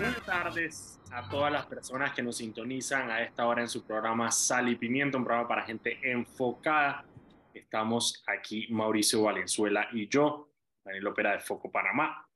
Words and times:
buenas 0.00 0.24
tardes 0.24 0.98
a 1.12 1.28
todas 1.28 1.52
las 1.52 1.66
personas 1.66 2.14
que 2.14 2.22
nos 2.22 2.38
sintonizan 2.38 3.10
a 3.10 3.22
esta 3.22 3.46
hora 3.46 3.60
en 3.60 3.68
su 3.68 3.84
programa 3.84 4.30
Sal 4.30 4.70
y 4.70 4.76
Pimiento, 4.76 5.18
un 5.18 5.24
programa 5.24 5.46
para 5.46 5.62
gente 5.62 5.98
enfocada. 6.02 7.04
Estamos 7.52 8.24
aquí 8.26 8.66
Mauricio 8.70 9.24
Valenzuela 9.24 9.88
y 9.92 10.08
yo, 10.08 10.48
Daniel 10.82 11.08
Opera 11.08 11.32
de 11.32 11.40
Foco 11.40 11.70
Panamá, 11.70 12.26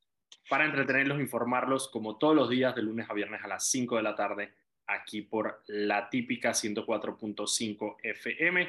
para 0.51 0.67
entretenerlos, 0.67 1.19
informarlos 1.19 1.89
como 1.89 2.19
todos 2.19 2.37
los 2.37 2.51
días 2.51 2.75
de 2.75 2.83
lunes 2.83 3.09
a 3.09 3.15
viernes 3.15 3.43
a 3.43 3.49
las 3.49 3.67
5 3.71 3.97
de 3.97 4.03
la 4.03 4.15
tarde 4.15 4.53
aquí 4.87 5.23
por 5.23 5.63
la 5.67 6.11
típica 6.11 6.51
104.5 6.51 7.97
FM. 8.03 8.69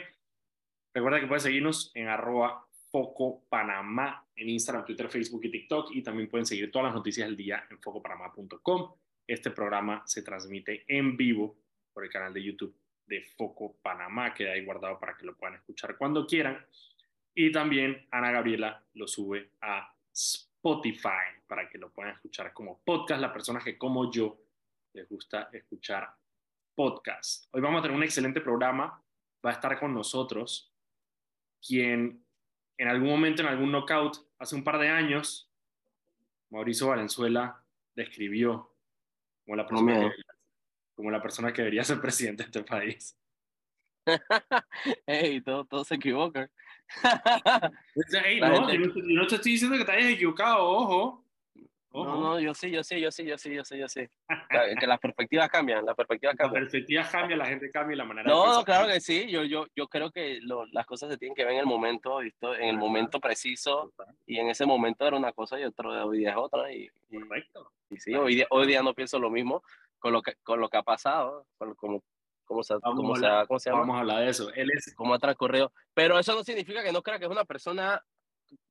Recuerda 0.93 1.19
que 1.19 1.27
puedes 1.27 1.43
seguirnos 1.43 1.91
en 1.95 2.07
arroba 2.07 2.65
Foco 2.95 3.43
Panamá 3.49 4.25
en 4.37 4.47
Instagram, 4.47 4.85
Twitter, 4.85 5.09
Facebook 5.09 5.43
y 5.43 5.51
TikTok 5.51 5.93
y 5.93 6.01
también 6.01 6.29
pueden 6.29 6.45
seguir 6.45 6.71
todas 6.71 6.85
las 6.85 6.95
noticias 6.95 7.27
del 7.27 7.35
día 7.35 7.67
en 7.69 7.77
focopanamá.com. 7.81 8.93
Este 9.27 9.51
programa 9.51 10.01
se 10.05 10.21
transmite 10.21 10.85
en 10.87 11.17
vivo 11.17 11.57
por 11.91 12.05
el 12.05 12.09
canal 12.09 12.33
de 12.33 12.41
YouTube 12.41 12.73
de 13.05 13.21
Foco 13.21 13.75
Panamá, 13.81 14.33
queda 14.33 14.53
ahí 14.53 14.63
guardado 14.63 14.97
para 14.97 15.17
que 15.17 15.25
lo 15.25 15.35
puedan 15.35 15.55
escuchar 15.55 15.97
cuando 15.97 16.25
quieran. 16.25 16.65
Y 17.33 17.51
también 17.51 18.07
Ana 18.11 18.31
Gabriela 18.31 18.81
lo 18.93 19.09
sube 19.09 19.49
a 19.59 19.93
Spotify 20.13 21.43
para 21.47 21.67
que 21.67 21.77
lo 21.77 21.91
puedan 21.91 22.13
escuchar 22.13 22.53
como 22.53 22.79
podcast, 22.81 23.19
la 23.19 23.33
persona 23.33 23.59
que 23.59 23.77
como 23.77 24.09
yo 24.09 24.39
les 24.93 25.09
gusta 25.09 25.49
escuchar 25.51 26.09
podcast. 26.73 27.53
Hoy 27.53 27.59
vamos 27.59 27.79
a 27.79 27.81
tener 27.81 27.97
un 27.97 28.03
excelente 28.03 28.39
programa. 28.39 29.03
Va 29.45 29.49
a 29.49 29.53
estar 29.53 29.77
con 29.77 29.93
nosotros 29.93 30.71
quien 31.59 32.24
en 32.77 32.87
algún 32.87 33.09
momento, 33.09 33.41
en 33.41 33.47
algún 33.47 33.71
knockout, 33.71 34.17
hace 34.39 34.55
un 34.55 34.63
par 34.63 34.79
de 34.79 34.89
años, 34.89 35.49
Mauricio 36.49 36.87
Valenzuela 36.87 37.63
describió 37.95 38.71
como 39.45 39.55
la 39.55 39.67
persona, 39.67 40.09
que, 40.09 40.23
como 40.95 41.11
la 41.11 41.21
persona 41.21 41.53
que 41.53 41.61
debería 41.61 41.83
ser 41.83 42.01
presidente 42.01 42.43
de 42.43 42.47
este 42.47 42.63
país. 42.63 43.17
Ey, 45.07 45.41
todos 45.41 45.67
todo 45.67 45.83
se 45.83 45.95
equivocan. 45.95 46.49
Ey, 48.25 48.39
no, 48.39 48.71
yo, 48.71 48.79
no, 48.79 48.93
yo 48.93 49.21
no 49.21 49.27
te 49.27 49.35
estoy 49.35 49.53
diciendo 49.53 49.77
que 49.77 49.85
te 49.85 49.91
hayas 49.91 50.11
equivocado, 50.11 50.63
ojo. 50.63 51.24
No, 52.03 52.19
no, 52.19 52.39
yo 52.39 52.53
sí, 52.53 52.69
yo 52.71 52.83
sí, 52.83 52.99
yo 52.99 53.11
sí, 53.11 53.25
yo 53.25 53.37
sí, 53.37 53.53
yo 53.53 53.63
sí, 53.63 53.77
yo 53.77 53.87
sí. 53.87 54.07
que 54.79 54.87
las 54.87 54.99
perspectivas 54.99 55.49
cambian, 55.49 55.85
las 55.85 55.95
perspectivas 55.95 56.35
cambian. 56.35 56.63
Las 56.63 56.71
perspectivas 56.71 57.09
cambian, 57.09 57.39
la 57.39 57.45
gente 57.45 57.71
cambia 57.71 57.97
la 57.97 58.05
manera 58.05 58.29
no, 58.29 58.53
No, 58.53 58.63
claro 58.63 58.87
que 58.87 58.99
sí, 58.99 59.29
yo, 59.29 59.43
yo, 59.43 59.67
yo 59.75 59.87
creo 59.87 60.11
que 60.11 60.39
lo, 60.41 60.65
las 60.67 60.85
cosas 60.85 61.11
se 61.11 61.17
tienen 61.17 61.35
que 61.35 61.45
ver 61.45 61.53
en 61.53 61.59
el 61.59 61.65
momento, 61.65 62.17
¿visto? 62.17 62.53
en 62.55 62.69
el 62.69 62.77
momento 62.77 63.19
preciso, 63.19 63.93
y 64.25 64.39
en 64.39 64.49
ese 64.49 64.65
momento 64.65 65.07
era 65.07 65.15
una 65.15 65.31
cosa 65.31 65.59
y 65.59 65.63
otro, 65.63 65.89
hoy 66.05 66.19
día 66.19 66.31
es 66.31 66.37
otra. 66.37 66.71
Y, 66.71 66.89
y, 67.09 67.19
Correcto. 67.19 67.71
Y 67.89 67.97
sí, 67.97 68.13
hoy 68.13 68.35
día, 68.35 68.47
hoy 68.49 68.67
día 68.67 68.81
no 68.81 68.93
pienso 68.93 69.19
lo 69.19 69.29
mismo 69.29 69.63
con 69.99 70.11
lo 70.11 70.21
que, 70.21 70.35
con 70.43 70.59
lo 70.59 70.69
que 70.69 70.77
ha 70.77 70.83
pasado, 70.83 71.47
con, 71.57 71.75
como, 71.75 72.03
cómo 72.45 72.63
se, 72.63 72.75
cómo, 72.79 73.15
se, 73.15 73.27
¿cómo 73.47 73.59
se 73.59 73.69
llama? 73.69 73.81
Vamos 73.81 73.95
a 73.97 73.99
hablar 73.99 74.19
de 74.23 74.29
eso. 74.29 74.51
Él 74.53 74.69
es... 74.75 74.93
Cómo 74.95 75.13
ha 75.13 75.19
transcurrido. 75.19 75.71
Pero 75.93 76.19
eso 76.19 76.35
no 76.35 76.43
significa 76.43 76.83
que 76.83 76.91
no 76.91 77.01
crea 77.01 77.19
que 77.19 77.25
es 77.25 77.31
una 77.31 77.45
persona 77.45 78.03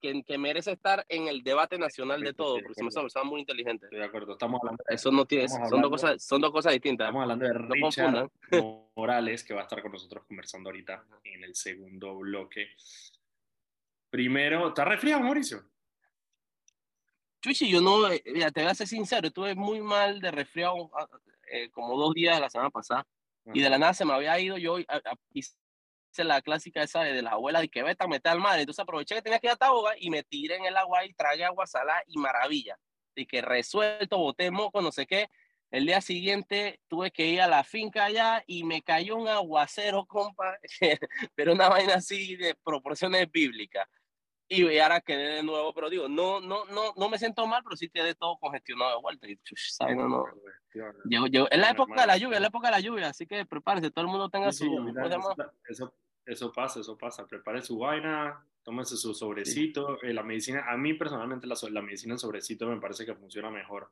que, 0.00 0.22
que, 0.22 0.38
merece 0.38 0.72
estar 0.72 1.04
en 1.08 1.28
el 1.28 1.42
debate 1.42 1.78
nacional 1.78 2.20
de 2.20 2.32
todo, 2.32 2.58
porque 2.60 2.74
se 2.74 2.82
me 2.82 3.06
está 3.06 3.24
muy 3.24 3.40
inteligente. 3.40 3.86
Estoy 3.86 3.98
de 3.98 4.04
acuerdo, 4.04 4.32
estamos 4.32 4.60
hablando. 4.60 4.82
Eso 4.88 5.10
no 5.10 5.24
tiene, 5.24 5.48
son, 5.48 5.80
dos 5.80 5.90
cosas, 5.90 6.24
son 6.24 6.40
dos 6.40 6.50
cosas 6.50 6.72
distintas. 6.72 7.06
Estamos 7.06 7.22
hablando 7.22 7.44
de 7.46 7.52
Richard 7.54 8.30
Morales, 8.96 9.44
que 9.44 9.54
va 9.54 9.60
a 9.60 9.64
estar 9.64 9.82
con 9.82 9.92
nosotros 9.92 10.24
conversando 10.26 10.70
ahorita 10.70 11.04
en 11.24 11.44
el 11.44 11.54
segundo 11.54 12.18
bloque. 12.18 12.68
Primero, 14.10 14.68
¿estás 14.68 14.86
resfriado, 14.86 15.22
Mauricio? 15.22 15.64
Chuchi, 17.42 17.68
yo 17.68 17.80
no, 17.80 18.10
eh, 18.10 18.22
mira, 18.26 18.50
te 18.50 18.62
voy 18.62 18.70
a 18.70 18.74
ser 18.74 18.86
sincero, 18.86 19.26
estuve 19.26 19.54
muy 19.54 19.80
mal 19.80 20.20
de 20.20 20.30
resfriado 20.30 20.90
ah, 20.96 21.06
eh, 21.50 21.70
como 21.70 21.98
dos 21.98 22.14
días 22.14 22.36
de 22.36 22.40
la 22.40 22.50
semana 22.50 22.70
pasada. 22.70 23.06
Y 23.52 23.60
de 23.60 23.68
la 23.68 23.78
nada 23.78 23.92
se 23.92 24.06
me 24.06 24.14
había 24.14 24.38
ido 24.40 24.56
yo 24.56 24.78
la 26.22 26.42
clásica 26.42 26.82
esa 26.82 27.00
de, 27.00 27.22
las 27.22 27.32
abuelas 27.32 27.62
de 27.62 27.68
que 27.68 27.82
vete 27.82 28.04
a 28.04 28.06
meter 28.06 28.30
al 28.30 28.40
mar. 28.40 28.60
Entonces 28.60 28.82
aproveché 28.82 29.16
que 29.16 29.22
tenía 29.22 29.40
que 29.40 29.48
ir 29.48 29.52
a 29.52 29.56
Taboga 29.56 29.94
y 29.98 30.10
me 30.10 30.22
tiré 30.22 30.56
en 30.56 30.66
el 30.66 30.76
agua 30.76 31.04
y 31.04 31.14
tragué 31.14 31.44
agua 31.44 31.66
salada 31.66 32.02
y 32.06 32.18
maravilla. 32.18 32.78
Y 33.16 33.26
que 33.26 33.42
resuelto, 33.42 34.18
boté 34.18 34.50
moco, 34.50 34.80
no 34.80 34.92
sé 34.92 35.06
qué. 35.06 35.28
El 35.70 35.86
día 35.86 36.00
siguiente 36.00 36.80
tuve 36.86 37.10
que 37.10 37.26
ir 37.26 37.40
a 37.40 37.48
la 37.48 37.64
finca 37.64 38.04
allá 38.04 38.44
y 38.46 38.62
me 38.62 38.82
cayó 38.82 39.16
un 39.16 39.26
aguacero, 39.26 40.06
compa, 40.06 40.56
pero 41.34 41.52
una 41.52 41.68
vaina 41.68 41.94
así 41.94 42.36
de 42.36 42.54
proporciones 42.62 43.28
bíblicas. 43.32 43.88
Y 44.46 44.78
ahora 44.78 45.00
quedé 45.00 45.36
de 45.36 45.42
nuevo, 45.42 45.72
pero 45.72 45.88
digo, 45.88 46.06
no, 46.08 46.40
no, 46.40 46.64
no, 46.66 46.92
no 46.96 47.08
me 47.08 47.18
siento 47.18 47.46
mal, 47.46 47.62
pero 47.64 47.76
sí 47.76 47.88
quedé 47.88 48.14
todo 48.14 48.36
congestionado 48.38 48.96
de 48.96 49.02
vuelta. 49.02 49.26
Y, 49.28 49.38
¿sabes? 49.56 49.96
No, 49.96 50.08
no. 50.08 50.26
es 51.50 51.58
la 51.58 51.70
época 51.70 52.02
de 52.02 52.06
la 52.06 52.18
lluvia, 52.18 52.36
es 52.36 52.42
la 52.42 52.48
época 52.48 52.68
de 52.68 52.72
la 52.72 52.80
lluvia, 52.80 53.08
así 53.08 53.26
que 53.26 53.46
prepárese, 53.46 53.90
todo 53.90 54.04
el 54.04 54.10
mundo 54.10 54.28
tenga 54.28 54.52
su... 54.52 54.66
eso, 55.68 55.94
eso 56.26 56.52
pasa, 56.52 56.80
eso 56.80 56.96
pasa. 56.96 57.26
Prepare 57.26 57.62
su 57.62 57.78
vaina, 57.78 58.44
tómese 58.62 58.96
su 58.96 59.14
sobrecito. 59.14 60.02
Eh, 60.02 60.12
la 60.12 60.22
medicina, 60.22 60.64
a 60.68 60.76
mí 60.76 60.94
personalmente 60.94 61.46
la, 61.46 61.54
la, 61.70 61.82
medicina 61.82 62.14
en 62.14 62.18
sobrecito 62.18 62.66
me 62.66 62.80
parece 62.80 63.04
que 63.04 63.14
funciona 63.14 63.50
mejor 63.50 63.90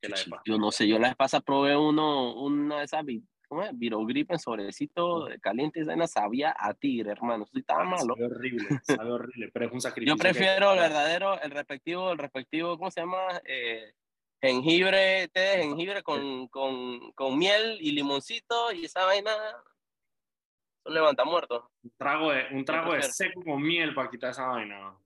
que 0.00 0.08
la 0.08 0.16
de 0.16 0.24
pasta. 0.24 0.42
Yo 0.46 0.58
no 0.58 0.70
sé, 0.70 0.86
yo 0.86 0.98
la 0.98 1.14
pasada 1.14 1.42
probé 1.42 1.76
uno, 1.76 2.34
una 2.34 2.78
de 2.78 2.84
esas, 2.84 3.04
¿cómo 3.48 3.64
es? 3.64 3.76
Virogrip 3.76 4.30
en 4.30 4.38
sobrecito 4.38 5.28
caliente, 5.40 5.80
esa 5.80 5.90
vaina 5.90 6.06
sabía 6.06 6.54
a 6.56 6.74
tigre, 6.74 7.10
hermano. 7.10 7.44
Eso 7.44 7.58
estaba 7.58 7.84
malo. 7.84 8.14
Sabe 8.14 8.26
horrible, 8.26 8.68
sabe 8.82 9.10
horrible, 9.10 9.50
pero 9.52 9.66
es 9.66 9.72
un 9.72 9.80
sacrificio. 9.80 10.14
Yo 10.14 10.18
prefiero 10.18 10.72
el 10.72 10.78
verdadero, 10.78 11.40
el 11.40 11.50
respectivo, 11.50 12.12
el 12.12 12.18
respectivo, 12.18 12.78
¿cómo 12.78 12.90
se 12.90 13.00
llama? 13.00 13.42
Eh, 13.44 13.94
jengibre, 14.40 15.28
té 15.28 15.40
de 15.40 15.62
jengibre 15.62 16.02
con, 16.02 16.48
con, 16.48 17.12
con 17.12 17.38
miel 17.38 17.78
y 17.80 17.92
limoncito 17.92 18.72
y 18.72 18.84
esa 18.84 19.04
vaina 19.04 19.32
levanta 20.86 21.24
muerto. 21.24 21.70
Un 21.82 21.92
trago 21.96 22.30
de, 22.30 22.46
un 22.52 22.64
trago 22.64 22.94
de 22.94 23.02
seco 23.02 23.42
con 23.42 23.62
miel 23.62 23.94
para 23.94 24.10
quitar 24.10 24.30
esa 24.30 24.46
vaina. 24.46 24.96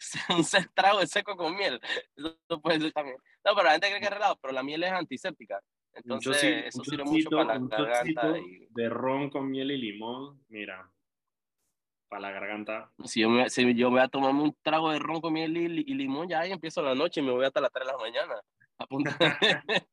un 0.30 0.44
trago 0.74 1.00
de 1.00 1.06
seco 1.06 1.36
con 1.36 1.56
miel. 1.56 1.80
Eso 2.16 2.60
puede 2.60 2.80
ser 2.80 2.92
también. 2.92 3.16
No, 3.44 3.54
pero 3.54 3.64
la 3.64 3.72
gente 3.72 3.88
cree 3.88 4.00
que 4.00 4.06
es 4.06 4.12
relado, 4.12 4.38
pero 4.40 4.52
la 4.52 4.62
miel 4.62 4.82
es 4.82 4.92
antiséptica. 4.92 5.60
Entonces, 5.94 6.66
eso 6.66 6.84
sirve 6.84 7.04
mucho 7.04 7.30
para 7.30 7.58
la 7.58 7.66
garganta. 7.66 8.38
Y... 8.38 8.66
De 8.70 8.88
ron 8.88 9.30
con 9.30 9.48
miel 9.50 9.70
y 9.70 9.78
limón, 9.78 10.44
mira, 10.48 10.90
para 12.08 12.22
la 12.22 12.30
garganta. 12.32 12.90
Si 13.04 13.20
yo, 13.20 13.28
me, 13.28 13.48
si 13.48 13.74
yo 13.74 13.90
voy 13.90 14.00
a 14.00 14.08
tomarme 14.08 14.42
un 14.42 14.56
trago 14.62 14.90
de 14.90 14.98
ron 14.98 15.20
con 15.20 15.32
miel 15.32 15.56
y, 15.56 15.84
y, 15.86 15.94
limón, 15.94 16.28
ya 16.28 16.40
ahí 16.40 16.52
empiezo 16.52 16.82
la 16.82 16.94
noche 16.94 17.20
y 17.20 17.24
me 17.24 17.30
voy 17.30 17.44
hasta 17.44 17.60
las 17.60 17.72
3 17.72 17.86
de 17.86 17.92
la 17.92 17.98
mañana. 17.98 18.34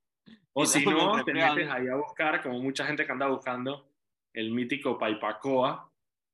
o 0.54 0.66
si 0.66 0.86
no, 0.86 1.24
te 1.24 1.34
metes 1.34 1.70
ahí 1.70 1.88
a 1.88 1.96
buscar, 1.96 2.42
como 2.42 2.60
mucha 2.60 2.86
gente 2.86 3.06
que 3.06 3.12
anda 3.12 3.28
buscando, 3.28 3.91
el 4.34 4.52
mítico 4.52 4.98
Paipacoa, 4.98 5.92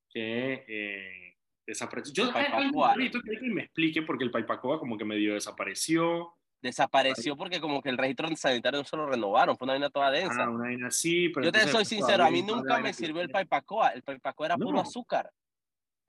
que 0.09 0.65
eh, 0.67 1.37
desapareció. 1.65 2.13
Yo 2.13 2.31
necesito 2.31 3.21
que 3.21 3.39
me 3.49 3.63
explique 3.63 4.01
porque 4.01 4.23
el 4.23 4.31
Paipacoa 4.31 4.79
como 4.79 4.97
que 4.97 5.05
medio 5.05 5.33
desapareció. 5.33 6.33
Desapareció 6.61 7.35
porque 7.37 7.61
como 7.61 7.81
que 7.81 7.89
el 7.89 7.97
registro 7.97 8.27
sanitario 8.35 8.79
no 8.79 8.85
se 8.85 8.97
lo 8.97 9.07
renovaron, 9.07 9.55
fue 9.57 9.65
una 9.65 9.73
vaina 9.73 9.89
toda 9.89 10.09
densa. 10.09 10.43
Ah, 10.43 10.49
una 10.49 10.63
vaina 10.63 10.87
así, 10.87 11.29
pero 11.29 11.45
Yo 11.45 11.51
te 11.51 11.67
soy 11.67 11.85
sincero, 11.85 12.23
a 12.23 12.31
mí 12.31 12.41
nunca 12.41 12.79
me 12.79 12.93
sirvió 12.93 13.21
el 13.21 13.29
Paipacoa, 13.29 13.89
el 13.89 14.01
Paipacoa 14.01 14.47
era 14.47 14.57
puro 14.57 14.79
azúcar. 14.79 15.29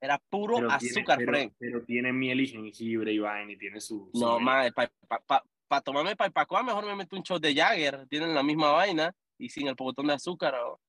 Era 0.01 0.17
puro 0.29 0.71
azúcar, 0.71 1.17
tiene, 1.17 1.51
pero, 1.59 1.83
tiene 1.83 2.13
miel 2.13 2.39
y 2.39 2.47
jengibre 2.47 3.11
y 3.11 3.19
vaina 3.19 3.51
y 3.51 3.57
tiene 3.57 3.81
su... 3.81 4.09
no, 4.13 4.39
más, 4.39 4.71
para 4.71 4.89
pa, 5.09 5.19
pa, 5.19 5.43
pa, 5.67 5.81
tomarme 5.81 6.15
Paipacoa 6.15 6.63
mejor 6.63 6.85
me 6.85 6.95
meto 6.95 7.17
un 7.17 7.21
shot 7.21 7.41
de 7.41 7.53
Jagger, 7.53 8.07
tienen 8.07 8.33
la 8.33 8.41
misma 8.41 8.71
vaina 8.71 9.13
y 9.37 9.49
sin 9.49 9.67
el 9.67 9.75
botón 9.75 10.07
de 10.07 10.13
azúcar. 10.13 10.55
¿o? 10.55 10.79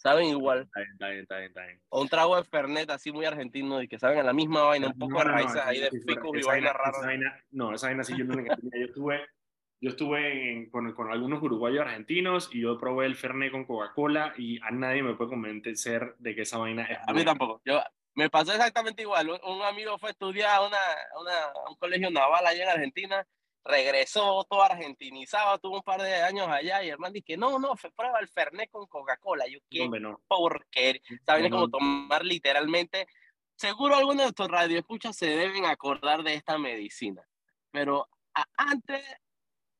Saben 0.00 0.26
igual. 0.26 0.62
Está 0.62 0.80
bien, 0.80 0.92
está 0.92 1.08
bien, 1.08 1.20
está 1.22 1.36
bien, 1.36 1.48
está 1.48 1.66
bien. 1.66 1.80
O 1.90 2.00
un 2.00 2.08
trago 2.08 2.36
de 2.36 2.44
Fernet 2.44 2.90
así 2.90 3.12
muy 3.12 3.26
argentino 3.26 3.82
y 3.82 3.88
que 3.88 3.98
saben 3.98 4.18
a 4.18 4.22
la 4.22 4.32
misma 4.32 4.62
vaina, 4.62 4.88
un 4.88 4.98
poco 4.98 5.18
de 5.18 5.24
raíces 5.24 5.60
ahí 5.62 5.80
de 5.80 5.90
ficus 5.90 6.38
y 6.38 6.42
vaina 6.42 6.72
rara. 6.72 7.42
no, 7.50 7.74
esa 7.74 7.88
vaina 7.88 8.02
sí 8.02 8.14
yo 8.16 8.24
no 8.24 8.42
Yo 8.42 8.84
estuve, 8.86 9.20
yo 9.80 9.90
estuve 9.90 10.68
con, 10.70 10.92
con, 10.94 11.12
algunos 11.12 11.42
uruguayos 11.42 11.82
argentinos 11.82 12.50
y 12.52 12.62
yo 12.62 12.78
probé 12.78 13.06
el 13.06 13.14
Fernet 13.14 13.52
con 13.52 13.66
Coca-Cola 13.66 14.32
y 14.38 14.58
a 14.62 14.70
nadie 14.70 15.02
me 15.02 15.14
puede 15.14 15.30
convencer 15.30 16.14
de 16.18 16.34
que 16.34 16.42
esa 16.42 16.58
vaina 16.58 16.84
es 16.84 16.98
A 17.06 17.12
mí 17.12 17.24
tampoco. 17.24 17.60
Yo, 17.64 17.82
me 18.14 18.30
pasó 18.30 18.52
exactamente 18.52 19.02
igual. 19.02 19.28
Un, 19.28 19.62
amigo 19.62 19.98
fue 19.98 20.08
a 20.08 20.12
estudiar 20.12 20.50
a, 20.50 20.66
una, 20.66 20.78
una, 21.20 21.68
un 21.68 21.76
colegio 21.76 22.10
naval 22.10 22.46
allá 22.46 22.64
en 22.64 22.70
Argentina 22.70 23.26
regresó 23.64 24.44
todo 24.48 24.62
argentinizado, 24.62 25.58
tuvo 25.58 25.76
un 25.76 25.82
par 25.82 26.00
de 26.02 26.14
años 26.14 26.48
allá 26.48 26.82
y 26.82 26.88
el 26.88 26.98
man 26.98 27.12
dice, 27.12 27.36
no, 27.36 27.58
no, 27.58 27.74
prueba 27.94 28.18
el 28.20 28.28
Fernet 28.28 28.70
con 28.70 28.86
Coca-Cola. 28.86 29.46
Yo, 29.46 29.58
qué 29.70 29.88
no. 29.88 30.20
porque, 30.26 31.02
¿saben? 31.26 31.50
como 31.50 31.68
tomar 31.68 32.24
literalmente. 32.24 33.06
Seguro 33.56 33.96
algunos 33.96 34.24
de 34.24 34.28
estos 34.28 34.48
radioescuchas 34.48 35.16
se 35.16 35.26
deben 35.26 35.66
acordar 35.66 36.22
de 36.22 36.34
esta 36.34 36.56
medicina. 36.56 37.22
Pero 37.70 38.08
antes, 38.56 39.02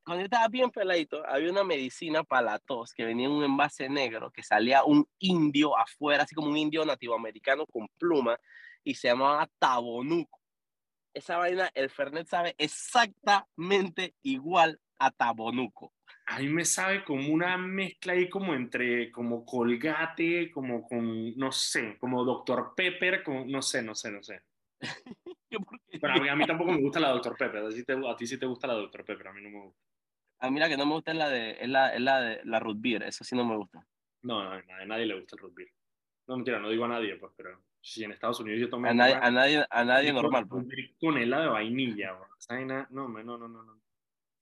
cuando 0.04 0.20
yo 0.20 0.24
estaba 0.26 0.48
bien 0.48 0.70
peladito, 0.70 1.26
había 1.26 1.50
una 1.50 1.64
medicina 1.64 2.22
para 2.22 2.42
la 2.42 2.58
tos 2.58 2.92
que 2.92 3.06
venía 3.06 3.26
en 3.26 3.32
un 3.32 3.44
envase 3.44 3.88
negro, 3.88 4.30
que 4.30 4.42
salía 4.42 4.84
un 4.84 5.08
indio 5.18 5.78
afuera, 5.78 6.24
así 6.24 6.34
como 6.34 6.48
un 6.48 6.58
indio 6.58 6.84
nativo 6.84 7.14
americano 7.14 7.66
con 7.66 7.88
pluma, 7.98 8.38
y 8.84 8.94
se 8.94 9.08
llamaba 9.08 9.48
Tabonuco 9.58 10.39
esa 11.14 11.38
vaina, 11.38 11.70
el 11.74 11.90
Fernet 11.90 12.26
sabe 12.26 12.54
exactamente 12.58 14.14
igual 14.22 14.80
Atabonuco. 14.98 15.92
A 16.26 16.38
mí 16.38 16.48
me 16.48 16.64
sabe 16.64 17.02
como 17.04 17.32
una 17.32 17.56
mezcla 17.56 18.12
ahí 18.12 18.28
como 18.28 18.54
entre, 18.54 19.10
como 19.10 19.44
Colgate, 19.44 20.50
como 20.52 20.86
con, 20.86 21.36
no 21.36 21.50
sé, 21.50 21.96
como 21.98 22.24
Dr. 22.24 22.74
Pepper, 22.76 23.22
como, 23.24 23.44
no 23.46 23.62
sé, 23.62 23.82
no 23.82 23.94
sé, 23.94 24.10
no 24.12 24.22
sé. 24.22 24.42
Pero 26.00 26.12
a 26.12 26.16
mí, 26.16 26.28
a 26.28 26.36
mí, 26.36 26.46
tampoco 26.46 26.72
me 26.72 26.80
gusta 26.80 27.00
la 27.00 27.10
Dr. 27.10 27.36
Pepper, 27.36 27.64
a 27.64 27.68
ti, 27.70 27.84
te, 27.84 27.92
a 27.92 28.16
ti 28.16 28.26
sí 28.26 28.38
te 28.38 28.46
gusta 28.46 28.66
la 28.66 28.74
Dr. 28.74 29.04
Pepper, 29.04 29.28
a 29.28 29.32
mí 29.32 29.42
no 29.42 29.50
me 29.50 29.60
gusta. 29.64 29.80
A 30.42 30.50
mí 30.50 30.60
la 30.60 30.68
que 30.68 30.76
no 30.76 30.86
me 30.86 30.94
gusta 30.94 31.10
es 31.10 31.18
la 31.18 31.28
de, 31.28 31.50
es 31.60 31.68
la, 31.68 31.94
es 31.94 32.00
la 32.00 32.20
de 32.20 32.40
la 32.44 32.60
root 32.60 32.80
beer, 32.80 33.02
eso 33.02 33.24
sí 33.24 33.34
no 33.34 33.44
me 33.44 33.56
gusta. 33.56 33.84
No, 34.22 34.42
no, 34.42 34.50
a 34.52 34.84
nadie 34.86 35.06
le 35.06 35.18
gusta 35.18 35.36
el 35.36 35.42
root 35.42 35.54
beer. 35.54 35.70
No, 36.28 36.36
mentira, 36.36 36.60
no 36.60 36.70
digo 36.70 36.84
a 36.84 36.88
nadie, 36.88 37.16
pues, 37.16 37.32
pero 37.36 37.60
si 37.80 38.04
en 38.04 38.12
Estados 38.12 38.40
Unidos 38.40 38.60
yo 38.60 38.70
tomé... 38.70 38.90
A 38.90 38.94
nadie, 38.94 39.14
a 39.14 39.30
nadie, 39.30 39.66
a 39.68 39.84
nadie 39.84 40.12
normal, 40.12 40.46
pues. 40.46 40.66
Con 41.00 41.18
helado 41.18 41.44
de 41.44 41.48
vainilla, 41.50 42.12
no, 42.12 43.08
no, 43.08 43.08
no, 43.08 43.38
no, 43.38 43.48
no. 43.48 43.48
no. 43.48 43.80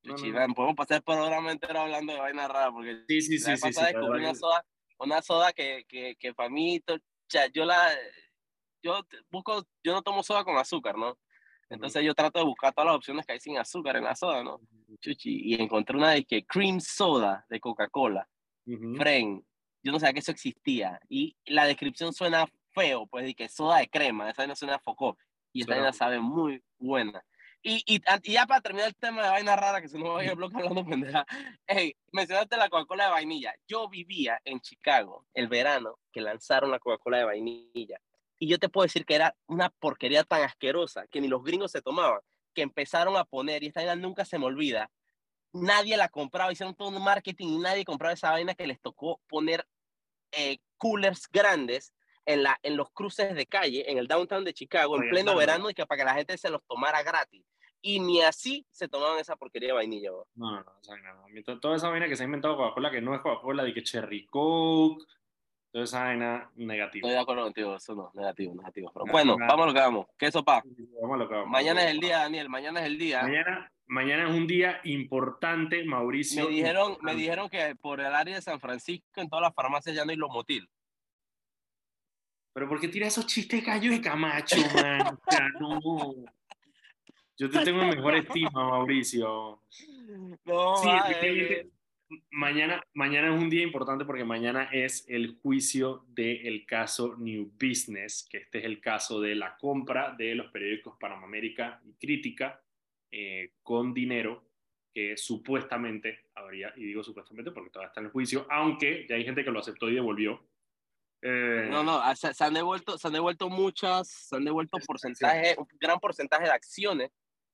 No, 0.05 0.15
no, 0.15 0.55
podemos 0.55 0.77
pasar 0.77 0.99
el 0.99 1.03
programa 1.03 1.53
entero 1.53 1.81
hablando 1.81 2.13
de 2.13 2.19
vaina 2.21 2.49
rara, 2.49 2.71
porque 2.71 3.03
sí, 3.09 3.21
sí, 3.21 3.39
sí, 3.39 3.57
sí, 3.57 3.73
sí 3.73 3.95
una 3.97 4.35
soda, 4.35 4.65
una 4.99 5.21
soda 5.21 5.53
que, 5.53 5.85
que, 5.89 6.17
que 6.17 6.33
para 6.33 6.49
mí, 6.49 6.81
yo 7.53 7.65
la, 7.65 7.91
yo 8.83 9.01
busco, 9.31 9.67
yo 9.83 9.93
no 9.93 10.03
tomo 10.03 10.23
soda 10.23 10.45
con 10.45 10.57
azúcar, 10.57 10.97
¿no? 10.97 11.19
Entonces 11.69 12.03
yo 12.03 12.15
trato 12.15 12.39
de 12.39 12.47
buscar 12.47 12.73
todas 12.73 12.87
las 12.87 12.97
opciones 12.97 13.27
que 13.27 13.33
hay 13.33 13.41
sin 13.41 13.59
azúcar 13.59 13.97
en 13.97 14.05
la 14.05 14.15
soda, 14.15 14.43
¿no? 14.43 14.61
Chuchi, 15.01 15.41
y 15.45 15.61
encontré 15.61 15.97
una 15.97 16.13
de 16.13 16.25
que 16.25 16.47
cream 16.47 16.81
soda 16.81 17.45
de 17.51 17.61
Coca-Cola, 17.61 18.27
uh 18.67 18.97
Fren, 18.97 19.45
yo 19.83 19.93
no 19.93 20.01
sabía 20.01 20.15
que 20.15 20.21
eso 20.21 20.33
existía, 20.33 20.99
y 21.09 21.37
la 21.45 21.67
descripción 21.67 22.13
suena 22.13 22.47
feo, 22.79 23.07
pues, 23.07 23.25
de 23.25 23.35
que 23.35 23.49
soda 23.49 23.79
de 23.79 23.89
crema, 23.89 24.31
esa 24.31 24.47
no 24.47 24.57
suena 24.57 24.79
focó, 24.79 25.17
y 25.53 25.63
esta 25.63 25.75
vaina 25.75 25.93
sabe 25.93 26.21
muy 26.21 26.63
buena. 26.79 27.25
Y, 27.63 27.83
y, 27.87 28.01
ya 28.31 28.47
para 28.47 28.61
terminar 28.61 28.89
el 28.89 28.95
tema 28.95 29.25
de 29.25 29.31
vaina 29.31 29.57
rara, 29.57 29.81
que 29.81 29.89
se 29.89 29.99
nos 29.99 30.11
va 30.11 30.21
a 30.21 30.25
ir 30.25 30.31
el 30.31 30.37
bloque 30.37 30.57
hablando 30.57 30.85
pendeja, 30.87 31.27
hey, 31.67 31.95
mencionaste 32.13 32.57
la 32.57 32.69
Coca-Cola 32.69 33.05
de 33.07 33.11
vainilla. 33.11 33.55
Yo 33.67 33.89
vivía 33.89 34.41
en 34.45 34.61
Chicago 34.61 35.27
el 35.35 35.49
verano 35.49 35.99
que 36.13 36.21
lanzaron 36.21 36.71
la 36.71 36.79
Coca-Cola 36.79 37.19
de 37.19 37.25
vainilla. 37.25 38.01
Y 38.39 38.49
yo 38.49 38.59
te 38.59 38.69
puedo 38.69 38.85
decir 38.85 39.05
que 39.05 39.17
era 39.17 39.35
una 39.49 39.71
porquería 39.71 40.23
tan 40.23 40.43
asquerosa 40.43 41.07
que 41.09 41.21
ni 41.21 41.27
los 41.27 41.43
gringos 41.43 41.73
se 41.73 41.83
tomaban, 41.83 42.21
que 42.55 42.63
empezaron 42.63 43.17
a 43.17 43.25
poner, 43.25 43.65
y 43.65 43.67
esta 43.67 43.81
vaina 43.81 43.97
nunca 43.97 44.25
se 44.25 44.39
me 44.39 44.47
olvida, 44.47 44.89
nadie 45.53 45.97
la 45.97 46.09
compraba, 46.09 46.53
hicieron 46.53 46.77
todo 46.77 46.89
un 46.89 47.03
marketing 47.03 47.49
y 47.49 47.59
nadie 47.59 47.85
compraba 47.85 48.15
esa 48.15 48.31
vaina 48.31 48.55
que 48.55 48.69
les 48.69 48.81
tocó 48.81 49.21
poner 49.27 49.67
eh, 50.31 50.59
coolers 50.77 51.29
grandes 51.31 51.93
en, 52.29 52.43
la, 52.43 52.59
en 52.63 52.77
los 52.77 52.91
cruces 52.91 53.35
de 53.35 53.47
calle, 53.47 53.91
en 53.91 53.97
el 53.97 54.07
downtown 54.07 54.45
de 54.45 54.53
Chicago, 54.53 55.03
en 55.03 55.09
pleno 55.09 55.35
verano, 55.35 55.71
y 55.71 55.75
que 55.75 55.87
para 55.87 55.99
que 55.99 56.05
la 56.05 56.15
gente 56.15 56.37
se 56.37 56.51
los 56.51 56.63
tomara 56.67 57.03
gratis. 57.03 57.43
Y 57.81 58.01
ni 58.01 58.21
así 58.21 58.67
se 58.71 58.87
tomaban 58.87 59.19
esa 59.19 59.35
porquería 59.37 59.69
de 59.69 59.73
vainilla. 59.73 60.11
No, 60.35 60.51
no, 60.51 60.63
no, 60.63 60.73
o 60.79 60.85
sea, 60.85 60.95
no. 60.97 61.59
Toda 61.59 61.77
esa 61.77 61.89
vaina 61.89 62.07
que 62.07 62.17
se 62.17 62.25
ha 62.25 62.27
inventado 62.27 62.57
Coca-Cola, 62.57 62.91
que 62.91 63.01
no 63.01 63.15
es 63.15 63.23
Coca-Cola, 63.23 63.65
de 63.65 63.73
que 63.73 63.83
Cherry 63.83 64.27
Coke, 64.27 65.05
toda 65.73 65.85
esa 65.85 66.05
vaina 66.05 66.51
negativa. 66.57 67.09
Estoy 67.09 67.13
de 67.13 67.19
acuerdo 67.19 67.45
contigo, 67.45 67.75
eso 67.77 67.95
no, 67.95 68.11
negativo, 68.13 68.55
negativo. 68.55 68.91
Pero 68.93 69.07
bueno, 69.11 69.37
vamos 69.39 69.65
a 69.65 69.67
lo 69.69 69.73
que 69.73 69.81
vamos. 69.81 70.07
¿Qué 70.19 70.31
sopa? 70.31 70.63
Vamos 71.01 71.15
a 71.15 71.19
lo 71.19 71.29
que 71.29 71.35
vamos. 71.35 71.51
Mañana 71.51 71.85
es 71.85 71.93
el 71.93 72.01
día, 72.01 72.19
Daniel, 72.19 72.51
mañana 72.51 72.81
es 72.81 72.87
el 72.87 72.99
día. 72.99 73.23
Mañana, 73.23 73.73
mañana 73.87 74.29
es 74.29 74.35
un 74.35 74.47
día 74.47 74.81
importante, 74.85 75.83
Mauricio. 75.85 76.45
Me 76.45 76.51
dijeron, 76.51 76.99
me 77.01 77.15
dijeron 77.15 77.49
que 77.49 77.75
por 77.77 78.01
el 78.01 78.15
área 78.15 78.35
de 78.35 78.43
San 78.43 78.61
Francisco 78.61 79.23
en 79.23 79.31
todas 79.31 79.45
las 79.45 79.55
farmacias 79.55 79.97
ya 79.97 80.05
no 80.05 80.11
hay 80.11 80.17
los 80.19 80.31
motil. 80.31 80.69
Pero 82.53 82.69
¿por 82.69 82.81
qué 82.81 82.89
tiras 82.89 83.13
esos 83.13 83.27
chistes 83.27 83.65
gallo 83.65 83.91
de 83.91 84.01
Camacho, 84.01 84.57
man? 84.75 85.07
O 85.07 85.31
sea, 85.31 85.49
no. 85.61 86.15
Yo 87.37 87.49
te 87.49 87.65
tengo 87.65 87.85
mejor 87.85 88.17
estima, 88.17 88.51
Mauricio. 88.51 89.63
No, 90.45 90.77
sí, 90.77 90.89
mañana, 92.31 92.83
mañana 92.95 93.35
es 93.35 93.41
un 93.41 93.51
día 93.51 93.63
importante 93.63 94.05
porque 94.05 94.25
mañana 94.25 94.69
es 94.73 95.05
el 95.09 95.39
juicio 95.43 96.05
del 96.09 96.65
caso 96.67 97.17
New 97.17 97.53
Business, 97.61 98.27
que 98.31 98.39
este 98.39 98.59
es 98.59 98.65
el 98.65 98.81
caso 98.81 99.21
de 99.21 99.35
la 99.35 99.57
compra 99.57 100.15
de 100.17 100.35
los 100.35 100.51
periódicos 100.51 100.97
Panamérica 100.99 101.81
y 101.85 101.95
Crítica 101.95 102.63
eh, 103.11 103.53
con 103.63 103.93
dinero 103.95 104.45
que 104.93 105.17
supuestamente 105.17 106.27
habría, 106.35 106.73
y 106.77 106.85
digo 106.85 107.05
supuestamente 107.05 107.53
porque 107.53 107.71
todavía 107.71 107.89
está 107.89 108.01
en 108.01 108.07
el 108.07 108.13
juicio, 108.13 108.47
aunque 108.51 109.07
ya 109.09 109.17
hay 109.17 109.25
gente 109.25 109.45
que 109.45 109.51
lo 109.51 109.61
aceptó 109.61 109.89
y 109.89 109.95
devolvió, 109.95 110.48
eh, 111.21 111.67
no, 111.69 111.83
no, 111.83 112.01
ah, 112.01 112.15
se, 112.15 112.33
han 112.45 112.55
devuelto, 112.55 112.97
se 112.97 113.09
han 113.09 113.13
devuelto 113.13 113.49
muchas, 113.49 114.09
se 114.09 114.37
han 114.37 114.45
devuelto 114.45 114.79
porcentaje, 114.87 115.57
un 115.59 115.67
gran 115.81 115.99
porcentaje 115.99 116.45
de 116.45 116.51
acciones 116.51 117.11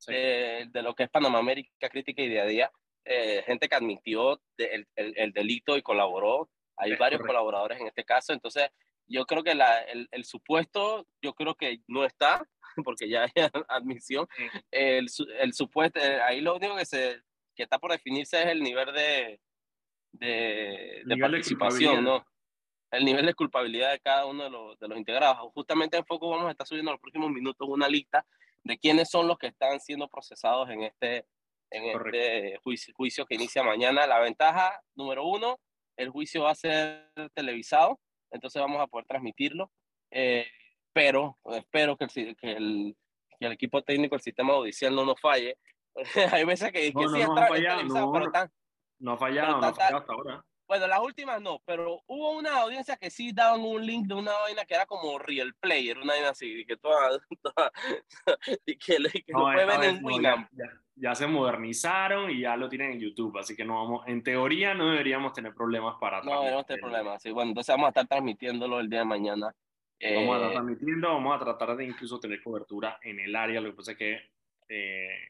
eh, 0.08 0.66
de 0.68 0.82
lo 0.82 0.94
que 0.94 1.04
es 1.04 1.10
Panamá 1.10 1.38
América 1.38 1.88
Crítica 1.88 2.22
y 2.22 2.28
Día 2.28 2.42
a 2.42 2.46
Día. 2.46 2.72
Eh, 3.06 3.42
gente 3.46 3.68
que 3.68 3.74
admitió 3.74 4.40
el, 4.56 4.86
el, 4.96 5.32
delito 5.32 5.76
y 5.76 5.82
colaboró. 5.82 6.50
Hay 6.76 6.96
varios 6.96 7.22
colaboradores 7.22 7.80
en 7.80 7.86
este 7.86 8.04
caso. 8.04 8.32
Entonces, 8.32 8.68
yo 9.06 9.26
creo 9.26 9.42
que 9.42 9.54
la, 9.54 9.80
el, 9.82 10.08
el, 10.10 10.24
supuesto, 10.24 11.06
yo 11.22 11.34
creo 11.34 11.54
que 11.54 11.80
no 11.86 12.04
está, 12.04 12.46
porque 12.84 13.08
ya 13.08 13.24
hay 13.24 13.30
admisión. 13.68 14.26
El, 14.70 15.06
el 15.38 15.54
supuesto, 15.54 16.00
ahí 16.26 16.40
lo 16.40 16.56
único 16.56 16.76
que, 16.76 16.86
se, 16.86 17.20
que 17.54 17.62
está 17.62 17.78
por 17.78 17.92
definirse 17.92 18.42
es 18.42 18.48
el 18.48 18.62
nivel 18.62 18.92
de, 18.92 19.40
de, 20.12 21.02
de 21.04 21.16
participación, 21.16 22.04
¿no? 22.04 22.26
El 22.96 23.04
nivel 23.04 23.26
de 23.26 23.34
culpabilidad 23.34 23.92
de 23.92 24.00
cada 24.00 24.26
uno 24.26 24.44
de 24.44 24.50
los, 24.50 24.78
de 24.78 24.88
los 24.88 24.98
integrados. 24.98 25.52
Justamente 25.52 25.96
en 25.96 26.04
Foco 26.04 26.30
vamos 26.30 26.46
a 26.46 26.50
estar 26.52 26.66
subiendo 26.66 26.90
en 26.90 26.94
los 26.94 27.00
próximos 27.00 27.30
minutos 27.30 27.68
una 27.68 27.88
lista 27.88 28.24
de 28.62 28.78
quiénes 28.78 29.10
son 29.10 29.28
los 29.28 29.38
que 29.38 29.48
están 29.48 29.80
siendo 29.80 30.08
procesados 30.08 30.70
en 30.70 30.82
este, 30.82 31.26
en 31.70 31.84
este 31.84 32.58
juicio, 32.62 32.94
juicio, 32.96 33.26
que 33.26 33.34
inicia 33.34 33.62
mañana. 33.62 34.06
La 34.06 34.20
ventaja, 34.20 34.80
número 34.94 35.26
uno, 35.26 35.60
el 35.96 36.10
juicio 36.10 36.44
va 36.44 36.52
a 36.52 36.54
ser 36.54 37.10
televisado, 37.34 38.00
entonces 38.30 38.60
vamos 38.60 38.80
a 38.80 38.86
poder 38.86 39.06
transmitirlo, 39.06 39.70
eh, 40.10 40.46
pero 40.92 41.38
espero 41.52 41.96
que 41.96 42.04
el, 42.04 42.10
que, 42.36 42.52
el, 42.52 42.96
que 43.38 43.46
el, 43.46 43.52
equipo 43.52 43.82
técnico, 43.82 44.14
el 44.14 44.22
sistema 44.22 44.54
judicial 44.54 44.94
no 44.94 45.04
nos 45.04 45.20
falle. 45.20 45.58
Hay 46.32 46.44
veces 46.44 46.72
que, 46.72 46.92
no, 46.92 47.08
sí 47.08 47.20
no, 47.20 47.34
no, 47.34 47.40
ha 47.40 47.46
fallado, 47.46 47.82
no, 47.82 47.94
no 48.98 49.12
ha 49.12 49.18
fallado, 49.18 49.60
no 49.60 49.66
ha 49.66 49.74
fallado 49.74 49.98
hasta 49.98 50.12
ahora. 50.12 50.44
Bueno, 50.66 50.86
las 50.86 51.00
últimas 51.00 51.42
no, 51.42 51.60
pero 51.66 52.02
hubo 52.06 52.38
una 52.38 52.62
audiencia 52.62 52.96
que 52.96 53.10
sí 53.10 53.32
daban 53.32 53.60
un 53.60 53.84
link 53.84 54.06
de 54.06 54.14
una 54.14 54.32
vaina 54.32 54.64
que 54.64 54.74
era 54.74 54.86
como 54.86 55.18
Real 55.18 55.54
Player, 55.60 55.98
una 55.98 56.14
vaina 56.14 56.30
así, 56.30 56.64
que 56.64 56.76
toda, 56.78 57.20
y 58.64 58.76
que, 58.78 58.96
que 58.96 59.32
no, 59.32 59.52
lo 59.52 59.66
ver 59.66 59.84
en 59.84 60.04
Winamp. 60.04 60.48
Ya, 60.52 60.64
ya, 60.96 61.14
se 61.14 61.26
modernizaron 61.26 62.30
y 62.30 62.40
ya 62.40 62.56
lo 62.56 62.70
tienen 62.70 62.92
en 62.92 63.00
YouTube, 63.00 63.36
así 63.38 63.54
que 63.54 63.64
no 63.64 63.74
vamos, 63.74 64.08
en 64.08 64.22
teoría 64.22 64.72
no 64.72 64.90
deberíamos 64.90 65.34
tener 65.34 65.52
problemas 65.52 65.96
para 66.00 66.22
No 66.22 66.32
deberíamos 66.38 66.66
tener 66.66 66.80
problemas, 66.80 67.22
sí, 67.22 67.30
bueno, 67.30 67.50
entonces 67.50 67.72
vamos 67.74 67.86
a 67.86 67.90
estar 67.90 68.06
transmitiéndolo 68.06 68.80
el 68.80 68.88
día 68.88 69.00
de 69.00 69.04
mañana. 69.04 69.54
Vamos 70.00 70.34
a 70.34 70.36
estar 70.36 70.50
eh, 70.50 70.54
transmitiendo, 70.54 71.08
vamos 71.08 71.36
a 71.36 71.44
tratar 71.44 71.76
de 71.76 71.84
incluso 71.84 72.18
tener 72.18 72.42
cobertura 72.42 72.98
en 73.02 73.20
el 73.20 73.36
área, 73.36 73.60
lo 73.60 73.70
que 73.70 73.76
pasa 73.76 73.92
es 73.92 73.98
que... 73.98 74.30
Eh, 74.68 75.28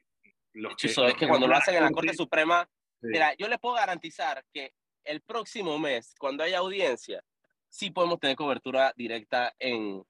los 0.54 0.76
que, 0.76 0.86
es 0.86 1.14
que 1.14 1.26
cuando 1.26 1.48
lo 1.48 1.56
hacen 1.56 1.74
en 1.74 1.82
la 1.82 1.90
Corte 1.90 2.14
Suprema, 2.14 2.68
mira, 3.00 3.34
yo 3.34 3.48
les 3.48 3.58
puedo 3.58 3.74
garantizar 3.74 4.44
que 4.52 4.72
el 5.04 5.20
próximo 5.20 5.78
mes, 5.78 6.14
cuando 6.18 6.44
haya 6.44 6.58
audiencia, 6.58 7.23
sí 7.68 7.90
podemos 7.90 8.20
tener 8.20 8.37
cobertura 8.37 8.92
directa 8.96 9.54
en, 9.58 10.04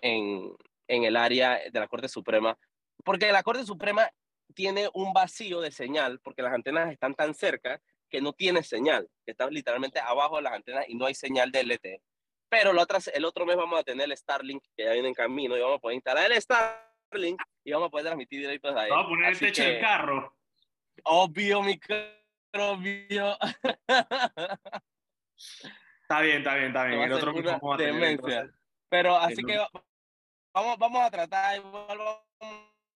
en, 0.00 0.54
en 0.88 1.04
el 1.04 1.16
área 1.16 1.60
de 1.70 1.80
la 1.80 1.88
Corte 1.88 2.08
Suprema, 2.08 2.58
porque 3.04 3.30
la 3.32 3.42
Corte 3.42 3.64
Suprema 3.64 4.08
tiene 4.54 4.88
un 4.94 5.12
vacío 5.12 5.60
de 5.60 5.70
señal, 5.70 6.20
porque 6.20 6.42
las 6.42 6.52
antenas 6.52 6.92
están 6.92 7.14
tan 7.14 7.34
cerca 7.34 7.80
que 8.08 8.20
no 8.20 8.32
tiene 8.32 8.62
señal, 8.62 9.08
que 9.24 9.32
está 9.32 9.48
literalmente 9.50 9.98
abajo 9.98 10.36
de 10.36 10.42
las 10.42 10.52
antenas 10.52 10.84
y 10.88 10.94
no 10.94 11.06
hay 11.06 11.14
señal 11.14 11.50
de 11.50 11.64
LTE. 11.64 12.02
Pero 12.48 12.70
el 12.70 12.78
otro, 12.78 12.98
el 13.12 13.24
otro 13.24 13.46
mes 13.46 13.56
vamos 13.56 13.80
a 13.80 13.82
tener 13.82 14.04
el 14.04 14.16
Starlink 14.16 14.62
que 14.76 14.84
ya 14.84 14.92
viene 14.92 15.08
en 15.08 15.14
camino 15.14 15.56
y 15.56 15.60
vamos 15.60 15.78
a 15.78 15.80
poder 15.80 15.96
instalar 15.96 16.30
el 16.30 16.40
Starlink 16.40 17.42
y 17.64 17.72
vamos 17.72 17.88
a 17.88 17.90
poder 17.90 18.06
transmitir 18.06 18.40
directo 18.40 18.68
desde 18.68 18.80
ahí. 18.82 18.90
Vamos 18.90 19.06
a 19.06 19.08
poner 19.08 19.30
el 19.30 19.38
techo 19.38 19.62
del 19.62 19.80
carro. 19.80 20.36
Obvio, 21.02 21.62
mi 21.62 21.78
Está 26.02 26.20
bien, 26.20 26.38
está 26.38 26.54
bien, 26.54 26.66
está 26.68 26.84
bien. 26.84 27.00
El 27.02 27.12
otro 27.12 27.32
vamos 27.32 27.80
a 27.80 28.48
Pero 28.88 29.16
así 29.16 29.42
que 29.42 29.58
vamos, 30.52 30.78
vamos 30.78 31.02
a 31.02 31.10
tratar, 31.10 31.60
vamos 31.62 32.20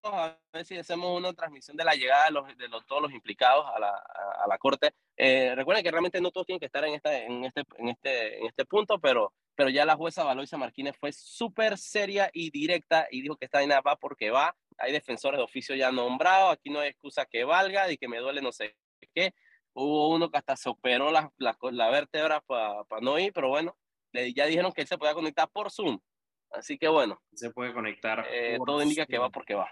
a 0.04 0.38
ver 0.52 0.64
si 0.64 0.76
hacemos 0.76 1.18
una 1.18 1.32
transmisión 1.32 1.76
de 1.76 1.84
la 1.84 1.94
llegada 1.94 2.26
de, 2.26 2.30
los, 2.30 2.56
de 2.56 2.68
los, 2.68 2.86
todos 2.86 3.02
los 3.02 3.12
implicados 3.12 3.66
a 3.74 3.78
la, 3.80 3.90
a, 3.90 4.46
la 4.48 4.58
corte. 4.58 4.94
Eh, 5.16 5.54
recuerden 5.54 5.82
que 5.82 5.90
realmente 5.90 6.20
no 6.20 6.30
todos 6.30 6.46
tienen 6.46 6.60
que 6.60 6.66
estar 6.66 6.84
en, 6.84 6.94
esta, 6.94 7.18
en, 7.18 7.44
este, 7.44 7.64
en, 7.78 7.88
este, 7.88 8.38
en 8.38 8.46
este 8.46 8.64
punto, 8.64 8.98
pero, 9.00 9.32
pero 9.54 9.68
ya 9.68 9.84
la 9.84 9.96
jueza 9.96 10.24
Valoisa 10.24 10.56
Martínez 10.56 10.96
fue 10.98 11.12
súper 11.12 11.76
seria 11.78 12.30
y 12.32 12.50
directa 12.50 13.08
y 13.10 13.22
dijo 13.22 13.36
que 13.36 13.46
esta 13.46 13.58
vaina 13.58 13.80
va 13.80 13.96
porque 13.96 14.30
va. 14.30 14.54
Hay 14.78 14.92
defensores 14.92 15.38
de 15.38 15.44
oficio 15.44 15.74
ya 15.74 15.90
nombrados, 15.90 16.52
aquí 16.52 16.70
no 16.70 16.80
hay 16.80 16.90
excusa 16.90 17.26
que 17.26 17.44
valga 17.44 17.90
y 17.90 17.98
que 17.98 18.06
me 18.06 18.18
duele 18.18 18.40
no 18.40 18.52
sé 18.52 18.76
qué. 19.14 19.34
Hubo 19.80 20.08
uno 20.08 20.30
que 20.30 20.38
hasta 20.38 20.56
se 20.56 20.68
operó 20.68 21.12
la, 21.12 21.32
la, 21.38 21.56
la 21.70 21.90
vértebra 21.90 22.40
para 22.40 23.00
no 23.00 23.18
ir, 23.18 23.32
pero 23.32 23.48
bueno, 23.48 23.76
le, 24.12 24.32
ya 24.32 24.46
dijeron 24.46 24.72
que 24.72 24.80
él 24.80 24.88
se 24.88 24.98
podía 24.98 25.14
conectar 25.14 25.48
por 25.48 25.70
Zoom. 25.70 26.00
Así 26.50 26.78
que 26.78 26.88
bueno. 26.88 27.20
Se 27.32 27.50
puede 27.50 27.72
conectar. 27.72 28.26
Eh, 28.28 28.58
todo 28.64 28.82
indica 28.82 29.06
que 29.06 29.18
va 29.18 29.30
porque 29.30 29.54
va. 29.54 29.70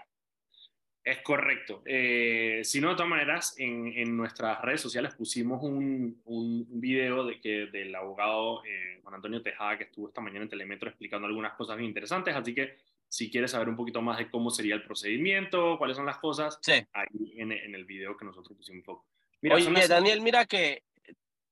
Es 1.03 1.21
correcto. 1.21 1.83
Eh, 1.85 2.61
si 2.63 2.79
no, 2.79 2.89
de 2.89 2.95
todas 2.95 3.09
maneras, 3.09 3.55
en, 3.57 3.87
en, 3.95 4.15
nuestras 4.15 4.61
redes 4.61 4.81
sociales 4.81 5.15
pusimos 5.15 5.63
un, 5.63 6.21
un 6.25 6.67
video 6.81 7.25
de 7.25 7.39
que, 7.39 7.67
del 7.67 7.95
abogado 7.95 8.63
eh, 8.65 8.99
Juan 9.01 9.15
Antonio 9.15 9.41
Tejada 9.41 9.77
que 9.77 9.85
estuvo 9.85 10.09
esta 10.09 10.21
mañana 10.21 10.43
en 10.43 10.49
Telemetro 10.49 10.89
explicando 10.89 11.27
algunas 11.27 11.53
cosas 11.53 11.77
bien 11.77 11.89
interesantes. 11.89 12.35
Así 12.35 12.53
que 12.53 12.77
si 13.07 13.31
quieres 13.31 13.51
saber 13.51 13.69
un 13.69 13.75
poquito 13.75 14.01
más 14.01 14.17
de 14.17 14.29
cómo 14.29 14.49
sería 14.51 14.75
el 14.75 14.83
procedimiento, 14.83 15.77
cuáles 15.77 15.95
son 15.95 16.05
las 16.05 16.17
cosas, 16.17 16.59
sí. 16.61 16.73
ahí 16.93 17.33
en, 17.37 17.53
en, 17.53 17.75
el 17.75 17.85
video 17.85 18.17
que 18.17 18.25
nosotros 18.25 18.57
pusimos 18.57 18.85
foco. 18.85 19.05
Mira, 19.55 19.55
Oye, 19.55 19.87
Daniel, 19.87 20.21
mira 20.21 20.45
que 20.45 20.83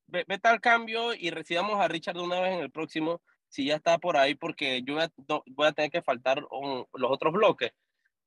ve, 0.08 0.26
ve 0.28 0.38
tal 0.40 0.62
cambio 0.62 1.14
y 1.14 1.30
recibamos 1.30 1.80
a 1.80 1.88
Richard 1.88 2.18
una 2.18 2.40
vez 2.40 2.54
en 2.54 2.60
el 2.60 2.72
próximo, 2.72 3.22
si 3.48 3.66
ya 3.66 3.76
está 3.76 3.98
por 3.98 4.18
ahí, 4.18 4.36
porque 4.36 4.82
yo 4.84 4.96
voy 4.96 5.04
a, 5.04 5.12
voy 5.48 5.68
a 5.68 5.72
tener 5.72 5.92
que 5.92 6.02
faltar 6.02 6.46
un, 6.52 6.86
los 6.94 7.12
otros 7.12 7.34
bloques 7.34 7.72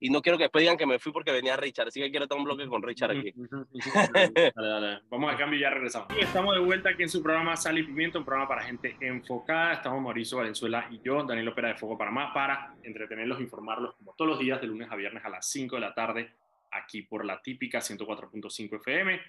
y 0.01 0.11
no 0.11 0.23
quiero 0.23 0.39
que 0.39 0.45
después 0.45 0.63
digan 0.63 0.77
que 0.77 0.87
me 0.87 0.99
fui 0.99 1.13
porque 1.13 1.33
venía 1.33 1.57
Richard, 1.57 1.89
así 1.89 2.01
que 2.01 2.11
quiero 2.11 2.29
tomar 2.29 2.41
un 2.41 2.45
bloque 2.45 2.69
con 2.69 2.83
Richard 2.83 3.11
aquí. 3.19 3.33
dale, 4.55 4.69
dale. 4.69 5.01
Vamos 5.11 5.31
al 5.31 5.37
cambio 5.37 5.59
y 5.59 5.63
ya 5.63 5.71
regresamos. 5.71 6.09
Y 6.17 6.21
estamos 6.21 6.55
de 6.55 6.61
vuelta 6.61 6.91
aquí 6.91 7.03
en 7.03 7.09
su 7.09 7.23
programa 7.23 7.57
Sal 7.57 7.79
y 7.79 7.83
Pimiento, 7.83 8.19
un 8.19 8.25
programa 8.25 8.49
para 8.49 8.63
gente 8.63 8.97
enfocada. 9.01 9.73
Estamos 9.75 10.01
Mauricio 10.01 10.39
Valenzuela 10.39 10.87
y 10.91 11.01
yo, 11.03 11.25
Daniel 11.25 11.49
Opera 11.49 11.69
de 11.69 11.75
Fuego 11.75 11.99
Panamá, 11.99 12.33
para 12.33 12.75
entretenerlos, 12.83 13.41
informarlos 13.41 13.97
como 13.97 14.15
todos 14.15 14.31
los 14.31 14.39
días, 14.39 14.61
de 14.61 14.69
lunes 14.69 14.89
a 14.91 14.95
viernes 14.95 15.25
a 15.25 15.29
las 15.29 15.51
5 15.51 15.75
de 15.75 15.81
la 15.81 15.95
tarde, 15.95 16.33
aquí 16.71 17.03
por 17.03 17.25
la 17.25 17.43
típica 17.43 17.81
104.5 17.81 18.77
FM. 18.77 19.21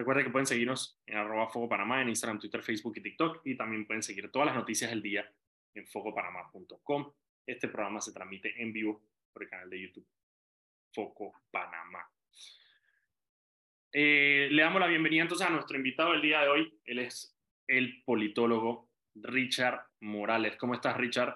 Recuerden 0.00 0.24
que 0.24 0.30
pueden 0.30 0.46
seguirnos 0.46 0.98
en 1.04 1.18
arroba 1.18 1.50
Fuego 1.50 1.68
Panamá 1.68 2.00
en 2.00 2.08
Instagram, 2.08 2.38
Twitter, 2.38 2.62
Facebook 2.62 2.94
y 2.96 3.02
TikTok 3.02 3.42
y 3.44 3.54
también 3.54 3.86
pueden 3.86 4.02
seguir 4.02 4.30
todas 4.30 4.46
las 4.46 4.56
noticias 4.56 4.88
del 4.88 5.02
día 5.02 5.30
en 5.74 5.86
focopanamá.com. 5.86 7.12
Este 7.46 7.68
programa 7.68 8.00
se 8.00 8.10
transmite 8.10 8.62
en 8.62 8.72
vivo 8.72 9.02
por 9.30 9.42
el 9.42 9.50
canal 9.50 9.68
de 9.68 9.82
YouTube 9.82 10.06
Foco 10.94 11.42
Panamá. 11.50 12.10
Eh, 13.92 14.48
le 14.50 14.62
damos 14.62 14.80
la 14.80 14.86
bienvenida 14.86 15.20
entonces 15.20 15.46
a 15.46 15.50
nuestro 15.50 15.76
invitado 15.76 16.12
del 16.12 16.22
día 16.22 16.40
de 16.40 16.48
hoy. 16.48 16.80
Él 16.86 17.00
es 17.00 17.36
el 17.66 18.02
politólogo 18.02 18.88
Richard 19.16 19.82
Morales. 20.00 20.56
¿Cómo 20.56 20.72
estás, 20.72 20.96
Richard? 20.96 21.34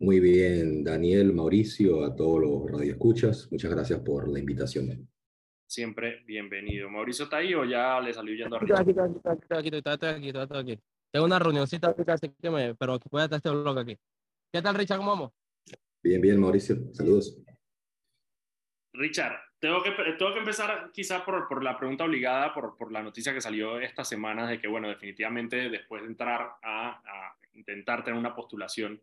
Muy 0.00 0.20
bien, 0.20 0.84
Daniel, 0.84 1.32
Mauricio, 1.32 2.04
a 2.04 2.14
todos 2.14 2.42
los 2.42 2.70
radioescuchas. 2.70 3.50
Muchas 3.50 3.70
gracias 3.70 4.00
por 4.00 4.30
la 4.30 4.38
invitación. 4.38 5.08
Siempre 5.66 6.22
bienvenido. 6.26 6.88
¿Mauricio 6.90 7.24
está 7.24 7.38
ahí 7.38 7.54
o 7.54 7.64
ya 7.64 8.00
le 8.00 8.12
salió 8.12 8.34
yendo 8.34 8.56
arriba? 8.56 8.80
Aquí, 8.80 8.90
aquí, 8.90 9.00
aquí, 9.24 9.46
aquí, 9.50 9.76
aquí, 9.76 10.38
aquí, 10.38 10.56
aquí. 10.56 10.80
Tengo 11.10 11.26
una 11.26 11.38
reunioncita, 11.38 11.94
que 11.94 12.50
me, 12.50 12.74
pero 12.74 12.98
voy 13.10 13.20
a 13.20 13.24
estar 13.24 13.36
este 13.36 13.50
blog 13.50 13.78
aquí. 13.78 13.96
¿Qué 14.52 14.60
tal, 14.60 14.74
Richard? 14.74 14.98
¿Cómo 14.98 15.10
vamos? 15.10 15.32
Bien, 16.02 16.20
bien, 16.20 16.40
Mauricio. 16.40 16.76
Saludos. 16.92 17.40
Richard, 18.92 19.36
tengo 19.58 19.82
que, 19.82 19.92
tengo 20.18 20.32
que 20.32 20.38
empezar 20.40 20.90
quizá 20.92 21.24
por, 21.24 21.48
por 21.48 21.64
la 21.64 21.78
pregunta 21.78 22.04
obligada, 22.04 22.52
por, 22.52 22.76
por, 22.76 22.92
la 22.92 23.02
noticia 23.02 23.32
que 23.32 23.40
salió 23.40 23.80
esta 23.80 24.04
semana 24.04 24.46
de 24.48 24.60
que, 24.60 24.68
bueno, 24.68 24.88
definitivamente 24.88 25.70
después 25.70 26.02
de 26.02 26.08
entrar 26.08 26.56
a, 26.62 27.00
a 27.04 27.36
intentar 27.52 28.04
tener 28.04 28.18
una 28.18 28.34
postulación 28.34 29.00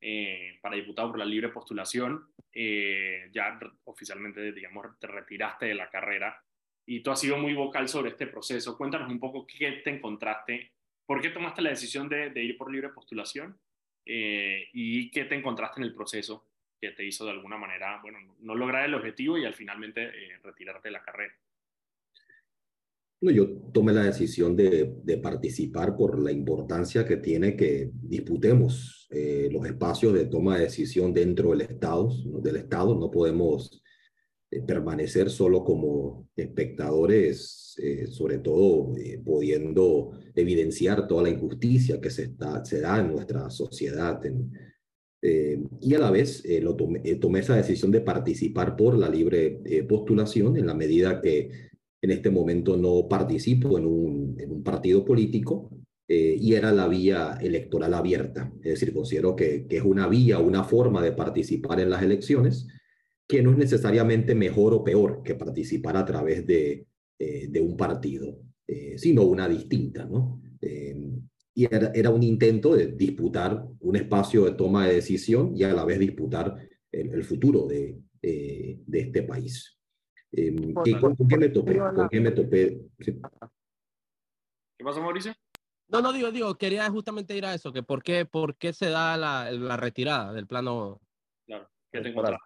eh, 0.00 0.58
para 0.62 0.76
diputado 0.76 1.10
por 1.10 1.18
la 1.18 1.24
libre 1.24 1.50
postulación, 1.50 2.32
eh, 2.52 3.28
ya 3.32 3.58
oficialmente, 3.84 4.52
digamos, 4.52 4.98
te 4.98 5.06
retiraste 5.06 5.66
de 5.66 5.74
la 5.74 5.90
carrera 5.90 6.42
y 6.86 7.00
tú 7.00 7.10
has 7.10 7.20
sido 7.20 7.36
muy 7.36 7.54
vocal 7.54 7.88
sobre 7.88 8.10
este 8.10 8.26
proceso. 8.26 8.76
Cuéntanos 8.76 9.10
un 9.10 9.20
poco 9.20 9.46
qué 9.46 9.72
te 9.84 9.90
encontraste, 9.90 10.72
por 11.04 11.20
qué 11.20 11.30
tomaste 11.30 11.62
la 11.62 11.70
decisión 11.70 12.08
de, 12.08 12.32
ir 12.34 12.56
por 12.56 12.72
libre 12.72 12.88
postulación 12.88 13.58
eh, 14.06 14.68
y 14.72 15.10
qué 15.10 15.26
te 15.26 15.34
encontraste 15.34 15.80
en 15.80 15.86
el 15.86 15.94
proceso 15.94 16.46
que 16.80 16.92
te 16.92 17.04
hizo 17.04 17.26
de 17.26 17.32
alguna 17.32 17.58
manera, 17.58 18.00
bueno, 18.00 18.18
no 18.38 18.54
lograr 18.54 18.86
el 18.86 18.94
objetivo 18.94 19.36
y 19.36 19.44
al 19.44 19.54
finalmente 19.54 20.10
retirarte 20.42 20.88
de 20.88 20.92
la 20.92 21.02
carrera. 21.02 21.34
No, 23.22 23.30
yo 23.30 23.50
tomé 23.72 23.92
la 23.92 24.04
decisión 24.04 24.56
de, 24.56 25.20
participar 25.22 25.94
por 25.94 26.18
la 26.18 26.32
importancia 26.32 27.04
que 27.04 27.18
tiene 27.18 27.54
que 27.54 27.90
disputemos 27.92 29.06
eh, 29.10 29.50
los 29.52 29.66
espacios 29.66 30.14
de 30.14 30.24
toma 30.24 30.56
de 30.56 30.64
decisión 30.64 31.12
dentro 31.12 31.50
del 31.50 31.60
Estado. 31.60 32.08
Del 32.42 32.56
Estado 32.56 32.98
no 32.98 33.10
podemos 33.10 33.82
eh, 34.50 34.62
permanecer 34.62 35.28
solo 35.28 35.62
como 35.64 36.28
espectadores, 36.34 37.74
eh, 37.82 38.06
sobre 38.06 38.38
todo 38.38 38.94
pudiendo 39.22 40.12
evidenciar 40.34 41.06
toda 41.06 41.24
la 41.24 41.30
injusticia 41.30 42.00
que 42.00 42.08
se, 42.08 42.22
está, 42.22 42.64
se 42.64 42.80
da 42.80 43.00
en 43.00 43.08
nuestra 43.12 43.50
sociedad. 43.50 44.18
Y 45.22 45.94
a 45.94 45.98
la 45.98 46.10
vez 46.10 46.42
lo 46.62 46.74
tomé, 46.74 47.00
tomé, 47.16 47.40
esa 47.40 47.54
decisión 47.54 47.90
de 47.90 48.00
participar 48.00 48.74
por 48.74 48.96
la 48.96 49.10
libre 49.10 49.60
postulación 49.86 50.56
en 50.56 50.66
la 50.66 50.72
medida 50.72 51.20
que 51.20 51.69
en 52.02 52.10
este 52.10 52.30
momento 52.30 52.76
no 52.76 53.06
participo 53.08 53.78
en 53.78 53.86
un, 53.86 54.62
partido 54.64 55.04
político 55.04 55.70
eh, 56.06 56.36
y 56.38 56.52
era 56.54 56.70
la 56.70 56.86
vía 56.86 57.38
electoral 57.40 57.94
abierta. 57.94 58.52
Es 58.62 58.72
decir, 58.72 58.92
considero 58.92 59.34
que, 59.34 59.66
que, 59.66 59.78
es 59.78 59.82
una 59.82 60.06
vía, 60.06 60.38
una 60.38 60.64
forma 60.64 61.02
de 61.02 61.12
participar 61.12 61.80
en 61.80 61.90
las 61.90 62.02
elecciones 62.02 62.66
que 63.26 63.42
no 63.42 63.52
es 63.52 63.58
necesariamente 63.58 64.34
mejor 64.34 64.74
o 64.74 64.84
peor 64.84 65.22
que 65.22 65.34
participar 65.34 65.96
a 65.96 66.04
través 66.04 66.46
de, 66.46 66.86
eh, 67.18 67.60
un 67.60 67.76
partido, 67.76 68.38
eh, 68.66 68.98
sino 68.98 69.22
una 69.24 69.48
distinta, 69.48 70.04
¿no? 70.04 70.40
y 71.54 71.64
era, 71.64 72.10
un 72.10 72.22
intento 72.22 72.74
de 72.74 72.88
disputar 72.88 73.66
un 73.80 73.96
espacio 73.96 74.44
de 74.44 74.52
toma 74.52 74.86
de 74.86 74.94
decisión 74.94 75.52
y 75.56 75.64
a 75.64 75.72
la 75.72 75.84
vez 75.84 75.98
disputar 75.98 76.56
el, 76.92 77.24
futuro 77.24 77.66
de 77.66 77.98
este 78.92 79.22
país. 79.22 79.79
Eh, 80.32 80.74
¿qué, 80.84 81.00
con, 81.00 81.16
qué 81.16 81.36
me 81.36 81.48
topé? 81.48 81.78
¿Con 81.78 82.08
qué 82.08 82.20
me 82.20 82.30
topé? 82.30 82.80
Sí. 83.00 83.20
¿Qué 84.78 84.84
pasa, 84.84 85.00
Mauricio? 85.00 85.34
No, 85.88 86.00
no, 86.00 86.12
digo, 86.12 86.30
digo, 86.30 86.54
quería 86.54 86.88
justamente 86.88 87.36
ir 87.36 87.44
a 87.44 87.54
eso, 87.54 87.72
que 87.72 87.82
por 87.82 88.02
qué, 88.02 88.24
por 88.24 88.56
qué 88.56 88.72
se 88.72 88.90
da 88.90 89.16
la, 89.16 89.50
la 89.50 89.76
retirada 89.76 90.32
del 90.32 90.46
plano. 90.46 91.00
Claro, 91.46 91.68
¿qué 91.92 92.00
te 92.00 92.08
encontraste? 92.10 92.38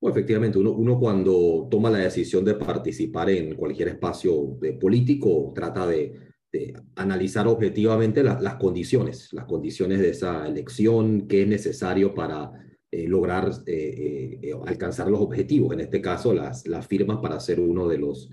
Bueno, 0.00 0.16
efectivamente, 0.16 0.58
uno, 0.58 0.72
uno 0.72 0.98
cuando 0.98 1.68
toma 1.70 1.90
la 1.90 1.98
decisión 1.98 2.44
de 2.44 2.54
participar 2.54 3.30
en 3.30 3.54
cualquier 3.54 3.88
espacio 3.88 4.58
de 4.60 4.72
político 4.74 5.52
trata 5.54 5.86
de, 5.86 6.32
de 6.52 6.74
analizar 6.96 7.46
objetivamente 7.46 8.22
la, 8.22 8.40
las 8.40 8.56
condiciones, 8.56 9.32
las 9.32 9.46
condiciones 9.46 10.00
de 10.00 10.10
esa 10.10 10.46
elección, 10.46 11.28
qué 11.28 11.42
es 11.42 11.48
necesario 11.48 12.14
para 12.14 12.52
eh, 12.96 13.06
lograr 13.08 13.50
eh, 13.66 14.38
eh, 14.40 14.54
alcanzar 14.64 15.10
los 15.10 15.20
objetivos, 15.20 15.74
en 15.74 15.80
este 15.80 16.00
caso 16.00 16.32
las, 16.32 16.66
las 16.66 16.86
firmas 16.86 17.18
para 17.18 17.38
ser 17.40 17.60
uno 17.60 17.86
de 17.88 17.98
los 17.98 18.30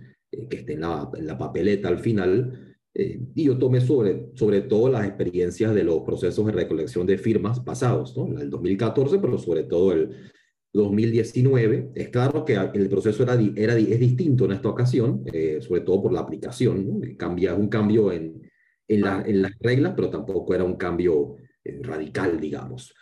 que 0.49 0.55
esté 0.55 0.73
en 0.73 0.81
la, 0.81 1.37
papeleta 1.37 1.89
al 1.89 1.99
final. 1.99 2.77
y 2.93 3.43
yo 3.43 3.57
tomé 3.57 3.81
sobre, 3.81 4.29
sobre 4.35 4.61
todo 4.61 4.87
las 4.89 5.05
experiencias 5.05 5.75
de 5.75 5.83
los 5.83 6.03
procesos 6.03 6.45
de 6.45 6.53
recolección 6.53 7.05
de 7.05 7.17
firmas 7.17 7.59
pasados, 7.59 8.15
¿no? 8.15 8.39
el 8.39 8.49
2014, 8.49 9.19
pero 9.19 9.37
sobre 9.37 9.63
todo 9.63 9.91
el 9.91 10.31
2019. 10.71 11.91
Es 11.95 12.07
claro 12.07 12.45
que 12.45 12.53
el 12.53 12.87
proceso 12.87 13.23
era, 13.23 13.37
era, 13.55 13.77
es 13.77 13.99
distinto 13.99 14.45
en 14.45 14.53
esta 14.53 14.69
ocasión, 14.69 15.25
sobre 15.59 15.81
todo 15.81 16.03
por 16.03 16.13
la 16.13 16.21
aplicación. 16.21 17.01
Cambia, 17.17 17.53
un 17.53 17.67
cambio 17.67 18.13
en, 18.13 18.49
en, 18.87 19.01
la, 19.01 19.23
en, 19.25 19.41
las 19.41 19.51
reglas, 19.59 19.93
pero 19.93 20.09
tampoco 20.09 20.55
era 20.55 20.63
un 20.63 20.77
cambio 20.77 21.35
radical, 21.81 22.39
digamos. 22.39 22.93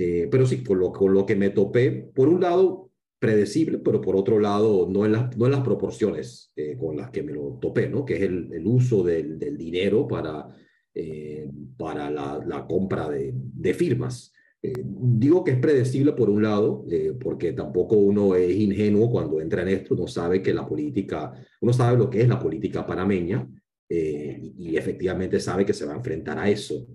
Eh, 0.00 0.28
pero 0.30 0.46
sí, 0.46 0.62
con 0.62 0.78
lo, 0.78 0.92
con 0.92 1.12
lo 1.12 1.26
que 1.26 1.34
me 1.34 1.50
topé, 1.50 1.90
por 1.90 2.28
un 2.28 2.40
lado, 2.40 2.92
predecible, 3.18 3.78
pero 3.78 4.00
por 4.00 4.14
otro 4.14 4.38
lado, 4.38 4.88
no 4.88 5.04
en, 5.04 5.10
las 5.10 5.36
no 5.36 5.46
en 5.46 5.50
las 5.50 5.62
proporciones 5.62 6.52
eh, 6.54 6.76
con 6.78 6.96
las 6.96 7.10
que 7.10 7.24
me 7.24 7.32
lo 7.32 7.58
topé, 7.60 7.88
¿no? 7.88 8.04
que 8.04 8.14
es 8.14 8.22
el, 8.22 8.48
el 8.52 8.64
uso 8.64 9.02
del, 9.02 9.40
del, 9.40 9.58
dinero 9.58 10.06
para, 10.06 10.46
eh, 10.94 11.50
para 11.76 12.12
la, 12.12 12.40
la, 12.46 12.64
compra 12.64 13.10
de, 13.10 13.32
de 13.34 13.74
firmas. 13.74 14.32
digo 14.62 15.42
que 15.42 15.50
es 15.50 15.58
predecible 15.58 16.12
por 16.12 16.30
un 16.30 16.44
lado, 16.44 16.84
porque 17.20 17.52
tampoco 17.52 17.96
uno 17.96 18.36
es 18.36 18.54
ingenuo 18.54 19.10
cuando 19.10 19.40
entra 19.40 19.62
en 19.62 19.68
esto, 19.68 19.94
uno 19.94 20.06
sabe 20.06 20.40
que 20.40 20.54
la 20.54 20.64
política, 20.64 21.32
uno 21.60 21.72
sabe 21.72 21.98
lo 21.98 22.08
que 22.08 22.20
es 22.20 22.28
la 22.28 22.38
política 22.38 22.86
panameña 22.86 23.48
y, 23.88 24.54
y 24.58 24.76
efectivamente 24.76 25.40
sabe 25.40 25.66
que 25.66 25.74
se 25.74 25.86
va 25.86 25.94
a 25.94 25.96
enfrentar 25.96 26.38
a 26.38 26.48
eso 26.48 26.86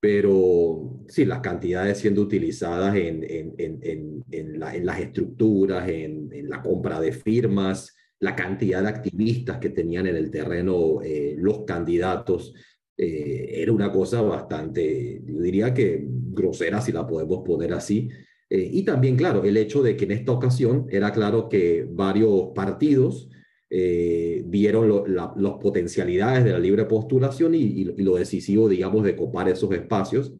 pero 0.00 1.00
sí, 1.08 1.24
las 1.24 1.40
cantidades 1.40 1.98
siendo 1.98 2.22
utilizadas 2.22 2.94
en, 2.96 3.24
en, 3.28 3.54
en, 3.58 4.24
en 4.30 4.58
la, 4.58 4.76
las 4.78 5.00
estructuras, 5.00 5.88
en, 5.88 6.30
la 6.48 6.62
compra 6.62 7.00
de 7.00 7.12
firmas, 7.12 7.94
la 8.20 8.36
cantidad 8.36 8.82
de 8.82 8.88
activistas 8.88 9.58
que 9.58 9.70
tenían 9.70 10.06
en 10.06 10.16
el 10.16 10.30
terreno 10.30 11.02
eh, 11.02 11.34
los 11.38 11.64
candidatos, 11.64 12.54
eh, 12.96 13.62
era 13.62 13.72
una 13.72 13.92
cosa 13.92 14.22
bastante, 14.22 15.20
yo 15.24 15.40
diría 15.40 15.74
que 15.74 16.04
grosera, 16.06 16.80
si 16.80 16.92
la 16.92 17.06
podemos 17.06 17.42
poner 17.44 17.72
así. 17.72 18.08
Eh, 18.48 18.70
y 18.72 18.84
también, 18.84 19.16
claro, 19.16 19.44
el 19.44 19.56
hecho 19.56 19.82
de 19.82 19.96
que 19.96 20.04
en 20.04 20.12
esta 20.12 20.32
ocasión 20.32 20.86
era 20.90 21.12
claro 21.12 21.48
que 21.48 21.86
varios 21.90 22.52
partidos 22.54 23.28
eh, 23.68 24.42
vieron 24.46 25.04
las 25.14 25.54
potencialidades 25.60 26.44
de 26.44 26.52
la 26.52 26.58
libre 26.58 26.84
postulación 26.84 27.54
y, 27.54 27.84
lo 27.84 28.16
decisivo, 28.16 28.68
digamos, 28.68 29.04
de 29.04 29.16
copar 29.16 29.48
esos 29.48 29.72
espacios 29.72 30.32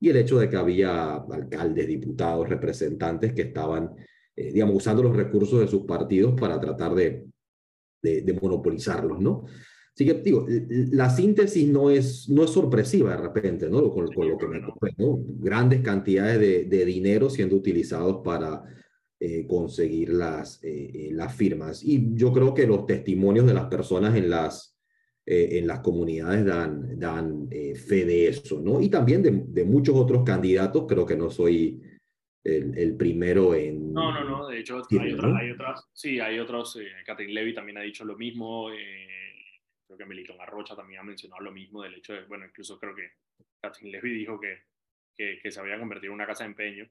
y 0.00 0.08
el 0.08 0.16
hecho 0.16 0.38
de 0.38 0.48
que 0.48 0.56
había 0.56 1.14
alcaldes, 1.14 1.86
diputados, 1.86 2.48
representantes 2.48 3.32
que 3.32 3.42
estaban 3.42 3.94
digamos, 4.34 4.76
usando 4.76 5.02
los 5.02 5.14
recursos 5.14 5.60
de 5.60 5.68
sus 5.68 5.82
partidos 5.82 6.34
para 6.40 6.58
tratar 6.58 6.94
de, 6.94 7.26
de, 8.02 8.38
monopolizarlos, 8.40 9.20
¿no? 9.20 9.44
Así 9.94 10.06
que, 10.06 10.14
digo, 10.14 10.46
la 10.48 11.10
síntesis 11.10 11.68
no 11.68 11.90
es, 11.90 12.28
no 12.28 12.44
es 12.44 12.50
sorpresiva 12.50 13.10
de 13.10 13.18
repente, 13.18 13.68
¿no? 13.68 13.90
Con, 13.90 14.06
lo 14.06 14.38
que 14.38 14.48
me 14.48 14.64
ocurre, 14.64 14.94
¿no? 14.96 15.18
Grandes 15.38 15.82
cantidades 15.82 16.40
de, 16.40 16.64
de 16.64 16.84
dinero 16.84 17.28
siendo 17.28 17.56
utilizados 17.56 18.22
para 18.24 18.64
eh, 19.24 19.46
conseguir 19.46 20.08
las, 20.08 20.60
eh, 20.64 20.90
eh, 20.92 21.10
las 21.12 21.32
firmas. 21.36 21.84
Y 21.84 22.12
yo 22.16 22.32
creo 22.32 22.52
que 22.52 22.66
los 22.66 22.86
testimonios 22.86 23.46
de 23.46 23.54
las 23.54 23.66
personas 23.66 24.16
en 24.16 24.28
las, 24.28 24.76
en 25.24 25.64
las 25.68 25.78
comunidades 25.78 26.44
dan, 26.44 26.98
dan 26.98 27.48
fe 27.48 28.04
de 28.04 28.26
eso, 28.26 28.60
¿no? 28.60 28.80
Y 28.80 28.88
también 28.88 29.22
de, 29.22 29.44
de, 29.46 29.64
muchos 29.64 29.94
otros 29.94 30.24
candidatos, 30.24 30.86
creo 30.88 31.06
que 31.06 31.14
no 31.14 31.30
soy 31.30 31.80
el, 32.42 32.76
el 32.76 32.96
primero 32.96 33.54
en... 33.54 33.92
No, 33.92 34.10
no, 34.12 34.24
no, 34.24 34.48
de 34.48 34.58
hecho 34.58 34.82
hay, 34.90 35.12
otras, 35.12 35.32
hay 35.40 35.50
otras, 35.52 35.88
sí, 35.92 36.18
hay 36.18 36.40
otros, 36.40 36.76
Catherine 37.06 37.34
Levy 37.34 37.54
también 37.54 37.78
ha 37.78 37.82
dicho 37.82 38.04
lo 38.04 38.16
mismo, 38.16 38.70
creo 39.86 39.96
que 39.96 40.04
Melitón 40.04 40.40
Arrocha 40.40 40.74
también 40.74 40.98
ha 40.98 41.04
mencionado 41.04 41.44
lo 41.44 41.52
mismo 41.52 41.84
del 41.84 41.94
hecho 41.94 42.14
de, 42.14 42.24
bueno, 42.24 42.44
incluso 42.44 42.76
creo 42.80 42.96
que 42.96 43.12
Catherine 43.60 43.92
Levy 43.92 44.14
dijo 44.14 44.40
que, 44.40 44.64
que, 45.14 45.38
que 45.40 45.52
se 45.52 45.60
había 45.60 45.78
convertido 45.78 46.10
en 46.10 46.16
una 46.16 46.26
casa 46.26 46.42
de 46.42 46.50
empeño. 46.50 46.88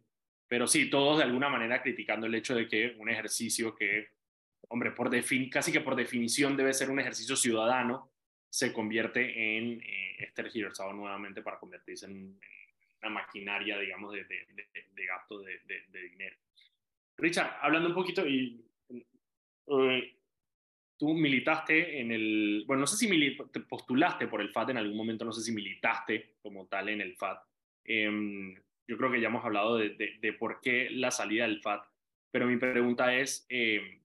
Pero 0.52 0.68
sí, 0.68 0.90
todos 0.90 1.20
de 1.20 1.24
alguna 1.24 1.48
manera 1.48 1.82
criticando 1.82 2.28
el 2.28 2.36
hecho 2.36 2.54
de 2.54 2.68
que 2.68 2.94
un 2.98 3.08
ejercicio 3.08 3.74
que, 3.74 4.10
hombre, 4.68 4.92
por 4.92 5.10
defin 5.10 5.50
casi 5.50 5.72
que 5.72 5.80
por 5.80 5.96
definición 5.96 6.58
debe 6.58 6.74
ser 6.74 6.90
un 6.90 7.00
ejercicio 7.00 7.38
ciudadano, 7.38 8.12
se 8.50 8.74
convierte 8.74 9.22
en 9.58 9.82
eh, 9.82 10.18
estergiversado 10.20 10.92
nuevamente 10.92 11.42
para 11.42 11.58
convertirse 11.58 12.08
en 12.08 12.38
una 13.02 13.10
maquinaria, 13.12 13.80
digamos, 13.80 14.12
de, 14.12 14.26
de, 14.26 14.46
de, 14.94 15.06
gasto 15.06 15.40
de, 15.40 16.10
dinero. 16.10 16.36
Richard, 17.16 17.56
hablando 17.62 17.88
un 17.88 17.96
poquito, 17.96 18.28
y 18.28 18.62
eh, 19.68 20.18
tú 20.98 21.14
militaste 21.14 22.02
en 22.02 22.12
el, 22.12 22.66
bueno, 22.68 22.82
no 22.82 22.88
sé 22.88 22.98
si 22.98 23.38
te 23.54 23.62
postulaste 23.62 24.28
por 24.28 24.42
el 24.42 24.50
FAT 24.50 24.72
en 24.72 24.80
algún 24.80 24.98
momento, 24.98 25.24
no 25.24 25.32
sé 25.32 25.44
si 25.44 25.54
militaste 25.54 26.36
como 26.42 26.68
tal 26.68 26.90
en 26.90 27.00
el 27.00 27.16
FAT. 27.16 27.42
Eh, 27.86 28.54
yo 28.92 28.98
creo 28.98 29.10
que 29.10 29.22
ya 29.22 29.30
hemos 29.30 29.46
hablado 29.46 29.78
de, 29.78 30.18
de, 30.20 30.34
por 30.34 30.60
qué 30.60 30.90
la 30.90 31.12
salida 31.12 31.46
del 31.48 31.62
FAT, 31.62 31.86
pero 32.30 32.46
mi 32.46 32.58
pregunta 32.58 33.16
es, 33.16 33.46
eh, 33.48 34.02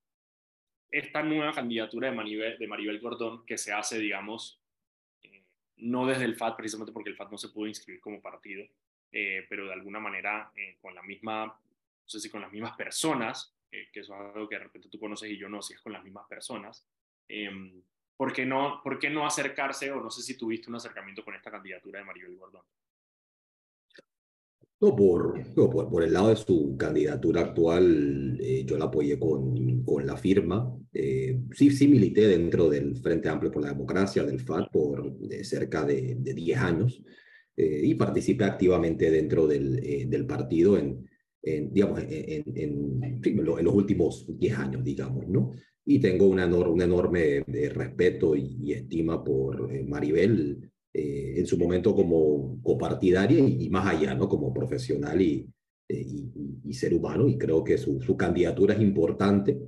esta 0.93 1.25
nueva 1.25 1.53
candidatura 1.53 2.09
de 2.09 2.15
Maribel, 2.15 2.57
de 2.57 2.69
Maribel 2.69 3.01
Gordón 3.01 3.45
que 3.45 3.59
se 3.59 3.73
hace, 3.73 3.99
digamos, 3.99 4.63
eh, 5.25 5.43
no 5.79 6.07
desde 6.07 6.25
el 6.25 6.37
FAT, 6.37 6.57
precisamente 6.57 6.93
porque 6.93 7.11
el 7.11 7.17
FAT 7.17 7.33
no 7.33 7.37
se 7.37 7.49
pudo 7.49 7.67
inscribir 7.67 8.01
como 8.01 8.23
partido, 8.23 8.65
eh, 9.11 9.45
pero 9.49 9.67
de 9.67 9.73
alguna 9.73 9.99
manera 9.99 10.53
con 10.81 10.95
la 10.95 11.03
misma, 11.03 11.47
no 11.47 12.09
sé 12.09 12.21
si 12.21 12.31
con 12.31 12.41
las 12.41 12.53
mismas 12.53 12.77
personas, 12.77 13.57
que 13.69 13.89
eso 13.93 14.15
es 14.15 14.21
algo 14.37 14.49
que 14.49 14.55
de 14.55 14.63
repente 14.63 14.89
tú 14.89 15.01
conoces 15.01 15.29
y 15.29 15.37
yo 15.37 15.49
no, 15.49 15.63
si 15.63 15.75
es 15.75 15.81
con 15.81 15.95
las 15.95 16.05
mismas 16.05 16.29
personas, 16.29 16.87
¿por, 18.17 18.33
qué 18.33 18.47
no, 18.47 18.81
¿por 18.85 19.01
qué 19.01 19.11
no 19.11 19.27
acercarse, 19.27 19.91
o 19.91 20.01
no 20.01 20.11
sé 20.11 20.23
si 20.23 20.39
tuviste 20.39 20.71
un 20.71 20.77
acercamiento 20.77 21.25
con 21.25 21.35
esta 21.35 21.51
candidatura 21.51 21.99
de 21.99 22.05
Maribel 22.05 22.37
Gordón? 22.37 22.63
No, 24.79 24.95
por, 24.95 25.43
por, 25.55 25.89
por, 25.89 26.03
el 26.03 26.13
lado 26.13 26.29
de 26.29 26.37
su 26.37 26.77
candidatura 26.77 27.41
actual, 27.41 28.39
eh, 28.43 28.63
yo 28.67 28.77
la 28.77 28.85
apoyé 28.85 29.19
con, 29.19 29.83
con 29.85 30.07
la 30.07 30.19
firma. 30.19 30.71
Eh, 30.93 31.41
sí, 31.53 31.71
sí 31.71 31.89
milité 31.89 32.29
dentro 32.29 32.69
del 32.69 32.95
Frente 32.99 33.31
Amplio 33.31 33.51
por 33.51 33.63
la 33.63 33.71
Democracia, 33.71 34.23
del 34.23 34.41
FAT, 34.41 34.71
por 34.71 35.17
cerca 35.43 35.83
de, 35.85 36.17
de 36.19 36.35
10 36.35 36.59
años 36.59 37.03
eh, 37.57 37.81
y 37.85 37.95
participé 37.95 38.45
activamente 38.45 39.11
dentro 39.11 39.47
del, 39.47 40.11
del 40.11 40.27
partido 40.27 40.77
en, 40.77 41.09
en 41.43 41.73
digamos, 41.73 42.03
en, 42.03 42.45
en, 42.55 43.21
en, 43.23 43.45
los 43.45 43.75
últimos 43.75 44.27
10 44.29 44.59
años, 44.59 44.85
digamos, 44.85 45.27
¿no? 45.27 45.53
Y 45.87 46.01
tengo 46.01 46.27
una 46.27 46.47
un 46.47 46.83
enorme 46.83 47.45
respeto 47.47 48.37
y, 48.37 48.59
y, 48.61 48.73
estima 48.73 49.25
por 49.25 49.73
Maribel 49.85 50.71
eh, 50.99 51.35
en 51.37 51.47
su 51.47 51.59
momento 51.59 51.95
como 51.95 52.59
copartidaria 52.63 53.39
y, 53.39 53.69
más 53.69 53.87
allá, 53.87 54.15
¿no? 54.15 54.31
Como 54.31 54.51
profesional 54.51 55.21
y, 55.21 55.47
eh, 55.87 56.07
y, 56.65 56.73
ser 56.73 56.95
humano, 56.95 57.29
y 57.29 57.37
creo 57.37 57.63
que 57.63 57.77
su, 57.77 58.01
su 58.01 58.17
candidatura 58.17 58.73
es 58.73 58.81
importante. 58.81 59.59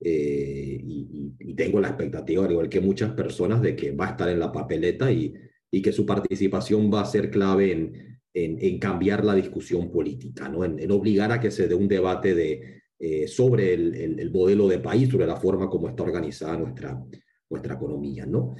Eh, 0.00 0.80
y, 0.82 1.54
tengo 1.54 1.80
la 1.80 1.88
expectativa, 1.88 2.46
al 2.46 2.52
igual 2.52 2.70
que 2.70 2.80
muchas 2.80 3.12
personas, 3.12 3.60
de 3.60 3.76
que 3.76 3.92
va 3.92 4.06
a 4.06 4.10
estar 4.12 4.30
en 4.30 4.38
la 4.38 4.50
papeleta 4.50 5.12
y, 5.12 5.34
y 5.70 5.82
que 5.82 5.92
su 5.92 6.06
participación 6.06 6.90
va 6.90 7.02
a 7.02 7.04
ser 7.04 7.30
clave 7.30 7.72
en, 7.72 8.18
en, 8.32 8.78
cambiar 8.78 9.22
la 9.22 9.34
discusión 9.34 9.90
política, 9.90 10.48
¿no? 10.48 10.64
En, 10.64 10.90
obligar 10.90 11.30
a 11.30 11.40
que 11.40 11.50
se 11.50 11.68
dé 11.68 11.74
un 11.74 11.88
debate 11.88 12.34
de, 12.34 13.26
sobre 13.26 13.74
el, 13.74 13.94
el, 13.94 14.20
el, 14.20 14.30
modelo 14.30 14.66
de 14.66 14.78
país, 14.78 15.10
sobre 15.10 15.26
la 15.26 15.36
forma 15.36 15.68
como 15.68 15.90
está 15.90 16.02
organizada 16.04 16.56
nuestra, 16.56 16.98
nuestra 17.50 17.74
economía, 17.74 18.24
¿no? 18.24 18.54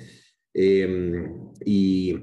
Em, 0.52 1.52
y, 1.64 2.16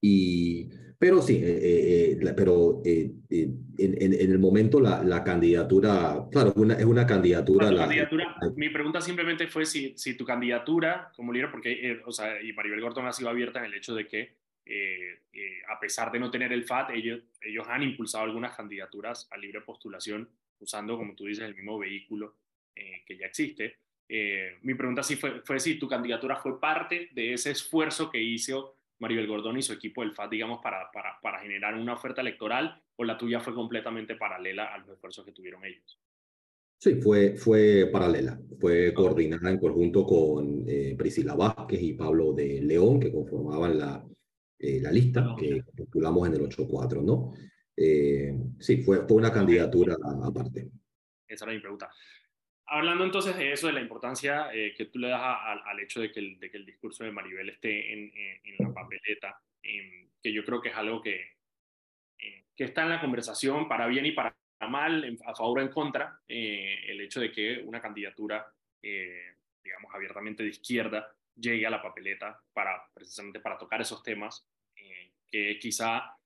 y, 0.00 0.68
pero 0.98 1.20
sí, 1.20 1.36
eh, 1.42 2.18
eh, 2.18 2.34
pero 2.34 2.80
eh, 2.84 3.12
en, 3.30 4.12
en, 4.12 4.32
el 4.32 4.38
momento 4.38 4.80
la, 4.80 5.02
la 5.04 5.22
candidatura, 5.22 6.26
claro, 6.32 6.54
una, 6.56 6.74
es 6.74 6.84
una 6.86 7.06
candidatura, 7.06 7.70
la, 7.70 7.82
candidatura 7.82 8.36
mi 8.56 8.70
pregunta 8.70 9.02
simplemente 9.02 9.46
fue 9.46 9.66
si, 9.66 9.92
si 9.98 10.14
tu 10.14 10.24
candidatura 10.24 11.12
como 11.14 11.32
líder, 11.32 11.50
porque, 11.50 12.00
o 12.06 12.12
sea, 12.12 12.40
y 12.40 12.52
Maribel 12.54 12.80
Gordon 12.80 13.06
ha 13.06 13.12
sido 13.12 13.28
abierta 13.28 13.58
en 13.58 13.66
el 13.66 13.74
hecho 13.74 13.94
de 13.94 14.06
que 14.06 14.46
a 15.68 15.78
pesar 15.78 16.10
de 16.10 16.18
no 16.18 16.30
tener 16.30 16.52
el 16.52 16.64
FAT, 16.64 16.90
ellos, 16.90 17.20
ellos 17.40 17.66
han 17.68 17.82
impulsado 17.82 18.24
algunas 18.24 18.56
candidaturas 18.56 19.28
a 19.30 19.36
libre 19.36 19.60
postulación 19.60 20.28
usando, 20.58 20.96
como 20.96 21.14
tú 21.14 21.26
dices, 21.26 21.44
el 21.44 21.54
mismo 21.54 21.78
vehículo 21.78 22.36
que 22.74 23.16
ya 23.16 23.26
existe. 23.26 23.76
Eh, 24.08 24.58
mi 24.62 24.74
pregunta 24.74 25.02
sí 25.02 25.16
fue, 25.16 25.40
fue 25.42 25.58
si 25.58 25.78
tu 25.78 25.88
candidatura 25.88 26.36
fue 26.36 26.60
parte 26.60 27.10
de 27.12 27.32
ese 27.32 27.50
esfuerzo 27.50 28.10
que 28.10 28.22
hizo 28.22 28.76
Maribel 28.98 29.26
Gordón 29.26 29.58
y 29.58 29.62
su 29.62 29.72
equipo 29.72 30.02
del 30.02 30.12
FAT, 30.12 30.30
digamos, 30.30 30.60
para, 30.62 30.90
para, 30.92 31.18
para, 31.20 31.40
generar 31.40 31.74
una 31.74 31.94
oferta 31.94 32.20
electoral, 32.20 32.80
o 32.96 33.04
la 33.04 33.18
tuya 33.18 33.40
fue 33.40 33.54
completamente 33.54 34.14
paralela 34.14 34.72
a 34.72 34.78
los 34.78 34.90
esfuerzos 34.90 35.24
que 35.24 35.32
tuvieron 35.32 35.64
ellos. 35.64 36.00
Sí, 36.78 36.94
fue, 36.96 37.36
fue 37.36 37.88
paralela, 37.90 38.38
fue 38.60 38.92
coordinada 38.94 39.50
en 39.50 39.58
conjunto 39.58 40.04
con 40.04 40.64
eh, 40.68 40.94
Priscila 40.96 41.34
Vázquez 41.34 41.82
y 41.82 41.94
Pablo 41.94 42.32
de 42.32 42.60
León, 42.62 43.00
que 43.00 43.12
conformaban 43.12 43.78
la, 43.78 44.06
eh, 44.58 44.80
la 44.80 44.92
lista 44.92 45.34
que 45.38 45.62
postulamos 45.76 46.28
en 46.28 46.34
el 46.34 46.40
8-4, 46.42 47.02
¿no? 47.02 47.32
sí, 48.58 48.82
fue, 48.82 49.06
fue 49.06 49.16
una 49.18 49.30
candidatura 49.30 49.96
aparte. 50.22 50.70
Esa 51.28 51.44
era 51.44 51.52
mi 51.52 51.60
pregunta. 51.60 51.90
Hablando 52.68 53.04
entonces 53.04 53.36
de 53.36 53.52
eso, 53.52 53.68
de 53.68 53.74
la 53.74 53.80
importancia 53.80 54.52
eh, 54.52 54.74
que 54.76 54.86
tú 54.86 54.98
le 54.98 55.08
das 55.08 55.20
al 55.22 55.80
hecho 55.80 56.00
de 56.00 56.10
que, 56.10 56.18
el, 56.18 56.40
de 56.40 56.50
que, 56.50 56.56
el, 56.56 56.66
discurso 56.66 57.04
de 57.04 57.12
Maribel 57.12 57.48
esté 57.48 57.92
en, 57.92 58.12
en, 58.12 58.56
la 58.58 58.74
papeleta, 58.74 59.40
em, 59.62 60.08
que 60.20 60.32
yo 60.32 60.44
creo 60.44 60.60
que 60.60 60.70
es 60.70 60.74
algo 60.74 61.00
que, 61.00 61.36
eh, 62.18 62.44
que 62.56 62.64
está 62.64 62.82
en 62.82 62.90
la 62.90 63.00
conversación 63.00 63.68
para 63.68 63.86
bien 63.86 64.04
y 64.06 64.12
para 64.12 64.36
mal, 64.68 65.16
a 65.24 65.34
favor 65.34 65.60
o 65.60 65.62
en 65.62 65.68
contra, 65.68 66.20
eh, 66.26 66.80
el 66.88 67.00
hecho 67.02 67.20
de 67.20 67.30
que 67.30 67.62
una 67.64 67.80
candidatura, 67.80 68.52
digamos, 68.82 69.94
abiertamente 69.94 70.42
de 70.42 70.48
izquierda 70.48 71.14
llegue 71.36 71.66
a 71.66 71.70
la 71.70 71.82
papeleta 71.82 72.40
para 72.52 72.84
precisamente 72.94 73.40
para 73.40 73.58
tocar 73.58 73.80
esos 73.80 74.02
temas, 74.02 74.44
que 75.28 75.58
quizá 75.60 76.16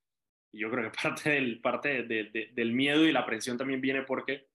yo 0.53 0.69
creo 0.71 0.91
que 0.91 0.97
parte 1.03 1.29
del, 1.29 1.59
parte 1.59 2.03
del 2.03 2.71
miedo 2.73 3.05
y 3.05 3.11
la 3.11 3.21
aprensión 3.21 3.57
también 3.57 3.81
viene 3.81 4.03
porque 4.03 4.50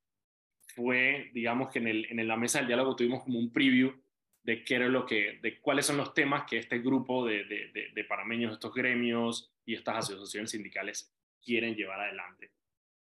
fue, 0.66 1.31
digamos 1.33 1.70
que 1.70 1.79
en, 1.79 1.88
el, 1.88 2.07
en 2.11 2.26
la 2.29 2.37
mesa 2.37 2.59
del 2.59 2.66
diálogo 2.66 2.96
tuvimos 2.96 3.22
como 3.22 3.38
un 3.38 3.52
preview 3.52 3.94
de 4.42 4.62
qué 4.62 4.76
era 4.76 4.88
lo 4.88 5.05
que, 5.05 5.38
de 5.42 5.61
cuáles 5.61 5.87
son 5.87 5.96
los 5.96 6.14
temas 6.14 6.44
que 6.48 6.59
este 6.59 6.79
grupo 6.79 7.26
de, 7.26 7.44
de, 7.44 7.90
de, 7.92 8.05
parameños, 8.05 8.52
estos 8.52 8.72
gremios 8.72 9.52
y 9.64 9.74
estas 9.74 9.96
asociaciones 9.96 10.52
sindicales 10.52 11.12
quieren 11.42 11.74
llevar 11.74 12.00
adelante. 12.00 12.52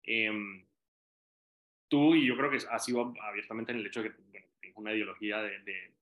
Em, 0.03 0.65
tú, 1.89 2.15
y 2.15 2.25
yo 2.25 2.37
creo 2.37 2.49
que 2.49 2.59
has 2.69 2.85
sido 2.85 3.13
abiertamente 3.21 3.73
en 3.73 3.79
el 3.79 3.87
hecho 3.87 4.01
de 4.01 4.11
que 4.11 4.21
bueno, 4.31 4.47
tienes 4.59 4.77
una 4.77 4.93
ideología 4.93 5.41
de, 5.41 5.59
de, 5.59 5.93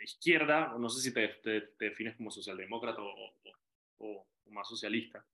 izquierda, 0.00 0.74
no 0.76 0.88
sé 0.88 1.00
si 1.00 1.14
te, 1.14 1.28
te, 1.28 1.74
defines 1.78 2.16
como 2.16 2.32
socialdemócrata 2.32 3.00
o, 3.00 3.06
o, 3.08 3.36
o, 3.98 4.26
más 4.50 4.68
socialista, 4.68 5.24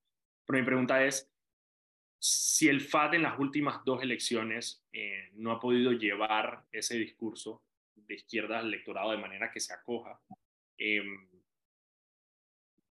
pero 0.45 0.59
mi 0.59 0.65
pregunta 0.67 1.03
es, 1.03 1.33
si 2.19 2.69
el 2.69 2.81
FAT 2.81 3.15
en 3.15 3.23
las 3.23 3.39
últimas 3.39 3.85
dos 3.85 4.03
elecciones 4.03 4.85
eh, 4.93 5.31
no 5.35 5.53
ha 5.53 5.61
podido 5.61 5.93
llevar 5.93 6.65
ese 6.73 6.97
discurso 6.97 7.63
de 7.95 8.15
izquierda 8.15 8.59
al 8.59 8.69
electorado 8.69 9.13
de 9.13 9.19
manera 9.19 9.51
que 9.53 9.61
se 9.61 9.73
acoja, 9.73 10.21
em, 10.77 11.29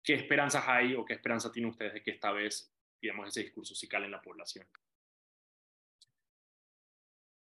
¿qué 0.02 0.14
esperanzas 0.14 0.64
hay 0.66 0.94
o 0.94 1.04
qué 1.04 1.14
esperanza 1.14 1.52
tienen 1.52 1.70
ustedes 1.70 1.94
de 1.94 2.02
que 2.02 2.12
esta 2.12 2.32
vez, 2.32 2.72
digamos, 3.00 3.28
ese 3.28 3.42
discurso 3.42 3.74
sí 3.74 3.87
cale 3.87 4.06
en 4.06 4.12
la 4.12 4.22
población? 4.22 4.66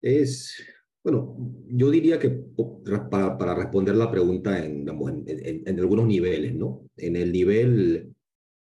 Es, 0.03 0.67
bueno, 1.03 1.37
yo 1.69 1.91
diría 1.91 2.19
que 2.19 2.29
para, 3.09 3.39
para 3.39 3.55
responder 3.55 3.95
la 3.95 4.11
pregunta 4.11 4.63
en, 4.63 4.87
en, 4.89 5.63
en, 5.67 5.79
algunos 5.79 6.07
niveles, 6.07 6.55
¿no? 6.55 6.91
En 6.97 7.17
el 7.17 7.33
nivel, 7.33 8.13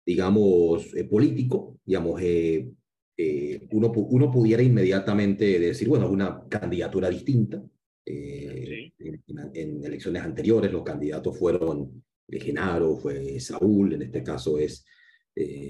digamos, 0.05 0.93
eh, 0.93 1.05
político, 1.05 1.79
digamos, 1.85 2.21
eh, 2.21 2.69
eh, 3.17 3.67
uno, 3.71 3.91
uno 3.91 4.31
pudiera 4.31 4.63
inmediatamente 4.63 5.59
decir, 5.59 5.87
bueno, 5.87 6.09
una 6.09 6.43
candidatura 6.47 7.09
distinta. 7.09 7.61
Eh, 8.05 8.91
en, 8.97 9.83
elecciones 9.83 10.23
anteriores 10.23 10.71
los 10.71 10.83
candidatos 10.83 11.37
fueron 11.37 12.03
Genaro, 12.27 12.97
fue 12.97 13.39
Saúl, 13.39 13.93
en 13.93 14.01
este 14.03 14.23
caso 14.23 14.57
es 14.57 14.85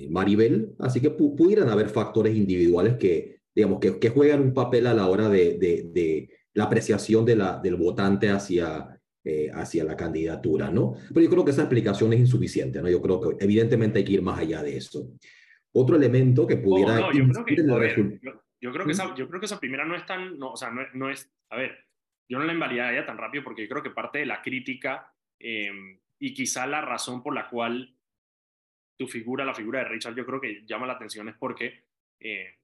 Maribel, 0.09 0.73
así 0.79 0.99
que 0.99 1.11
pudieran 1.11 1.69
haber 1.69 1.89
factores 1.89 2.35
individuales 2.35 2.95
que, 2.97 3.41
digamos, 3.53 3.79
que, 3.79 3.99
que, 3.99 4.09
juegan 4.09 4.41
un 4.41 4.53
papel 4.53 4.87
a 4.87 4.93
la 4.93 5.07
hora 5.07 5.29
de, 5.29 5.57
de, 5.57 5.89
de 5.93 6.29
la 6.53 6.65
apreciación 6.65 7.25
de 7.25 7.35
la, 7.35 7.59
del 7.61 7.75
votante 7.75 8.29
hacia, 8.29 8.99
eh, 9.23 9.51
hacia 9.53 9.83
la 9.83 9.95
candidatura, 9.95 10.71
¿no? 10.71 10.95
Pero 11.09 11.21
yo 11.21 11.29
creo 11.29 11.45
que 11.45 11.51
esa 11.51 11.61
explicación 11.61 12.11
es 12.13 12.19
insuficiente, 12.19 12.81
¿no? 12.81 12.89
Yo 12.89 13.01
creo 13.01 13.21
que 13.21 13.43
evidentemente 13.43 13.99
hay 13.99 14.05
que 14.05 14.13
ir 14.13 14.21
más 14.21 14.39
allá 14.39 14.63
de 14.63 14.77
eso. 14.77 15.11
Otro 15.73 15.95
elemento 15.95 16.45
que 16.45 16.57
pudiera... 16.57 17.07
Oh, 17.07 17.11
yo, 17.11 17.27
creo 17.29 17.45
que, 17.45 17.55
yo, 18.59 18.71
creo 18.71 18.85
que 18.85 18.91
esa, 18.91 19.15
yo 19.15 19.27
creo 19.27 19.39
que 19.39 19.45
esa 19.45 19.59
primera 19.59 19.85
no 19.85 19.95
es 19.95 20.05
tan, 20.05 20.37
no, 20.37 20.51
o 20.51 20.57
sea, 20.57 20.69
no, 20.69 20.81
no 20.93 21.09
es, 21.09 21.31
a 21.49 21.55
ver, 21.55 21.85
yo 22.27 22.39
no 22.39 22.45
la 22.45 22.53
invalidaría 22.53 23.05
tan 23.05 23.17
rápido 23.17 23.43
porque 23.43 23.63
yo 23.63 23.69
creo 23.69 23.83
que 23.83 23.89
parte 23.89 24.19
de 24.19 24.25
la 24.25 24.41
crítica 24.41 25.13
em, 25.39 25.99
y 26.19 26.33
quizá 26.33 26.67
la 26.67 26.81
razón 26.81 27.21
por 27.23 27.33
la 27.33 27.49
cual 27.49 27.95
tu 28.97 29.07
figura, 29.07 29.43
la 29.43 29.53
figura 29.53 29.79
de 29.79 29.85
Richard, 29.85 30.15
yo 30.15 30.25
creo 30.25 30.39
que 30.39 30.63
llama 30.65 30.87
la 30.87 30.93
atención 30.93 31.27
es 31.29 31.35
porque 31.35 31.83
eh, 32.19 32.55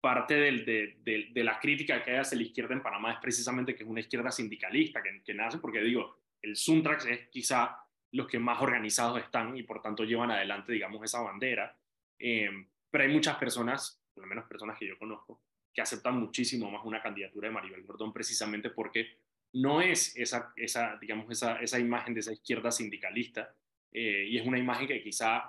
parte 0.00 0.34
del, 0.34 0.64
de, 0.64 0.96
de, 1.32 1.44
la 1.44 1.58
crítica 1.58 2.02
que 2.02 2.12
hay 2.12 2.18
hacia 2.18 2.38
la 2.38 2.44
izquierda 2.44 2.74
en 2.74 2.82
Panamá 2.82 3.12
es 3.12 3.18
precisamente 3.18 3.74
que 3.74 3.82
es 3.82 3.88
una 3.88 4.00
izquierda 4.00 4.30
sindicalista, 4.30 5.02
que, 5.02 5.22
que 5.22 5.34
nace 5.34 5.58
porque, 5.58 5.80
digo, 5.80 6.18
el 6.42 6.56
Suntrax 6.56 7.06
es 7.06 7.28
quizá 7.28 7.76
los 8.12 8.26
que 8.26 8.38
más 8.38 8.60
organizados 8.62 9.18
están 9.18 9.56
y 9.56 9.62
por 9.62 9.82
tanto 9.82 10.04
llevan 10.04 10.30
adelante, 10.30 10.72
digamos, 10.72 11.02
esa 11.04 11.20
bandera. 11.20 11.76
Eh, 12.18 12.50
pero 12.90 13.04
hay 13.04 13.12
muchas 13.12 13.36
personas, 13.36 14.00
por 14.14 14.24
lo 14.24 14.28
menos 14.28 14.46
personas 14.46 14.78
que 14.78 14.86
yo 14.86 14.98
conozco, 14.98 15.42
que 15.72 15.82
aceptan 15.82 16.18
muchísimo 16.18 16.70
más 16.70 16.84
una 16.84 17.02
candidatura 17.02 17.48
de 17.48 17.54
Maribel 17.54 17.84
Gordón 17.84 18.12
precisamente 18.12 18.70
porque 18.70 19.18
no 19.52 19.82
es 19.82 20.16
esa, 20.16 20.52
esa 20.56 20.96
digamos, 21.00 21.30
esa, 21.30 21.60
esa 21.60 21.78
imagen 21.78 22.14
de 22.14 22.20
esa 22.20 22.32
izquierda 22.32 22.70
sindicalista 22.70 23.54
eh, 23.92 24.26
y 24.28 24.38
es 24.38 24.46
una 24.46 24.58
imagen 24.58 24.86
que 24.86 25.02
quizá, 25.02 25.42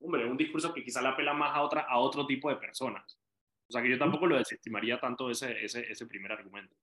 hombre, 0.00 0.24
un 0.24 0.36
discurso 0.36 0.72
que 0.72 0.84
quizá 0.84 1.02
la 1.02 1.10
apela 1.10 1.34
más 1.34 1.54
a, 1.54 1.62
otra, 1.62 1.82
a 1.82 1.98
otro 1.98 2.26
tipo 2.26 2.48
de 2.48 2.56
personas. 2.56 3.18
O 3.68 3.72
sea 3.72 3.82
que 3.82 3.90
yo 3.90 3.98
tampoco 3.98 4.26
lo 4.26 4.38
desestimaría 4.38 5.00
tanto 5.00 5.30
ese, 5.30 5.64
ese, 5.64 5.90
ese 5.90 6.06
primer 6.06 6.32
argumento. 6.32 6.74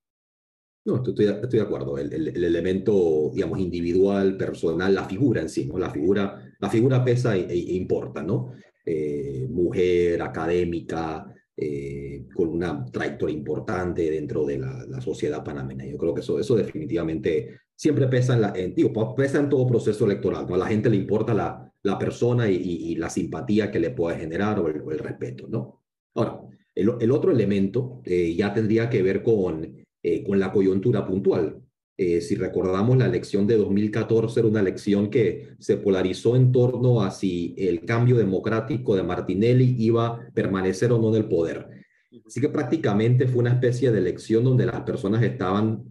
No, 0.86 0.98
estoy, 0.98 1.26
estoy 1.28 1.60
de 1.60 1.66
acuerdo. 1.66 1.98
El, 1.98 2.12
el, 2.12 2.44
elemento, 2.44 3.32
digamos, 3.34 3.60
individual, 3.60 4.36
personal, 4.36 4.94
la 4.94 5.06
figura 5.06 5.42
en 5.42 5.48
sí, 5.48 5.66
¿no? 5.66 5.78
La 5.78 5.90
figura, 5.90 6.54
la 6.60 6.70
figura 6.70 7.04
pesa 7.04 7.38
e, 7.38 7.46
e 7.50 7.74
importa, 7.76 8.22
¿no? 8.22 8.54
Eh, 8.86 9.48
mujer, 9.50 10.22
académica, 10.22 11.26
eh, 11.56 12.26
con 12.36 12.50
una 12.50 12.84
trayectoria 12.84 13.34
importante 13.34 14.12
dentro 14.12 14.46
de 14.46 14.58
la, 14.58 15.00
sociedad 15.00 15.42
panameña. 15.42 15.86
Yo 15.86 15.98
creo 15.98 16.14
que 16.14 16.20
eso, 16.20 16.38
eso 16.38 16.56
definitivamente 16.56 17.62
siempre 17.74 18.08
pesa 18.08 18.34
en, 18.34 18.42
la, 18.42 18.54
pesa 19.16 19.40
en 19.40 19.48
todo 19.48 19.66
proceso 19.68 20.06
electoral. 20.06 20.48
A 20.50 20.58
la 20.58 20.68
gente 20.68 20.90
le 20.90 20.98
importa 20.98 21.34
la, 21.34 21.72
la 21.82 21.98
persona 21.98 22.50
y, 22.50 22.96
la 22.96 23.10
simpatía 23.10 23.72
que 23.72 23.80
le 23.80 23.92
puede 23.92 24.18
generar 24.18 24.60
o 24.60 24.68
el, 24.68 24.82
o 24.82 24.92
el 24.92 25.00
respeto, 25.00 25.48
¿no? 25.48 25.82
Ahora, 26.16 26.42
el, 26.76 27.12
otro 27.12 27.32
elemento 27.32 28.02
eh, 28.04 28.36
ya 28.36 28.54
tendría 28.54 28.90
que 28.90 29.02
ver 29.02 29.24
con, 29.24 29.78
con 30.26 30.40
la 30.40 30.52
coyuntura 30.52 31.06
puntual. 31.06 31.63
Eh, 31.96 32.22
si 32.22 32.36
recordamos, 32.36 32.98
la 32.98 33.06
elección 33.06 33.46
de 33.46 33.58
2014 33.58 34.40
era 34.40 34.50
una 34.50 34.62
elección 34.62 35.10
que 35.10 35.56
se 35.60 35.78
polarizó 35.78 36.36
en 36.36 36.52
torno 36.52 37.02
a 37.02 37.12
si 37.12 37.54
el 37.58 37.86
cambio 37.86 38.18
democrático 38.18 38.96
de 38.96 39.04
Martinelli 39.04 39.76
iba 39.78 40.08
a 40.08 40.20
permanecer 40.34 40.92
o 40.92 40.98
no 40.98 41.10
en 41.10 41.16
el 41.16 41.30
poder. 41.30 41.68
Así 42.26 42.42
que 42.42 42.50
prácticamente 42.50 43.28
fue 43.28 43.42
una 43.42 43.52
especie 43.54 43.92
de 43.92 44.00
elección 44.00 44.44
donde 44.44 44.66
las 44.66 44.82
personas 44.82 45.22
estaban 45.24 45.84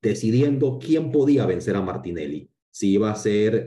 decidiendo 0.00 0.78
quién 0.78 1.10
podía 1.12 1.44
vencer 1.44 1.76
a 1.76 1.82
Martinelli, 1.82 2.48
si 2.70 2.92
iba 2.92 3.10
a 3.10 3.16
ser 3.16 3.66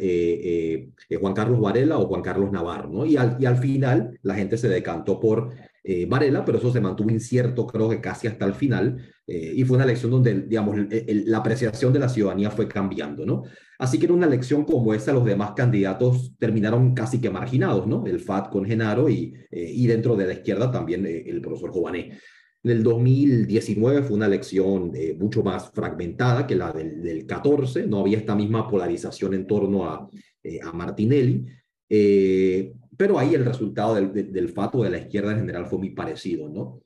Juan 1.19 1.33
Carlos 1.33 1.59
Varela 1.59 1.99
o 1.99 2.07
Juan 2.07 2.21
Carlos 2.21 2.51
Navarro, 2.51 2.89
¿no? 2.89 3.05
Y 3.05 3.17
al, 3.17 3.37
y 3.39 3.45
al 3.45 3.57
final 3.57 4.17
la 4.23 4.35
gente 4.35 4.57
se 4.57 4.69
decantó 4.69 5.19
por 5.19 5.53
eh, 5.83 6.05
Varela, 6.05 6.45
pero 6.45 6.57
eso 6.57 6.71
se 6.71 6.79
mantuvo 6.79 7.11
incierto 7.11 7.67
creo 7.67 7.89
que 7.89 7.99
casi 7.99 8.27
hasta 8.27 8.45
el 8.45 8.53
final, 8.53 8.97
eh, 9.27 9.53
y 9.55 9.63
fue 9.65 9.75
una 9.75 9.83
elección 9.83 10.11
donde, 10.11 10.41
digamos, 10.41 10.77
la 10.77 11.37
apreciación 11.37 11.91
de 11.91 11.99
la 11.99 12.09
ciudadanía 12.09 12.51
fue 12.51 12.67
cambiando, 12.67 13.25
¿no? 13.25 13.43
Así 13.79 13.99
que 13.99 14.05
en 14.05 14.13
una 14.13 14.27
elección 14.27 14.63
como 14.63 14.93
esa, 14.93 15.11
los 15.11 15.25
demás 15.25 15.51
candidatos 15.55 16.35
terminaron 16.37 16.93
casi 16.93 17.19
que 17.19 17.29
marginados, 17.29 17.85
¿no? 17.85 18.05
El 18.05 18.19
FAT 18.19 18.49
con 18.49 18.65
Genaro 18.65 19.09
y, 19.09 19.33
eh, 19.51 19.71
y 19.73 19.87
dentro 19.87 20.15
de 20.15 20.27
la 20.27 20.33
izquierda 20.33 20.71
también 20.71 21.05
el 21.05 21.41
profesor 21.41 21.71
Jované. 21.71 22.17
En 22.63 22.71
el 22.71 22.81
2019 22.81 24.03
fue 24.03 24.15
una 24.15 24.27
elección 24.27 24.93
mucho 25.19 25.43
más 25.43 25.69
fragmentada 25.71 26.47
que 26.47 26.55
la 26.55 26.71
del, 26.71 27.03
del, 27.03 27.25
14, 27.25 27.87
no 27.87 27.99
había 27.99 28.19
esta 28.19 28.35
misma 28.35 28.69
polarización 28.69 29.33
en 29.33 29.45
torno 29.45 29.85
a, 29.85 30.07
a 30.63 30.71
Martinelli. 30.71 31.45
Eh, 31.89 32.73
pero 32.97 33.19
ahí 33.19 33.33
el 33.33 33.45
resultado 33.45 33.95
del, 33.95 34.31
del, 34.31 34.49
fato 34.49 34.83
de 34.83 34.89
la 34.89 34.97
izquierda 34.99 35.31
en 35.31 35.39
general 35.39 35.65
fue 35.67 35.79
muy 35.79 35.91
parecido, 35.91 36.49
¿no? 36.49 36.81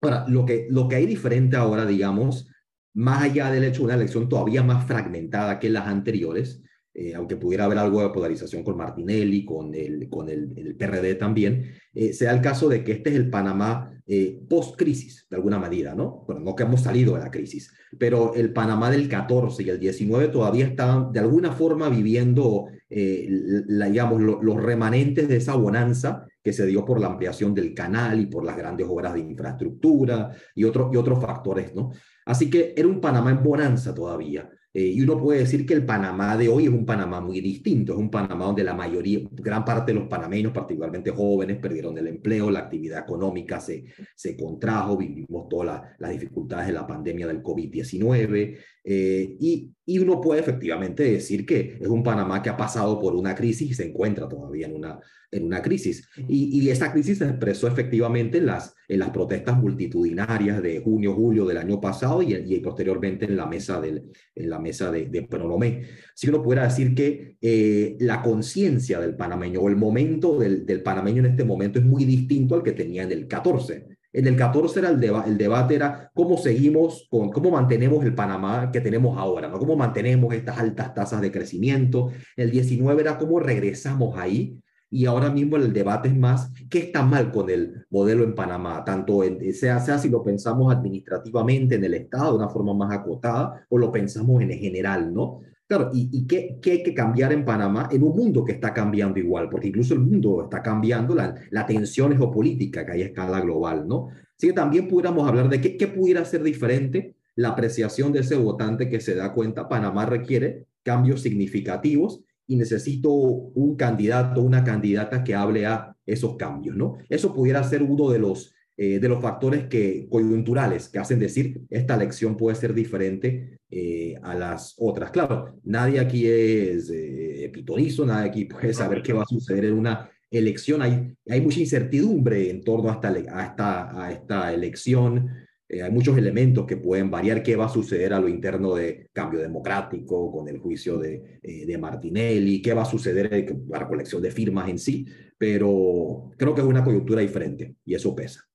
Ahora, 0.00 0.24
lo 0.28 0.44
que, 0.44 0.66
lo 0.70 0.88
que 0.88 0.96
hay 0.96 1.06
diferente 1.06 1.56
ahora, 1.56 1.84
digamos, 1.84 2.48
más 2.94 3.22
allá 3.22 3.50
del 3.50 3.64
hecho 3.64 3.80
de 3.80 3.84
una 3.86 3.94
elección 3.94 4.28
todavía 4.28 4.62
más 4.62 4.86
fragmentada 4.86 5.58
que 5.58 5.70
las 5.70 5.86
anteriores, 5.86 6.62
eh, 7.00 7.14
aunque 7.14 7.36
pudiera 7.36 7.64
haber 7.64 7.78
algo 7.78 8.02
de 8.02 8.08
polarización 8.08 8.64
con 8.64 8.76
Martinelli, 8.76 9.44
con 9.44 9.72
el, 9.72 10.08
con 10.08 10.28
el, 10.28 10.52
el 10.56 10.74
PRD 10.74 11.14
también, 11.14 11.70
eh, 11.94 12.12
sea 12.12 12.32
el 12.32 12.40
caso 12.40 12.68
de 12.68 12.82
que 12.82 12.90
este 12.90 13.10
es 13.10 13.16
el 13.16 13.30
Panamá 13.30 14.02
eh, 14.04 14.40
post-crisis, 14.48 15.28
de 15.30 15.36
alguna 15.36 15.60
medida, 15.60 15.94
¿no? 15.94 16.24
Bueno, 16.26 16.40
no 16.40 16.56
que 16.56 16.64
hemos 16.64 16.80
salido 16.80 17.14
de 17.14 17.20
la 17.20 17.30
crisis, 17.30 17.72
pero 17.96 18.34
el 18.34 18.52
Panamá 18.52 18.90
del 18.90 19.08
14 19.08 19.62
y 19.62 19.70
el 19.70 19.78
19 19.78 20.26
todavía 20.26 20.66
están 20.66 21.12
de 21.12 21.20
alguna 21.20 21.52
forma 21.52 21.88
viviendo, 21.88 22.66
la, 22.88 23.86
digamos, 23.88 24.20
los 24.20 24.60
remanentes 24.60 25.28
de 25.28 25.36
esa 25.36 25.54
bonanza 25.54 26.26
que 26.42 26.52
se 26.52 26.66
dio 26.66 26.84
por 26.84 26.98
la 26.98 27.06
ampliación 27.06 27.54
del 27.54 27.74
canal 27.74 28.18
y 28.18 28.26
por 28.26 28.44
las 28.44 28.56
grandes 28.56 28.88
obras 28.90 29.14
de 29.14 29.20
infraestructura 29.20 30.32
y, 30.52 30.64
otro, 30.64 30.90
y 30.92 30.96
otros 30.96 31.20
factores, 31.20 31.76
¿no? 31.76 31.92
Así 32.26 32.50
que 32.50 32.74
era 32.76 32.88
un 32.88 33.00
Panamá 33.00 33.30
en 33.30 33.42
bonanza 33.44 33.94
todavía. 33.94 34.50
Eh, 34.74 34.82
y 34.82 35.00
uno 35.00 35.18
puede 35.18 35.40
decir 35.40 35.64
que 35.64 35.72
el 35.72 35.86
Panamá 35.86 36.36
de 36.36 36.48
hoy 36.48 36.64
es 36.64 36.68
un 36.70 36.84
Panamá 36.84 37.20
muy 37.20 37.40
distinto, 37.40 37.92
es 37.94 37.98
un 37.98 38.10
Panamá 38.10 38.44
donde 38.44 38.62
la 38.62 38.74
mayoría, 38.74 39.20
gran 39.32 39.64
parte 39.64 39.92
de 39.92 39.98
los 39.98 40.08
panameños, 40.08 40.52
particularmente 40.52 41.10
jóvenes, 41.10 41.56
perdieron 41.58 41.96
el 41.96 42.06
empleo, 42.06 42.50
la 42.50 42.60
actividad 42.60 43.02
económica 43.02 43.60
se, 43.60 43.86
se 44.14 44.36
contrajo, 44.36 44.98
vivimos 44.98 45.48
todas 45.48 45.82
las 45.98 46.10
dificultades 46.10 46.66
de 46.66 46.74
la 46.74 46.86
pandemia 46.86 47.26
del 47.26 47.42
COVID-19, 47.42 48.58
eh, 48.90 49.36
y, 49.38 49.70
y, 49.84 49.98
uno 49.98 50.18
puede 50.18 50.40
efectivamente 50.40 51.02
decir 51.02 51.44
que 51.44 51.76
es 51.78 51.88
un 51.88 52.02
Panamá 52.02 52.42
que 52.42 52.48
ha 52.48 52.56
pasado 52.56 52.98
por 52.98 53.14
una 53.14 53.34
crisis 53.34 53.70
y 53.70 53.74
se 53.74 53.84
encuentra 53.86 54.26
todavía 54.26 54.66
en 54.66 54.76
una, 54.76 54.98
en 55.30 55.44
una 55.44 55.60
crisis. 55.60 56.08
Y, 56.26 56.58
y 56.58 56.70
esa 56.70 56.90
crisis 56.90 57.18
se 57.18 57.26
expresó 57.26 57.68
efectivamente 57.68 58.38
en 58.38 58.46
las, 58.46 58.74
en 58.88 59.00
las 59.00 59.10
protestas 59.10 59.58
multitudinarias 59.58 60.62
de 60.62 60.80
junio, 60.80 61.14
julio 61.14 61.44
del 61.44 61.58
año 61.58 61.78
pasado 61.82 62.22
y, 62.22 62.32
y 62.32 62.60
posteriormente 62.60 63.26
en 63.26 63.36
la 63.36 63.44
mesa, 63.44 63.78
del, 63.78 64.10
en 64.34 64.48
la 64.48 64.58
mesa 64.58 64.90
de, 64.90 65.04
de 65.04 65.22
Pronomé. 65.24 65.82
Si 66.14 66.30
uno 66.30 66.42
pudiera 66.42 66.64
decir 66.64 66.94
que 66.94 67.36
eh, 67.42 67.94
la 68.00 68.22
conciencia 68.22 69.00
del 69.00 69.16
panameño 69.16 69.60
o 69.60 69.68
el 69.68 69.76
momento 69.76 70.38
del, 70.38 70.64
del 70.64 70.82
panameño 70.82 71.18
en 71.18 71.32
este 71.32 71.44
momento 71.44 71.78
es 71.78 71.84
muy 71.84 72.06
distinto 72.06 72.54
al 72.54 72.62
que 72.62 72.72
tenía 72.72 73.02
en 73.02 73.12
el 73.12 73.28
14. 73.28 73.87
En 74.12 74.26
el 74.26 74.36
14 74.36 74.80
era 74.80 74.88
el, 74.88 75.00
deba 75.00 75.24
el 75.26 75.36
debate 75.36 75.74
era 75.74 76.10
cómo 76.14 76.38
seguimos 76.38 77.06
con, 77.10 77.30
cómo 77.30 77.50
mantenemos 77.50 78.04
el 78.04 78.14
Panamá 78.14 78.70
que 78.72 78.80
tenemos 78.80 79.18
ahora, 79.18 79.48
¿no? 79.48 79.58
Cómo 79.58 79.76
mantenemos 79.76 80.34
estas 80.34 80.58
altas 80.58 80.94
tasas 80.94 81.20
de 81.20 81.30
crecimiento. 81.30 82.10
El 82.36 82.50
19 82.50 83.02
era 83.02 83.18
cómo 83.18 83.38
regresamos 83.38 84.16
ahí. 84.18 84.58
Y 84.90 85.04
ahora 85.04 85.30
mismo 85.30 85.56
el 85.56 85.74
debate 85.74 86.08
es 86.08 86.16
más, 86.16 86.50
¿qué 86.70 86.78
está 86.78 87.02
mal 87.02 87.30
con 87.30 87.50
el 87.50 87.86
modelo 87.90 88.24
en 88.24 88.34
Panamá? 88.34 88.82
Tanto 88.84 89.22
en, 89.22 89.52
sea, 89.52 89.80
sea 89.80 89.98
si 89.98 90.08
lo 90.08 90.22
pensamos 90.22 90.74
administrativamente 90.74 91.74
en 91.74 91.84
el 91.84 91.92
Estado 91.92 92.30
de 92.32 92.38
una 92.38 92.48
forma 92.48 92.72
más 92.72 92.96
acotada 92.96 93.66
o 93.68 93.76
lo 93.76 93.92
pensamos 93.92 94.40
en 94.40 94.50
general, 94.50 95.12
¿no? 95.12 95.42
Claro, 95.68 95.90
¿y, 95.92 96.26
qué, 96.26 96.58
qué, 96.62 96.70
hay 96.72 96.82
que 96.82 96.94
cambiar 96.94 97.30
en 97.30 97.44
Panamá 97.44 97.90
en 97.92 98.02
un 98.02 98.16
mundo 98.16 98.42
que 98.42 98.52
está 98.52 98.72
cambiando 98.72 99.18
igual? 99.18 99.50
Porque 99.50 99.68
incluso 99.68 99.92
el 99.92 100.00
mundo 100.00 100.44
está 100.44 100.62
cambiando, 100.62 101.14
la, 101.14 101.34
la 101.50 101.66
tensión 101.66 102.16
geopolítica 102.16 102.86
que 102.86 102.92
hay 102.92 103.02
a 103.02 103.06
escala 103.06 103.38
global, 103.42 103.86
¿no? 103.86 104.08
Así 104.34 104.46
que 104.46 104.54
también 104.54 104.88
pudiéramos 104.88 105.28
hablar 105.28 105.50
de 105.50 105.60
qué, 105.60 105.76
qué 105.76 105.86
pudiera 105.86 106.24
ser 106.24 106.42
diferente 106.42 107.16
la 107.34 107.50
apreciación 107.50 108.12
de 108.12 108.20
ese 108.20 108.36
votante 108.36 108.88
que 108.88 108.98
se 108.98 109.14
da 109.14 109.34
cuenta, 109.34 109.68
Panamá 109.68 110.06
requiere 110.06 110.66
cambios 110.82 111.20
significativos 111.20 112.22
y 112.46 112.56
necesito 112.56 113.10
un 113.10 113.76
candidato, 113.76 114.42
una 114.42 114.64
candidata 114.64 115.22
que 115.22 115.34
hable 115.34 115.66
a 115.66 115.94
esos 116.06 116.36
cambios, 116.36 116.76
¿no? 116.76 116.96
Eso 117.10 117.34
pudiera 117.34 117.62
ser 117.62 117.82
uno 117.82 118.08
de 118.08 118.18
los 118.18 118.54
eh, 118.78 118.98
de 118.98 119.08
los 119.08 119.20
factores 119.20 119.66
que, 119.66 120.06
coyunturales 120.08 120.88
que 120.88 120.98
hacen 120.98 121.18
decir 121.18 121.60
esta 121.68 121.96
elección 121.96 122.36
puede 122.36 122.56
ser 122.56 122.72
diferente 122.72 123.58
eh, 123.70 124.14
a 124.22 124.34
las 124.34 124.74
otras. 124.78 125.10
Claro, 125.10 125.60
nadie 125.64 126.00
aquí 126.00 126.26
es 126.26 126.90
eh, 126.90 127.50
pitonizo, 127.52 128.06
nadie 128.06 128.30
aquí 128.30 128.44
puede 128.46 128.72
saber 128.72 129.02
qué 129.02 129.12
va 129.12 129.24
a 129.24 129.26
suceder 129.26 129.66
en 129.66 129.74
una, 129.74 130.10
elección. 130.30 130.82
Hay, 130.82 131.14
hay 131.28 131.40
mucha 131.40 131.60
incertidumbre 131.60 132.50
en 132.50 132.62
torno 132.62 132.90
a 132.90 132.94
esta, 132.94 133.08
a 133.08 133.44
esta, 133.44 134.04
a 134.04 134.12
esta 134.12 134.52
elección. 134.52 135.30
Eh, 135.68 135.82
hay 135.82 135.90
muchos 135.90 136.16
elementos 136.16 136.66
que 136.66 136.76
pueden 136.76 137.10
variar. 137.10 137.42
¿Qué 137.42 137.56
va 137.56 137.66
a 137.66 137.70
suceder 137.70 138.12
a 138.12 138.20
lo 138.20 138.28
interno 138.28 138.74
de 138.74 139.08
cambio 139.12 139.40
democrático 139.40 140.30
con 140.32 140.48
el 140.48 140.58
juicio 140.58 140.98
de, 140.98 141.40
eh, 141.42 141.66
de 141.66 141.78
Martinelli? 141.78 142.62
¿Qué 142.62 142.72
va 142.74 142.82
a 142.82 142.86
suceder 142.86 143.46
con 143.46 143.66
la 143.68 143.88
colección 143.88 144.22
de 144.22 144.30
firmas 144.30 144.68
en 144.68 144.78
sí? 144.78 145.06
Pero 145.36 146.30
creo 146.36 146.54
que 146.54 146.62
es 146.62 146.66
una 146.66 146.84
coyuntura 146.84 147.20
diferente 147.20 147.76
y 147.84 147.94
eso 147.94 148.14
pesa. 148.14 148.47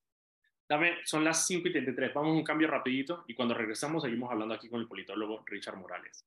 Dame, 0.67 0.97
son 1.06 1.23
las 1.23 1.45
5 1.45 1.67
y 1.67 1.71
33. 1.71 2.13
Vamos 2.13 2.32
a 2.32 2.34
un 2.34 2.43
cambio 2.43 2.67
rapidito 2.67 3.26
y 3.28 3.34
cuando 3.34 3.54
regresamos 3.54 4.04
seguimos 4.04 4.32
hablando 4.32 4.54
aquí 4.54 4.69
con 4.69 4.80
el 4.80 4.88
politólogo 4.88 5.43
Richard 5.45 5.78
Morales. 5.78 6.26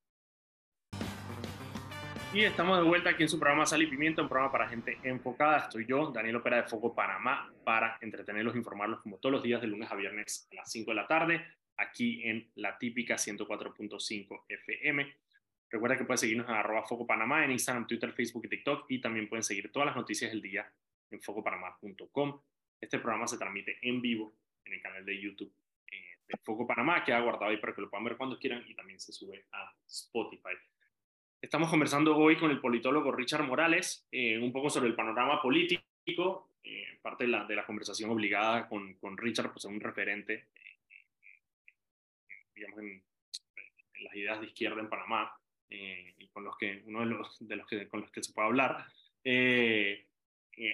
Y 2.33 2.43
estamos 2.43 2.77
de 2.77 2.83
vuelta 2.83 3.11
aquí 3.11 3.23
en 3.23 3.29
su 3.29 3.39
programa 3.39 3.65
Sal 3.65 3.81
y 3.81 3.87
Pimiento, 3.87 4.21
un 4.21 4.27
programa 4.29 4.51
para 4.51 4.67
gente 4.67 4.99
enfocada. 5.03 5.59
Estoy 5.59 5.85
yo, 5.87 6.11
Daniel 6.11 6.35
Opera 6.35 6.57
de 6.57 6.63
Foco 6.67 6.93
Panamá, 6.93 7.51
para 7.63 7.97
entretenerlos 8.01 8.55
informarlos 8.55 9.01
como 9.01 9.17
todos 9.17 9.33
los 9.33 9.43
días 9.43 9.61
de 9.61 9.67
lunes 9.67 9.89
a 9.89 9.95
viernes 9.95 10.47
a 10.51 10.55
las 10.55 10.71
5 10.71 10.91
de 10.91 10.95
la 10.95 11.07
tarde, 11.07 11.45
aquí 11.77 12.21
en 12.25 12.51
la 12.55 12.77
típica 12.77 13.15
104.5 13.15 14.43
FM. 14.49 15.15
Recuerda 15.69 15.97
que 15.97 16.03
pueden 16.03 16.17
seguirnos 16.17 16.47
en 16.47 16.55
arroba 16.55 16.83
Foco 16.83 17.07
Panamá 17.07 17.43
en 17.43 17.51
Instagram, 17.51 17.87
Twitter, 17.87 18.13
Facebook 18.13 18.45
y 18.45 18.49
TikTok 18.49 18.85
y 18.89 19.01
también 19.01 19.27
pueden 19.29 19.43
seguir 19.43 19.71
todas 19.71 19.87
las 19.87 19.95
noticias 19.95 20.29
del 20.29 20.41
día 20.41 20.71
en 21.09 21.21
focopanamá.com. 21.21 22.41
Este 22.79 22.99
programa 22.99 23.27
se 23.27 23.37
transmite 23.37 23.77
en 23.81 24.01
vivo 24.01 24.33
en 24.65 24.73
el 24.73 24.81
canal 24.81 25.05
de 25.05 25.19
YouTube 25.19 25.53
eh, 25.91 26.17
de 26.27 26.37
Foco 26.43 26.67
Panamá, 26.67 27.03
queda 27.03 27.19
guardado 27.19 27.51
ahí 27.51 27.57
para 27.57 27.73
que 27.73 27.81
lo 27.81 27.89
puedan 27.89 28.05
ver 28.05 28.17
cuando 28.17 28.37
quieran 28.37 28.63
y 28.67 28.75
también 28.75 28.99
se 28.99 29.11
sube 29.11 29.45
a 29.51 29.73
Spotify. 29.85 30.55
Estamos 31.39 31.69
conversando 31.69 32.17
hoy 32.17 32.35
con 32.35 32.49
el 32.49 32.59
politólogo 32.59 33.11
Richard 33.11 33.43
Morales 33.43 34.07
eh, 34.11 34.39
un 34.39 34.51
poco 34.51 34.71
sobre 34.71 34.89
el 34.89 34.95
panorama 34.95 35.39
político, 35.39 36.49
eh, 36.63 36.97
parte 36.99 37.25
de 37.25 37.29
la, 37.29 37.45
de 37.45 37.55
la, 37.55 37.63
conversación 37.63 38.09
obligada 38.09 38.67
con, 38.67 38.95
con 38.95 39.15
Richard, 39.15 39.53
pues 39.53 39.65
es 39.65 39.71
un 39.71 39.79
referente, 39.79 40.47
eh, 40.55 41.05
digamos, 42.55 42.79
en, 42.79 42.87
en, 42.87 44.03
las 44.03 44.15
ideas 44.15 44.41
de 44.41 44.47
izquierda 44.47 44.81
en 44.81 44.89
Panamá, 44.89 45.31
y 45.69 46.27
con 46.29 46.43
los 46.43 46.57
que, 46.57 46.81
uno 46.85 47.01
de 47.01 47.05
los, 47.05 47.37
de 47.39 47.55
los 47.55 47.67
que, 47.67 47.87
con 47.87 48.01
los 48.01 48.11
que 48.11 48.23
se 48.23 48.33
puede 48.33 48.47
hablar, 48.47 48.87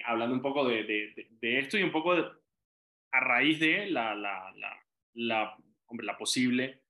hablando 0.04 0.34
un 0.34 0.42
poco 0.42 0.66
de, 0.66 0.84
de, 0.84 1.28
de, 1.30 1.58
esto 1.58 1.78
y 1.78 1.82
un 1.82 1.92
poco 1.92 2.12
a 2.12 3.20
raíz 3.20 3.60
de 3.60 3.86
la, 3.86 4.14
la, 4.14 4.52
la, 4.56 4.82
la, 5.14 5.56
hombre, 5.86 6.06
la 6.06 6.16
posible 6.16 6.80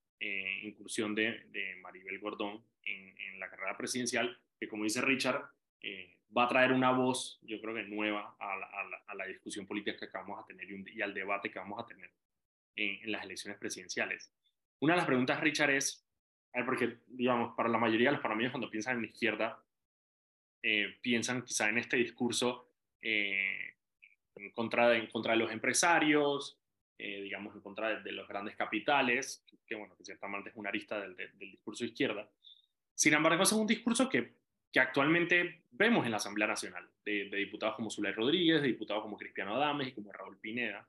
incursión 0.62 1.14
de, 1.14 1.44
de 1.50 1.76
Maribel 1.76 2.18
Gordón 2.18 2.64
en, 2.84 3.14
en, 3.18 3.40
la 3.40 3.50
carrera 3.50 3.76
presidencial, 3.76 4.38
que 4.58 4.68
como 4.68 4.84
dice 4.84 5.00
Richard, 5.00 5.44
eh, 5.80 6.16
va 6.36 6.44
a 6.44 6.48
traer 6.48 6.72
una 6.72 6.90
voz, 6.90 7.38
yo 7.42 7.60
creo 7.60 7.74
que 7.74 7.84
nueva 7.84 8.36
a 8.38 8.56
la, 8.56 8.66
a 8.66 8.84
la, 8.84 8.96
a 9.06 9.14
la 9.14 9.26
discusión 9.26 9.66
política 9.66 9.98
que 9.98 10.16
vamos 10.16 10.42
a 10.42 10.46
tener 10.46 10.68
y, 10.68 10.74
un, 10.74 10.86
y, 10.88 11.02
al 11.02 11.14
debate 11.14 11.50
que 11.50 11.58
vamos 11.58 11.82
a 11.82 11.86
tener 11.86 12.10
en, 12.76 13.04
en, 13.04 13.12
las 13.12 13.24
elecciones 13.24 13.58
presidenciales. 13.58 14.32
Una 14.80 14.94
de 14.94 14.98
las 14.98 15.06
preguntas, 15.06 15.40
Richard, 15.40 15.70
es, 15.70 16.06
porque, 16.66 16.98
digamos, 17.06 17.54
para 17.56 17.68
la 17.68 17.78
mayoría 17.78 18.08
de 18.08 18.12
los 18.12 18.22
panameños 18.22 18.52
cuando 18.52 18.70
piensan 18.70 18.96
en 18.96 19.02
la 19.02 19.08
izquierda, 19.08 19.62
eh, 20.62 20.98
piensan 21.00 21.42
quizá 21.42 21.68
en 21.68 21.78
este 21.78 21.96
discurso 21.96 22.73
eh, 23.04 23.74
en, 24.34 24.50
contra 24.50 24.88
de, 24.88 24.98
en 24.98 25.06
contra 25.06 25.34
de 25.34 25.38
los 25.38 25.52
empresarios, 25.52 26.58
eh, 26.98 27.22
digamos, 27.22 27.54
en 27.54 27.60
contra 27.60 27.90
de, 27.90 28.02
de, 28.02 28.12
los 28.12 28.26
grandes 28.26 28.56
capitales, 28.56 29.44
que, 29.66 29.76
bueno, 29.76 29.94
que 29.96 30.04
ciertamente 30.04 30.50
es 30.50 30.56
una 30.56 30.70
arista 30.70 31.00
del, 31.00 31.14
del, 31.14 31.38
del 31.38 31.52
discurso 31.52 31.84
izquierda, 31.84 32.28
sin 32.94 33.14
embargo, 33.14 33.42
es 33.42 33.52
un 33.52 33.66
discurso 33.66 34.08
que, 34.08 34.34
que 34.72 34.80
actualmente 34.80 35.62
vemos 35.72 36.04
en 36.04 36.12
la 36.12 36.18
Asamblea 36.18 36.48
Nacional, 36.48 36.88
de, 37.04 37.28
de 37.28 37.36
diputados 37.38 37.74
como 37.74 37.90
Zulay 37.90 38.12
Rodríguez, 38.12 38.62
de 38.62 38.68
diputados 38.68 39.02
como 39.02 39.16
Cristiano 39.16 39.56
Adames 39.56 39.88
y 39.88 39.92
como 39.92 40.12
Raúl 40.12 40.38
Pineda. 40.38 40.88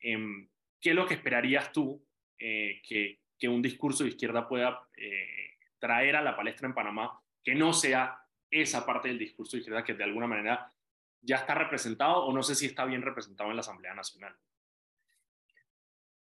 Eh, 0.00 0.46
¿Qué 0.80 0.90
es 0.90 0.96
lo 0.96 1.06
que 1.06 1.14
esperarías 1.14 1.72
tú 1.72 2.02
eh, 2.38 2.80
que, 2.86 3.20
que, 3.38 3.48
un 3.48 3.60
discurso 3.60 4.04
de 4.04 4.10
izquierda 4.10 4.48
pueda 4.48 4.88
eh, 4.96 5.58
traer 5.78 6.16
a 6.16 6.22
la 6.22 6.36
palestra 6.36 6.66
en 6.66 6.74
Panamá 6.74 7.20
que 7.44 7.54
no 7.54 7.72
sea 7.72 8.24
esa 8.50 8.86
parte 8.86 9.08
del 9.08 9.18
discurso 9.18 9.56
de 9.56 9.60
izquierda 9.60 9.84
que 9.84 9.94
de 9.94 10.04
alguna 10.04 10.26
manera 10.26 10.72
ya 11.22 11.36
está 11.36 11.54
representado 11.54 12.24
o 12.24 12.32
no 12.32 12.42
sé 12.42 12.54
si 12.54 12.66
está 12.66 12.84
bien 12.84 13.02
representado 13.02 13.50
en 13.50 13.56
la 13.56 13.60
Asamblea 13.60 13.94
Nacional? 13.94 14.34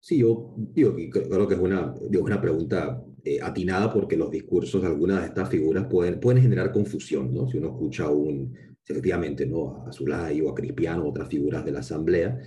Sí, 0.01 0.19
yo 0.19 0.55
digo, 0.57 0.95
creo 1.11 1.47
que 1.47 1.55
es 1.55 1.59
una, 1.59 1.93
digo, 2.09 2.23
una 2.23 2.39
pregunta 2.39 3.03
eh, 3.23 3.39
atinada 3.41 3.91
porque 3.91 4.15
los 4.15 4.31
discursos 4.31 4.81
de 4.81 4.87
algunas 4.87 5.21
de 5.21 5.27
estas 5.27 5.49
figuras 5.49 5.87
pueden, 5.87 6.19
pueden 6.19 6.41
generar 6.41 6.71
confusión, 6.71 7.33
¿no? 7.33 7.47
Si 7.49 7.57
uno 7.57 7.67
escucha 7.67 8.05
a 8.05 8.11
un, 8.11 8.55
efectivamente, 8.87 9.45
¿no? 9.45 9.85
A 9.85 9.91
Zulay 9.91 10.39
o 10.41 10.49
a 10.49 10.55
Crispiano, 10.55 11.07
otras 11.07 11.27
figuras 11.27 11.65
de 11.65 11.73
la 11.73 11.79
Asamblea, 11.79 12.39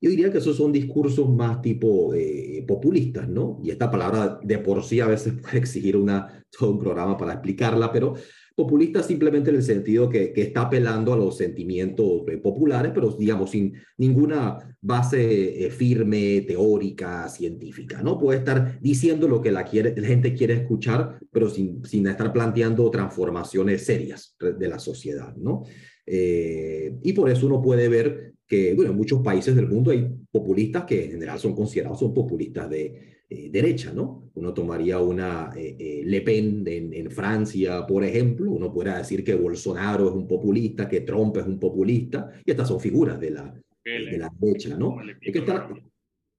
yo 0.00 0.08
diría 0.08 0.30
que 0.32 0.38
esos 0.38 0.56
son 0.56 0.72
discursos 0.72 1.28
más 1.28 1.60
tipo 1.60 2.14
eh, 2.14 2.64
populistas, 2.66 3.28
¿no? 3.28 3.60
Y 3.62 3.70
esta 3.70 3.90
palabra 3.90 4.38
de 4.42 4.58
por 4.58 4.82
sí 4.82 5.00
a 5.00 5.06
veces 5.06 5.34
puede 5.42 5.58
exigir 5.58 5.96
una, 5.96 6.44
todo 6.56 6.70
un 6.70 6.78
programa 6.78 7.16
para 7.16 7.32
explicarla, 7.32 7.92
pero 7.92 8.14
populista 8.60 9.02
simplemente 9.02 9.48
en 9.48 9.56
el 9.56 9.62
sentido 9.62 10.08
que, 10.10 10.32
está 10.36 10.62
apelando 10.62 11.12
a 11.12 11.16
los 11.16 11.38
sentimientos 11.38 12.22
eh, 12.28 12.36
populares, 12.36 12.92
pero 12.94 13.10
digamos 13.12 13.50
sin 13.50 13.74
ninguna 13.96 14.76
base 14.82 15.66
eh, 15.66 15.70
firme, 15.70 16.42
teórica, 16.42 17.28
científica, 17.28 18.02
¿no? 18.02 18.18
Puede 18.18 18.40
estar 18.40 18.78
diciendo 18.80 19.26
lo 19.28 19.40
que 19.40 19.50
la 19.50 19.66
gente 19.66 20.34
quiere 20.34 20.54
escuchar, 20.54 21.18
pero 21.30 21.48
sin, 21.48 21.84
sin 21.84 22.06
estar 22.06 22.32
planteando 22.32 22.90
transformaciones 22.90 23.86
serias 23.86 24.36
de 24.38 24.68
la 24.68 24.78
sociedad, 24.78 25.34
¿no? 25.36 25.62
Eh, 26.04 26.98
y 27.02 27.12
por 27.12 27.30
eso 27.30 27.46
uno 27.46 27.62
puede 27.62 27.88
ver 27.88 28.34
que, 28.46 28.74
bueno, 28.74 28.90
en 28.90 28.96
muchos 28.96 29.22
países 29.22 29.54
del 29.56 29.68
mundo 29.68 29.90
hay 29.90 30.06
populistas 30.30 30.84
que 30.84 31.04
en 31.04 31.12
general 31.12 31.38
son 31.38 31.54
considerados 31.54 32.00
son 32.00 32.12
populistas 32.12 32.68
de, 32.68 33.19
eh, 33.32 33.48
derecha, 33.48 33.92
¿no? 33.92 34.28
Uno 34.34 34.52
tomaría 34.52 34.98
una 34.98 35.52
eh, 35.56 35.76
eh, 35.78 36.02
Le 36.04 36.20
Pen 36.22 36.64
en, 36.66 36.92
en, 36.92 37.12
Francia, 37.12 37.86
por 37.86 38.02
ejemplo, 38.02 38.50
uno 38.50 38.72
podría 38.72 38.96
decir 38.98 39.22
que 39.22 39.36
Bolsonaro 39.36 40.08
es 40.08 40.14
un 40.16 40.26
populista, 40.26 40.88
que 40.88 41.02
Trump 41.02 41.36
es 41.36 41.46
un 41.46 41.60
populista, 41.60 42.32
y 42.44 42.50
estas 42.50 42.66
son 42.66 42.80
figuras 42.80 43.20
de 43.20 43.30
la, 43.30 43.54
de 43.84 44.18
la 44.18 44.28
derecha, 44.36 44.76
¿no? 44.76 44.96
Es 45.20 45.32
que 45.32 45.38
está... 45.38 45.68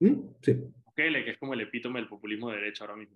¿Mm? 0.02 0.16
Sí. 0.42 0.58
que 0.94 1.32
es 1.32 1.38
como 1.38 1.54
el 1.54 1.62
epítome 1.62 2.02
del 2.02 2.10
populismo 2.10 2.50
de 2.50 2.58
derecha 2.58 2.84
ahora 2.84 2.98
mismo. 2.98 3.16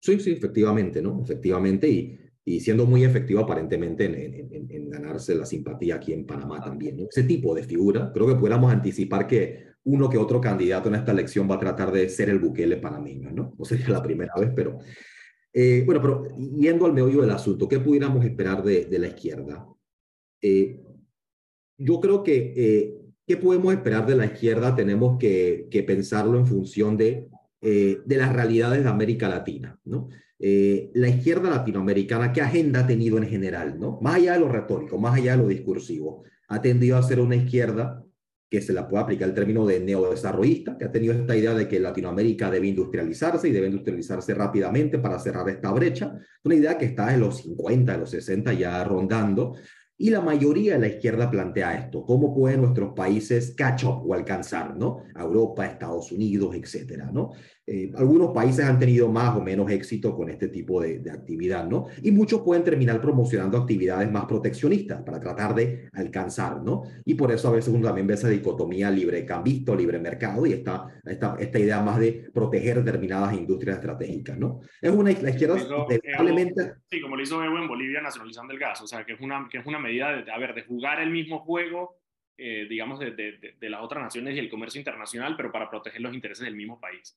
Sí, 0.00 0.18
sí, 0.18 0.32
efectivamente, 0.32 1.02
¿no? 1.02 1.20
Efectivamente, 1.22 1.90
y, 1.90 2.18
y 2.46 2.60
siendo 2.60 2.86
muy 2.86 3.04
efectivo 3.04 3.40
aparentemente 3.40 4.06
en, 4.06 4.14
en, 4.14 4.70
en, 4.70 4.88
ganarse 4.88 5.34
la 5.34 5.44
simpatía 5.44 5.96
aquí 5.96 6.14
en 6.14 6.24
Panamá 6.24 6.64
también, 6.64 6.96
¿no? 6.96 7.08
Ese 7.10 7.24
tipo 7.24 7.54
de 7.54 7.64
figura, 7.64 8.10
creo 8.14 8.26
que 8.26 8.36
pudiéramos 8.36 8.72
anticipar 8.72 9.26
que 9.26 9.71
uno 9.84 10.08
que 10.08 10.18
otro 10.18 10.40
candidato 10.40 10.88
en 10.88 10.96
esta 10.96 11.12
elección 11.12 11.50
va 11.50 11.56
a 11.56 11.60
tratar 11.60 11.90
de 11.92 12.08
ser 12.08 12.30
el 12.30 12.38
Bukele 12.38 12.76
panameño, 12.76 13.30
¿no? 13.30 13.54
No 13.58 13.64
sería 13.64 13.88
la 13.88 14.02
primera 14.02 14.32
vez, 14.38 14.50
pero... 14.54 14.78
Eh, 15.54 15.82
bueno, 15.84 16.00
pero 16.00 16.28
yendo 16.36 16.86
al 16.86 16.94
meollo 16.94 17.20
del 17.20 17.30
asunto, 17.30 17.68
¿qué 17.68 17.78
pudiéramos 17.78 18.24
esperar 18.24 18.62
de, 18.62 18.86
de 18.86 18.98
la 18.98 19.08
izquierda? 19.08 19.66
Eh, 20.40 20.80
yo 21.76 22.00
creo 22.00 22.22
que, 22.22 22.54
eh, 22.56 22.94
¿qué 23.26 23.36
podemos 23.36 23.74
esperar 23.74 24.06
de 24.06 24.16
la 24.16 24.24
izquierda? 24.24 24.74
Tenemos 24.74 25.18
que, 25.18 25.66
que 25.70 25.82
pensarlo 25.82 26.38
en 26.38 26.46
función 26.46 26.96
de, 26.96 27.28
eh, 27.60 28.00
de 28.04 28.16
las 28.16 28.32
realidades 28.32 28.82
de 28.82 28.88
América 28.88 29.28
Latina, 29.28 29.78
¿no? 29.84 30.08
Eh, 30.38 30.90
la 30.94 31.08
izquierda 31.08 31.48
latinoamericana, 31.50 32.32
¿qué 32.32 32.40
agenda 32.40 32.80
ha 32.80 32.86
tenido 32.86 33.18
en 33.18 33.28
general, 33.28 33.78
¿no? 33.78 34.00
Más 34.00 34.16
allá 34.16 34.32
de 34.32 34.40
lo 34.40 34.48
retórico, 34.48 34.98
más 34.98 35.14
allá 35.14 35.36
de 35.36 35.42
lo 35.44 35.48
discursivo, 35.48 36.24
ha 36.48 36.60
tendido 36.60 36.96
a 36.96 37.02
ser 37.04 37.20
una 37.20 37.36
izquierda 37.36 38.04
que 38.52 38.60
se 38.60 38.74
la 38.74 38.86
puede 38.86 39.04
aplicar 39.04 39.30
el 39.30 39.34
término 39.34 39.64
de 39.64 39.80
neodesarrollista, 39.80 40.76
que 40.76 40.84
ha 40.84 40.92
tenido 40.92 41.14
esta 41.14 41.34
idea 41.34 41.54
de 41.54 41.66
que 41.66 41.80
Latinoamérica 41.80 42.50
debe 42.50 42.66
industrializarse 42.66 43.48
y 43.48 43.50
debe 43.50 43.68
industrializarse 43.68 44.34
rápidamente 44.34 44.98
para 44.98 45.18
cerrar 45.18 45.48
esta 45.48 45.72
brecha. 45.72 46.18
Una 46.44 46.56
idea 46.56 46.76
que 46.76 46.84
está 46.84 47.14
en 47.14 47.20
los 47.20 47.38
50, 47.38 47.94
en 47.94 48.00
los 48.00 48.10
60 48.10 48.52
ya 48.52 48.84
rondando. 48.84 49.54
Y 49.96 50.10
la 50.10 50.20
mayoría 50.20 50.74
de 50.74 50.80
la 50.80 50.88
izquierda 50.88 51.30
plantea 51.30 51.78
esto, 51.78 52.04
cómo 52.04 52.34
pueden 52.34 52.60
nuestros 52.60 52.92
países 52.92 53.54
catch 53.56 53.84
up 53.84 54.02
o 54.06 54.12
alcanzar, 54.12 54.76
¿no? 54.76 54.98
Europa, 55.18 55.64
Estados 55.64 56.12
Unidos, 56.12 56.54
etcétera, 56.54 57.10
¿no? 57.10 57.30
Eh, 57.64 57.92
algunos 57.96 58.32
países 58.32 58.64
han 58.64 58.76
tenido 58.76 59.08
más 59.08 59.36
o 59.36 59.40
menos 59.40 59.70
éxito 59.70 60.16
con 60.16 60.28
este 60.28 60.48
tipo 60.48 60.80
de, 60.80 60.98
de, 60.98 61.12
actividad, 61.12 61.64
¿no? 61.64 61.86
Y 62.02 62.10
muchos 62.10 62.40
pueden 62.40 62.64
terminar 62.64 63.00
promocionando 63.00 63.56
actividades 63.56 64.10
más 64.10 64.24
proteccionistas 64.24 65.02
para 65.02 65.20
tratar 65.20 65.54
de 65.54 65.88
alcanzar, 65.92 66.60
¿no? 66.60 66.82
Y 67.04 67.14
por 67.14 67.30
eso 67.30 67.46
a 67.46 67.52
veces 67.52 67.72
uno 67.72 67.86
también 67.86 68.08
ve 68.08 68.14
esa 68.14 68.28
dicotomía 68.28 68.90
libre 68.90 69.24
cambista, 69.24 69.76
libre 69.76 70.00
mercado 70.00 70.44
y 70.44 70.54
esta, 70.54 70.88
esta, 71.04 71.36
esta 71.38 71.58
idea 71.60 71.80
más 71.80 72.00
de 72.00 72.30
proteger 72.34 72.82
determinadas 72.82 73.32
industrias 73.34 73.76
estratégicas, 73.76 74.36
¿no? 74.36 74.58
Es 74.80 74.90
una 74.90 75.12
la 75.12 75.30
izquierda 75.30 75.56
probablemente... 75.64 76.74
Sí, 76.90 77.00
como 77.00 77.14
lo 77.14 77.22
hizo 77.22 77.44
Evo 77.44 77.58
en 77.58 77.68
Bolivia 77.68 78.00
nacionalizando 78.00 78.52
el 78.52 78.58
gas, 78.58 78.82
o 78.82 78.88
sea, 78.88 79.04
que 79.04 79.12
es 79.12 79.20
una, 79.20 79.48
que 79.48 79.58
es 79.58 79.66
una 79.66 79.78
medida 79.78 80.10
de, 80.10 80.32
a 80.32 80.38
ver, 80.38 80.52
de 80.52 80.64
jugar 80.64 81.00
el 81.00 81.10
mismo 81.10 81.38
juego, 81.44 82.00
eh, 82.36 82.66
digamos, 82.68 82.98
de, 82.98 83.12
de, 83.12 83.54
de 83.56 83.70
las 83.70 83.82
otras 83.82 84.02
naciones 84.02 84.34
y 84.34 84.40
el 84.40 84.50
comercio 84.50 84.80
internacional, 84.80 85.36
pero 85.36 85.52
para 85.52 85.70
proteger 85.70 86.00
los 86.00 86.12
intereses 86.12 86.44
del 86.44 86.56
mismo 86.56 86.80
país. 86.80 87.16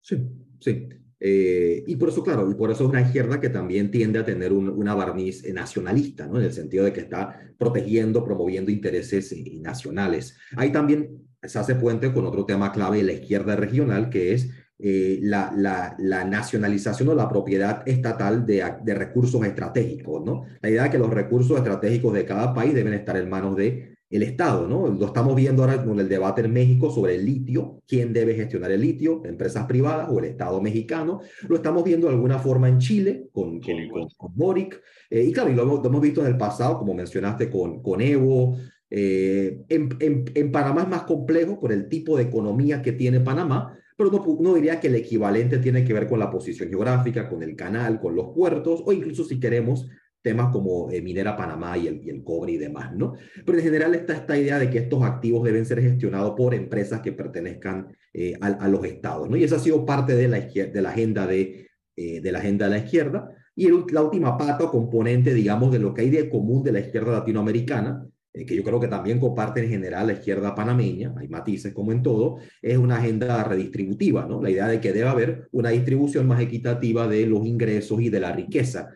Sí, 0.00 0.16
sí. 0.60 0.88
Eh, 1.22 1.84
y 1.86 1.96
por 1.96 2.08
eso, 2.08 2.24
claro, 2.24 2.50
y 2.50 2.54
por 2.54 2.70
eso 2.70 2.84
es 2.84 2.90
una 2.90 3.02
izquierda 3.02 3.40
que 3.40 3.50
también 3.50 3.90
tiende 3.90 4.18
a 4.18 4.24
tener 4.24 4.52
una 4.54 4.94
barniz 4.94 5.44
nacionalista, 5.52 6.26
¿no? 6.26 6.38
En 6.38 6.44
el 6.44 6.52
sentido 6.52 6.84
de 6.84 6.94
que 6.94 7.00
está 7.00 7.52
protegiendo, 7.58 8.24
promoviendo 8.24 8.70
intereses 8.70 9.30
eh, 9.32 9.58
nacionales. 9.60 10.38
Ahí 10.56 10.72
también 10.72 11.26
se 11.42 11.58
hace 11.58 11.74
puente 11.74 12.12
con 12.12 12.24
otro 12.24 12.46
tema 12.46 12.72
clave 12.72 12.98
de 12.98 13.02
la 13.02 13.12
izquierda 13.12 13.54
regional, 13.54 14.08
que 14.08 14.32
es 14.32 14.50
eh, 14.82 15.18
la, 15.22 15.94
nacionalización 16.26 17.10
o 17.10 17.14
la 17.14 17.28
propiedad 17.28 17.86
estatal 17.86 18.46
de, 18.46 18.94
recursos 18.94 19.44
estratégicos, 19.44 20.24
¿no? 20.24 20.44
La 20.62 20.70
idea 20.70 20.84
de 20.84 20.90
que 20.90 20.98
los 20.98 21.10
recursos 21.10 21.58
estratégicos 21.58 22.14
de 22.14 22.24
cada 22.24 22.54
país 22.54 22.72
deben 22.72 22.94
estar 22.94 23.18
en 23.18 23.28
manos 23.28 23.56
de 23.56 23.94
el 24.10 24.24
Estado, 24.24 24.66
¿no? 24.66 24.88
Lo 24.88 25.06
estamos 25.06 25.36
viendo 25.36 25.62
ahora 25.62 25.84
con 25.84 26.00
el 26.00 26.08
debate 26.08 26.42
en 26.42 26.52
México 26.52 26.90
sobre 26.90 27.14
el 27.14 27.24
litio, 27.24 27.80
quién 27.86 28.12
debe 28.12 28.34
gestionar 28.34 28.72
el 28.72 28.80
litio, 28.80 29.22
empresas 29.24 29.66
privadas 29.66 30.08
o 30.10 30.18
el 30.18 30.24
Estado 30.24 30.60
mexicano. 30.60 31.20
Lo 31.48 31.54
estamos 31.54 31.84
viendo 31.84 32.08
de 32.08 32.14
alguna 32.14 32.40
forma 32.40 32.68
en 32.68 32.78
Chile 32.78 33.28
con, 33.32 33.60
con, 33.60 34.08
con, 34.16 34.34
Boric. 34.34 34.82
Eh, 35.08 35.22
y 35.22 35.32
claro, 35.32 35.50
y 35.50 35.54
lo 35.54 35.62
hemos, 35.62 36.00
visto 36.00 36.22
en 36.22 36.26
el 36.26 36.36
pasado, 36.36 36.78
como 36.78 36.92
mencionaste, 36.92 37.48
con, 37.48 37.80
con 37.82 38.00
Evo. 38.00 38.56
Eh, 38.90 39.60
en, 39.68 39.96
en, 40.00 40.24
en, 40.34 40.50
Panamá 40.50 40.82
es 40.82 40.88
más 40.88 41.02
complejo 41.02 41.60
por 41.60 41.70
el 41.72 41.88
tipo 41.88 42.16
de 42.16 42.24
economía 42.24 42.82
que 42.82 42.90
tiene 42.90 43.20
Panamá, 43.20 43.78
pero 43.96 44.10
no, 44.10 44.38
no 44.40 44.54
diría 44.54 44.80
que 44.80 44.88
el 44.88 44.96
equivalente 44.96 45.58
tiene 45.58 45.84
que 45.84 45.92
ver 45.92 46.08
con 46.08 46.18
la 46.18 46.30
posición 46.32 46.68
geográfica, 46.68 47.28
con 47.28 47.44
el 47.44 47.54
canal, 47.54 48.00
con 48.00 48.16
los 48.16 48.34
puertos, 48.34 48.82
o 48.84 48.92
incluso 48.92 49.22
si 49.22 49.38
queremos 49.38 49.86
temas 50.22 50.52
como 50.52 50.90
eh, 50.90 51.00
Minera 51.00 51.36
Panamá 51.36 51.76
y 51.78 51.86
el, 51.86 52.02
y 52.04 52.10
el, 52.10 52.22
cobre 52.22 52.52
y 52.52 52.58
demás, 52.58 52.94
¿no? 52.94 53.14
Pero 53.44 53.58
en 53.58 53.64
general 53.64 53.94
está 53.94 54.14
esta 54.14 54.36
idea 54.36 54.58
de 54.58 54.70
que 54.70 54.78
estos 54.78 55.02
activos 55.02 55.44
deben 55.44 55.64
ser 55.64 55.80
gestionados 55.80 56.34
por 56.36 56.54
empresas 56.54 57.00
que 57.00 57.12
pertenezcan 57.12 57.96
eh, 58.12 58.34
a, 58.40 58.48
a, 58.48 58.68
los 58.68 58.84
estados, 58.84 59.30
¿no? 59.30 59.36
Y 59.36 59.44
esa 59.44 59.56
ha 59.56 59.60
sido 59.60 59.86
parte 59.86 60.14
de 60.14 60.28
la, 60.28 60.40
de 60.40 60.82
la 60.82 60.90
agenda 60.90 61.26
de, 61.26 61.68
eh, 61.96 62.20
de 62.20 62.32
la 62.32 62.38
agenda 62.38 62.66
de 62.66 62.70
la 62.70 62.78
izquierda. 62.78 63.30
Y 63.54 63.66
el, 63.66 63.84
la 63.92 64.02
última 64.02 64.36
pata 64.36 64.64
o 64.64 64.70
componente, 64.70 65.32
digamos, 65.34 65.72
de 65.72 65.78
lo 65.78 65.94
que 65.94 66.02
hay 66.02 66.10
de 66.10 66.28
común 66.28 66.62
de 66.62 66.72
la 66.72 66.80
izquierda 66.80 67.12
latinoamericana, 67.12 68.06
que 68.32 68.54
yo 68.54 68.62
creo 68.62 68.78
que 68.78 68.86
también 68.86 69.18
comparte 69.18 69.60
en 69.60 69.68
general 69.68 70.06
la 70.06 70.12
izquierda 70.12 70.54
panameña, 70.54 71.12
hay 71.18 71.26
matices 71.26 71.74
como 71.74 71.90
en 71.90 72.00
todo, 72.00 72.36
es 72.62 72.78
una 72.78 72.98
agenda 72.98 73.42
redistributiva, 73.42 74.24
¿no? 74.26 74.40
La 74.40 74.50
idea 74.50 74.68
de 74.68 74.80
que 74.80 74.92
debe 74.92 75.08
haber 75.08 75.48
una 75.50 75.70
distribución 75.70 76.28
más 76.28 76.40
equitativa 76.40 77.08
de 77.08 77.26
los 77.26 77.44
ingresos 77.44 78.00
y 78.00 78.08
de 78.08 78.20
la 78.20 78.30
riqueza 78.30 78.90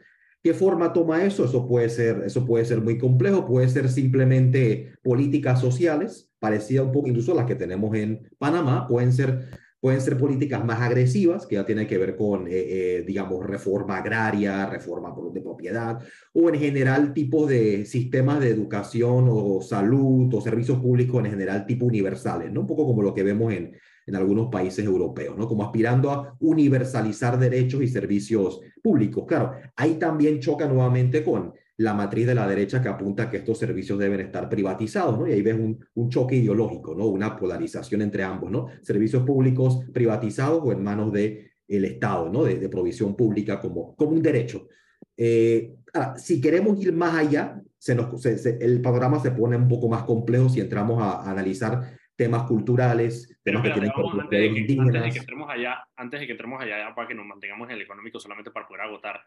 ¿Qué 0.44 0.52
forma 0.52 0.92
toma 0.92 1.24
eso? 1.24 1.46
Eso 1.46 1.66
puede 1.66 1.88
ser, 1.88 2.22
eso 2.26 2.44
puede 2.44 2.66
ser 2.66 2.82
muy 2.82 2.98
complejo, 2.98 3.46
puede 3.46 3.66
ser 3.66 3.88
simplemente 3.88 4.92
políticas 5.02 5.58
sociales, 5.58 6.30
parecidas 6.38 6.84
un 6.84 6.92
poco 6.92 7.08
incluso 7.08 7.32
a 7.32 7.36
las 7.36 7.46
que 7.46 7.54
tenemos 7.54 7.96
en 7.96 8.28
Panamá, 8.36 8.86
pueden 8.86 9.14
ser, 9.14 9.48
pueden 9.80 10.02
ser 10.02 10.18
políticas 10.18 10.62
más 10.62 10.82
agresivas, 10.82 11.46
que 11.46 11.54
ya 11.54 11.64
tienen 11.64 11.86
que 11.86 11.96
ver 11.96 12.14
con, 12.14 12.46
eh, 12.46 12.50
eh, 12.50 13.04
digamos, 13.06 13.46
reforma 13.46 13.96
agraria, 13.96 14.66
reforma 14.66 15.14
de 15.32 15.40
propiedad, 15.40 15.98
o 16.34 16.50
en 16.50 16.56
general 16.56 17.14
tipos 17.14 17.48
de 17.48 17.86
sistemas 17.86 18.40
de 18.40 18.50
educación 18.50 19.26
o 19.30 19.62
salud 19.62 20.28
o 20.34 20.42
servicios 20.42 20.78
públicos 20.78 21.24
en 21.24 21.30
general 21.30 21.64
tipo 21.64 21.86
universales, 21.86 22.52
¿no? 22.52 22.60
Un 22.60 22.66
poco 22.66 22.84
como 22.84 23.00
lo 23.00 23.14
que 23.14 23.22
vemos 23.22 23.50
en, 23.50 23.72
en 24.06 24.14
algunos 24.14 24.48
países 24.48 24.84
europeos, 24.84 25.38
¿no? 25.38 25.48
Como 25.48 25.64
aspirando 25.64 26.10
a 26.10 26.36
universalizar 26.40 27.38
derechos 27.38 27.82
y 27.82 27.88
servicios 27.88 28.60
públicos. 28.84 29.24
Claro, 29.26 29.54
ahí 29.76 29.94
también 29.94 30.40
choca 30.40 30.68
nuevamente 30.68 31.24
con 31.24 31.54
la 31.78 31.94
matriz 31.94 32.26
de 32.26 32.34
la 32.34 32.46
derecha 32.46 32.82
que 32.82 32.88
apunta 32.88 33.30
que 33.30 33.38
estos 33.38 33.58
servicios 33.58 33.98
deben 33.98 34.20
estar 34.20 34.46
privatizados, 34.50 35.18
¿no? 35.18 35.26
Y 35.26 35.32
ahí 35.32 35.40
ves 35.40 35.54
un, 35.54 35.82
un 35.94 36.10
choque 36.10 36.36
ideológico, 36.36 36.94
¿no? 36.94 37.06
Una 37.06 37.34
polarización 37.34 38.02
entre 38.02 38.22
ambos, 38.22 38.50
¿no? 38.50 38.66
Servicios 38.82 39.24
públicos 39.24 39.80
privatizados 39.92 40.60
o 40.62 40.70
en 40.70 40.84
manos 40.84 41.12
del 41.12 41.50
el 41.66 41.84
Estado, 41.86 42.28
¿no? 42.28 42.44
De, 42.44 42.68
provisión 42.68 43.16
pública 43.16 43.58
como, 43.58 43.96
como 43.96 44.12
un 44.12 44.22
derecho. 44.22 44.68
Eh, 45.16 45.74
si 46.16 46.42
queremos 46.42 46.78
ir 46.84 46.92
más 46.92 47.14
allá, 47.14 47.62
se 47.78 47.94
nos, 47.94 48.24
el 48.26 48.82
panorama 48.82 49.18
se 49.18 49.30
pone 49.30 49.56
un 49.56 49.68
poco 49.68 49.88
más 49.88 50.02
complejo 50.04 50.50
si 50.50 50.60
entramos 50.60 51.02
a, 51.02 51.22
a 51.22 51.30
analizar 51.30 51.96
temas 52.16 52.44
culturales, 52.44 53.38
temas 53.42 53.62
que 53.62 53.70
tienen 53.70 53.90
que 53.92 54.00
antes, 54.00 54.30
de 54.30 54.54
que, 54.54 54.80
antes 54.80 55.02
de 55.02 55.10
que 55.10 55.18
entremos 55.18 55.50
allá, 55.50 55.88
antes 55.96 56.20
de 56.20 56.26
que 56.26 56.32
entremos 56.32 56.62
allá, 56.62 56.94
para 56.94 57.08
que 57.08 57.14
nos 57.14 57.26
mantengamos 57.26 57.68
en 57.68 57.74
el 57.74 57.82
económico 57.82 58.20
solamente 58.20 58.50
para 58.50 58.66
poder 58.66 58.82
agotar. 58.82 59.24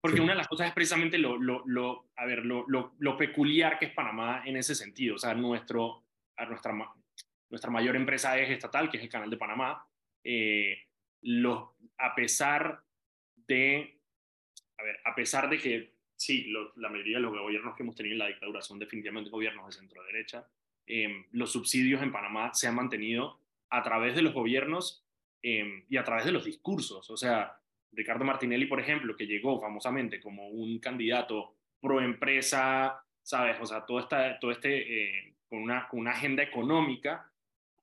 Porque 0.00 0.16
sí. 0.16 0.22
una 0.22 0.32
de 0.32 0.38
las 0.38 0.48
cosas 0.48 0.68
es 0.68 0.74
precisamente 0.74 1.18
lo, 1.18 1.38
lo, 1.38 1.62
lo 1.66 2.10
a 2.16 2.26
ver, 2.26 2.44
lo, 2.44 2.66
lo, 2.66 3.16
peculiar 3.16 3.78
que 3.78 3.86
es 3.86 3.92
Panamá 3.92 4.42
en 4.44 4.56
ese 4.56 4.74
sentido. 4.74 5.14
O 5.14 5.18
sea, 5.18 5.34
nuestro, 5.34 6.04
nuestra, 6.48 6.74
nuestra 7.50 7.70
mayor 7.70 7.94
empresa 7.94 8.36
es 8.36 8.50
estatal, 8.50 8.90
que 8.90 8.96
es 8.96 9.04
el 9.04 9.08
Canal 9.08 9.30
de 9.30 9.36
Panamá. 9.36 9.86
Eh, 10.24 10.76
los, 11.22 11.68
a 11.98 12.14
pesar 12.14 12.82
de, 13.46 14.00
a 14.78 14.82
ver, 14.82 14.98
a 15.04 15.14
pesar 15.14 15.48
de 15.48 15.58
que 15.58 15.94
sí, 16.16 16.52
la 16.76 16.88
mayoría 16.88 17.18
de 17.18 17.22
los 17.22 17.32
gobiernos 17.32 17.76
que 17.76 17.82
hemos 17.82 17.94
tenido 17.94 18.14
en 18.14 18.18
la 18.18 18.26
dictadura 18.28 18.60
son 18.60 18.78
definitivamente 18.78 19.30
gobiernos 19.30 19.66
de 19.66 19.72
centro 19.72 20.02
derecha, 20.02 20.48
eh, 20.86 21.26
los 21.32 21.52
subsidios 21.52 22.02
en 22.02 22.12
Panamá 22.12 22.52
se 22.54 22.68
han 22.68 22.74
mantenido 22.74 23.40
a 23.70 23.82
través 23.82 24.14
de 24.14 24.22
los 24.22 24.34
gobiernos 24.34 25.04
eh, 25.42 25.84
y 25.88 25.96
a 25.96 26.04
través 26.04 26.24
de 26.24 26.32
los 26.32 26.44
discursos. 26.44 27.08
O 27.10 27.16
sea, 27.16 27.58
Ricardo 27.92 28.24
Martinelli, 28.24 28.66
por 28.66 28.80
ejemplo, 28.80 29.16
que 29.16 29.26
llegó 29.26 29.60
famosamente 29.60 30.20
como 30.20 30.48
un 30.48 30.78
candidato 30.78 31.56
pro 31.80 32.00
empresa, 32.00 33.04
¿sabes? 33.22 33.56
O 33.60 33.66
sea, 33.66 33.84
todo, 33.84 34.00
esta, 34.00 34.38
todo 34.38 34.50
este, 34.50 35.28
eh, 35.28 35.34
con, 35.48 35.62
una, 35.62 35.88
con 35.88 36.00
una 36.00 36.12
agenda 36.12 36.42
económica, 36.42 37.30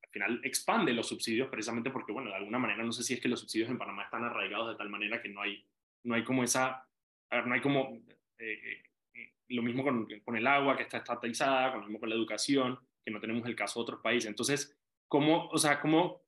al 0.02 0.10
final 0.10 0.42
expande 0.44 0.94
los 0.94 1.08
subsidios 1.08 1.50
precisamente 1.50 1.92
porque, 1.92 2.12
bueno, 2.12 2.30
de 2.30 2.38
alguna 2.38 2.58
manera, 2.58 2.84
no 2.84 2.92
sé 2.92 3.04
si 3.04 3.14
es 3.14 3.22
que 3.22 3.28
los 3.28 3.40
subsidios 3.40 3.70
en 3.70 3.78
Panamá 3.78 4.04
están 4.04 4.24
arraigados 4.24 4.70
de 4.70 4.76
tal 4.76 4.90
manera 4.90 5.22
que 5.22 5.30
no 5.30 5.42
hay, 5.42 5.64
no 6.04 6.16
hay 6.16 6.24
como 6.24 6.44
esa, 6.44 6.88
a 7.30 7.36
ver, 7.36 7.46
no 7.46 7.54
hay 7.54 7.62
como, 7.62 8.02
eh, 8.40 8.82
eh, 9.14 9.34
lo 9.50 9.62
mismo 9.62 9.84
con, 9.84 10.08
con, 10.24 10.36
el 10.36 10.48
agua 10.48 10.76
que 10.76 10.84
está 10.84 10.98
estatalizada, 10.98 11.72
con 11.72 11.82
lo 11.82 11.88
mismo 11.88 12.00
con 12.00 12.10
la 12.10 12.16
educación, 12.16 12.80
que 13.04 13.12
no 13.12 13.20
tenemos 13.20 13.46
el 13.48 13.56
caso 13.56 13.80
de 13.80 13.84
otros 13.84 14.02
países. 14.02 14.30
Entonces, 14.30 14.78
¿cómo, 15.08 15.48
o 15.48 15.58
sea, 15.58 15.80
cómo, 15.82 16.22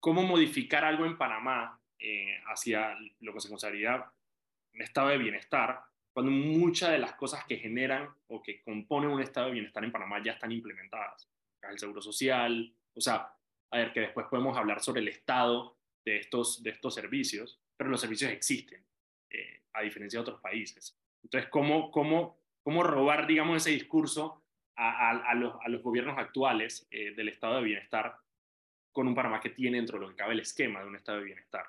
cómo 0.00 0.22
modificar 0.22 0.84
algo 0.84 1.06
en 1.06 1.18
Panamá 1.18 1.80
eh, 1.98 2.38
hacia 2.46 2.96
lo 3.20 3.32
que 3.32 3.40
se 3.40 3.48
consideraría 3.48 4.04
un 4.74 4.82
estado 4.82 5.08
de 5.08 5.18
bienestar, 5.18 5.80
cuando 6.12 6.32
muchas 6.32 6.90
de 6.90 6.98
las 6.98 7.14
cosas 7.14 7.44
que 7.44 7.56
generan 7.56 8.08
o 8.28 8.42
que 8.42 8.62
componen 8.62 9.10
un 9.10 9.20
estado 9.20 9.46
de 9.46 9.54
bienestar 9.54 9.84
en 9.84 9.92
Panamá 9.92 10.22
ya 10.22 10.32
están 10.32 10.52
implementadas? 10.52 11.28
El 11.62 11.78
seguro 11.78 12.02
social, 12.02 12.74
o 12.94 13.00
sea, 13.00 13.32
a 13.70 13.78
ver, 13.78 13.92
que 13.92 14.00
después 14.00 14.26
podemos 14.28 14.56
hablar 14.56 14.80
sobre 14.80 15.00
el 15.00 15.08
estado 15.08 15.78
de 16.04 16.18
estos, 16.18 16.62
de 16.62 16.70
estos 16.70 16.94
servicios, 16.94 17.60
pero 17.76 17.90
los 17.90 18.00
servicios 18.00 18.30
existen, 18.30 18.84
eh, 19.30 19.62
a 19.72 19.82
diferencia 19.82 20.18
de 20.18 20.22
otros 20.22 20.40
países. 20.40 20.96
Entonces, 21.22 21.50
¿cómo, 21.50 21.90
cómo, 21.90 22.38
cómo 22.62 22.82
robar, 22.82 23.26
digamos, 23.26 23.56
ese 23.56 23.70
discurso 23.70 24.43
a, 24.76 25.34
los, 25.34 25.82
gobiernos 25.82 26.18
actuales 26.18 26.86
eh, 26.90 27.14
del 27.14 27.28
estado 27.28 27.56
de 27.56 27.64
bienestar 27.64 28.14
con 28.92 29.08
un 29.08 29.14
Panamá 29.14 29.40
que 29.40 29.50
tiene 29.50 29.78
dentro 29.78 29.98
de 29.98 30.04
lo 30.04 30.10
que 30.10 30.16
cabe 30.16 30.34
el 30.34 30.40
esquema 30.40 30.80
de 30.80 30.88
un 30.88 30.96
estado 30.96 31.18
de 31.18 31.24
bienestar. 31.24 31.64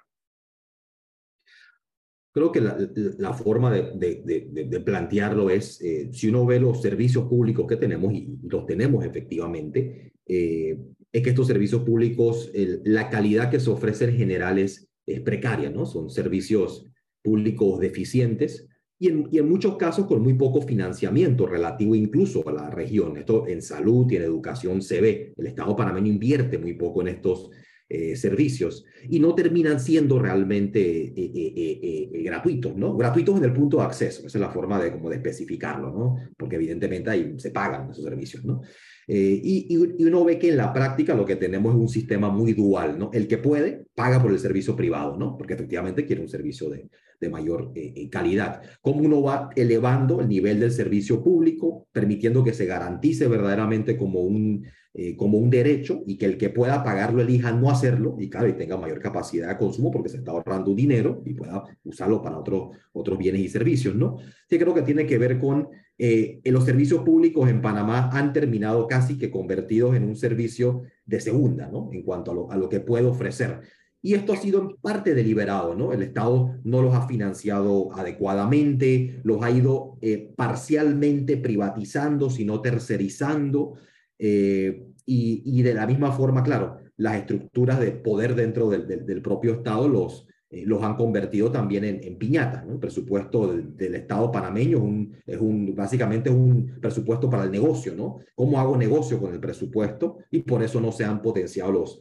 Creo 2.32 2.52
que 2.52 2.60
la, 2.60 3.34
forma 3.34 3.72
de, 3.72 4.84
plantearlo 4.86 5.50
es, 5.50 5.82
eh, 5.82 6.10
si 6.12 6.28
uno 6.28 6.46
ve 6.46 6.60
los 6.60 6.82
servicios 6.82 7.30
públicos 7.30 7.66
que 7.66 7.78
tenemos, 7.78 8.14
y 8.14 8.38
los 8.44 8.66
tenemos 8.66 9.06
efectivamente, 9.06 10.14
eh, 10.26 10.78
es 11.14 11.24
que 11.24 11.30
estos 11.30 11.48
servicios 11.48 11.84
públicos, 11.84 12.52
la 12.84 13.10
calidad 13.10 13.50
que 13.50 13.62
se 13.62 13.70
ofrece 13.70 14.06
en 14.06 14.18
general 14.18 14.60
es, 14.60 14.92
es 15.06 15.22
precaria, 15.22 15.70
¿no? 15.70 15.86
Son 15.86 16.10
servicios 16.10 16.86
públicos 17.24 17.80
deficientes, 17.80 18.68
y 18.98 19.10
en, 19.10 19.28
y 19.32 19.40
en, 19.40 19.50
muchos 19.50 19.76
casos 19.78 20.06
con 20.06 20.22
muy 20.22 20.34
poco 20.36 20.62
financiamiento 20.62 21.46
relativo 21.46 21.96
incluso 21.96 22.48
a 22.48 22.52
la 22.52 22.70
región. 22.70 23.18
Esto 23.18 23.48
en 23.48 23.62
salud 23.62 24.10
y 24.10 24.16
en 24.16 24.24
educación 24.24 24.82
se 24.82 25.02
ve. 25.02 25.34
El 25.38 25.48
Estado 25.48 25.76
panameño 25.76 26.08
invierte 26.08 26.58
muy 26.58 26.74
poco 26.74 27.02
en 27.02 27.10
estos 27.10 27.50
eh, 27.88 28.16
servicios 28.16 28.84
y 29.08 29.20
no 29.20 29.36
terminan 29.36 29.80
siendo 29.80 30.18
realmente 30.18 30.80
eh, 30.80 31.14
eh, 31.16 32.10
eh, 32.12 32.24
gratuitos, 32.24 32.76
¿no? 32.76 32.98
Gratuitos 32.98 33.38
en 33.38 33.44
el 33.44 33.54
punto 33.54 33.78
de 33.78 33.84
acceso, 33.84 34.26
esa 34.26 34.38
es 34.40 34.42
la 34.42 34.50
forma 34.50 34.84
de, 34.84 34.92
como 34.92 35.08
de 35.08 35.18
especificarlo, 35.18 35.92
¿no? 35.92 36.16
Porque 36.36 36.56
evidentemente 36.56 37.12
ahí 37.12 37.36
se 37.38 37.52
pagan 37.52 37.92
esos 37.92 38.04
servicios, 38.04 38.44
¿no? 38.44 38.62
Y, 39.08 39.68
y, 39.70 40.04
uno 40.04 40.26
ve 40.26 40.40
que 40.40 40.50
en 40.50 40.58
la 40.58 40.74
práctica 40.74 41.14
lo 41.14 41.26
que 41.26 41.36
tenemos 41.36 41.76
es 41.76 41.80
un 41.80 41.90
sistema 41.90 42.30
muy 42.30 42.54
dual, 42.54 42.98
¿no? 42.98 43.12
El 43.14 43.28
que 43.28 43.38
puede 43.38 43.86
paga 43.94 44.20
por 44.20 44.32
el 44.32 44.40
servicio 44.40 44.76
privado, 44.76 45.16
¿no? 45.16 45.38
Porque 45.38 45.54
efectivamente 45.54 46.08
quiere 46.08 46.24
un 46.24 46.28
servicio 46.28 46.72
de, 46.72 46.90
de 47.20 47.30
mayor 47.30 47.72
eh, 47.76 48.10
calidad. 48.10 48.62
Cómo 48.82 49.02
uno 49.02 49.22
va 49.22 49.50
elevando 49.56 50.22
el 50.22 50.28
nivel 50.28 50.60
del 50.60 50.72
servicio 50.72 51.24
público, 51.24 51.88
permitiendo 51.92 52.44
que 52.44 52.54
se 52.54 52.66
garantice 52.66 53.28
verdaderamente 53.28 53.98
como 53.98 54.22
un, 54.22 54.66
eh, 54.98 55.18
como 55.18 55.38
un 55.38 55.50
derecho 55.50 56.04
y 56.08 56.18
que 56.18 56.26
el 56.26 56.38
que 56.38 56.50
pueda 56.50 56.82
pagarlo 56.82 57.22
elija 57.22 57.52
no 57.52 57.70
hacerlo 57.70 58.16
y 58.18 58.30
claro, 58.30 58.48
y 58.48 58.54
tenga 58.54 58.78
mayor 58.78 59.02
capacidad 59.02 59.50
de 59.50 59.58
consumo 59.58 59.92
porque 59.92 60.08
se 60.08 60.18
está 60.18 60.32
ahorrando 60.32 60.74
dinero 60.74 61.22
y 61.26 61.34
pueda 61.34 61.64
usarlo 61.84 62.22
para 62.22 62.38
otros 62.38 62.78
otros 62.94 63.18
bienes 63.18 63.42
y 63.42 63.50
servicios, 63.50 63.94
¿no? 63.94 64.16
Sí 64.50 64.58
creo 64.58 64.74
que 64.74 64.84
tiene 64.84 65.06
que 65.06 65.18
ver 65.18 65.38
con 65.38 65.68
eh, 65.98 66.40
los 66.46 66.64
servicios 66.64 67.04
públicos 67.04 67.50
en 67.50 67.62
Panamá 67.62 68.10
han 68.14 68.32
terminado 68.32 68.88
casi 68.88 69.18
que 69.18 69.30
convertidos 69.30 69.98
en 69.98 70.06
un 70.06 70.16
servicio 70.16 70.84
de 71.06 71.20
segunda, 71.20 71.68
¿no? 71.68 71.90
En 71.92 72.02
cuanto 72.04 72.32
a 72.32 72.34
lo, 72.34 72.52
a 72.52 72.56
lo 72.56 72.70
que 72.70 72.80
puede 72.80 73.06
ofrecer. 73.06 73.60
Y 74.06 74.14
esto 74.14 74.34
ha 74.34 74.38
sido 74.38 74.62
en 74.62 74.76
parte 74.84 75.16
deliberado, 75.16 75.74
¿no? 75.74 75.92
El 75.92 76.04
Estado 76.04 76.60
no 76.64 76.84
los 76.84 76.94
ha 76.94 77.08
financiado 77.08 77.92
adecuadamente, 77.92 79.20
los 79.24 79.42
ha 79.42 79.50
ido 79.50 79.98
eh, 80.00 80.32
parcialmente 80.36 81.38
privatizando, 81.38 82.30
sino 82.30 82.62
tercerizando. 82.62 83.80
Eh, 84.20 84.90
y, 85.08 85.60
de 85.64 85.74
la 85.74 85.88
misma 85.88 86.12
forma, 86.12 86.44
claro, 86.44 86.78
las 86.98 87.16
estructuras 87.16 87.80
de 87.80 87.94
poder 87.94 88.36
dentro 88.36 88.70
del, 88.70 89.22
propio 89.24 89.54
Estado 89.54 89.90
los, 89.90 90.28
eh, 90.52 90.66
los 90.68 90.84
han 90.84 90.98
convertido 90.98 91.52
también 91.52 91.84
en, 91.84 92.18
piñatas. 92.20 92.64
¿no? 92.64 92.74
El 92.74 92.80
presupuesto 92.80 93.56
del, 93.56 93.96
Estado 93.96 94.32
panameño 94.32 94.78
es, 94.78 94.84
un, 94.84 95.16
es 95.26 95.42
un, 95.42 95.74
básicamente 95.76 96.30
es 96.30 96.36
un 96.36 96.78
presupuesto 96.80 97.28
para 97.28 97.46
el 97.46 97.52
negocio, 97.52 97.96
¿no? 97.96 98.20
¿Cómo 98.36 98.60
hago 98.60 98.78
negocio 98.78 99.20
con 99.20 99.34
el 99.34 99.40
presupuesto? 99.40 100.20
Y 100.30 100.44
por 100.44 100.62
eso 100.62 100.80
no 100.80 100.92
se 100.92 101.06
han 101.06 101.24
potenciado 101.24 101.72
los, 101.72 102.00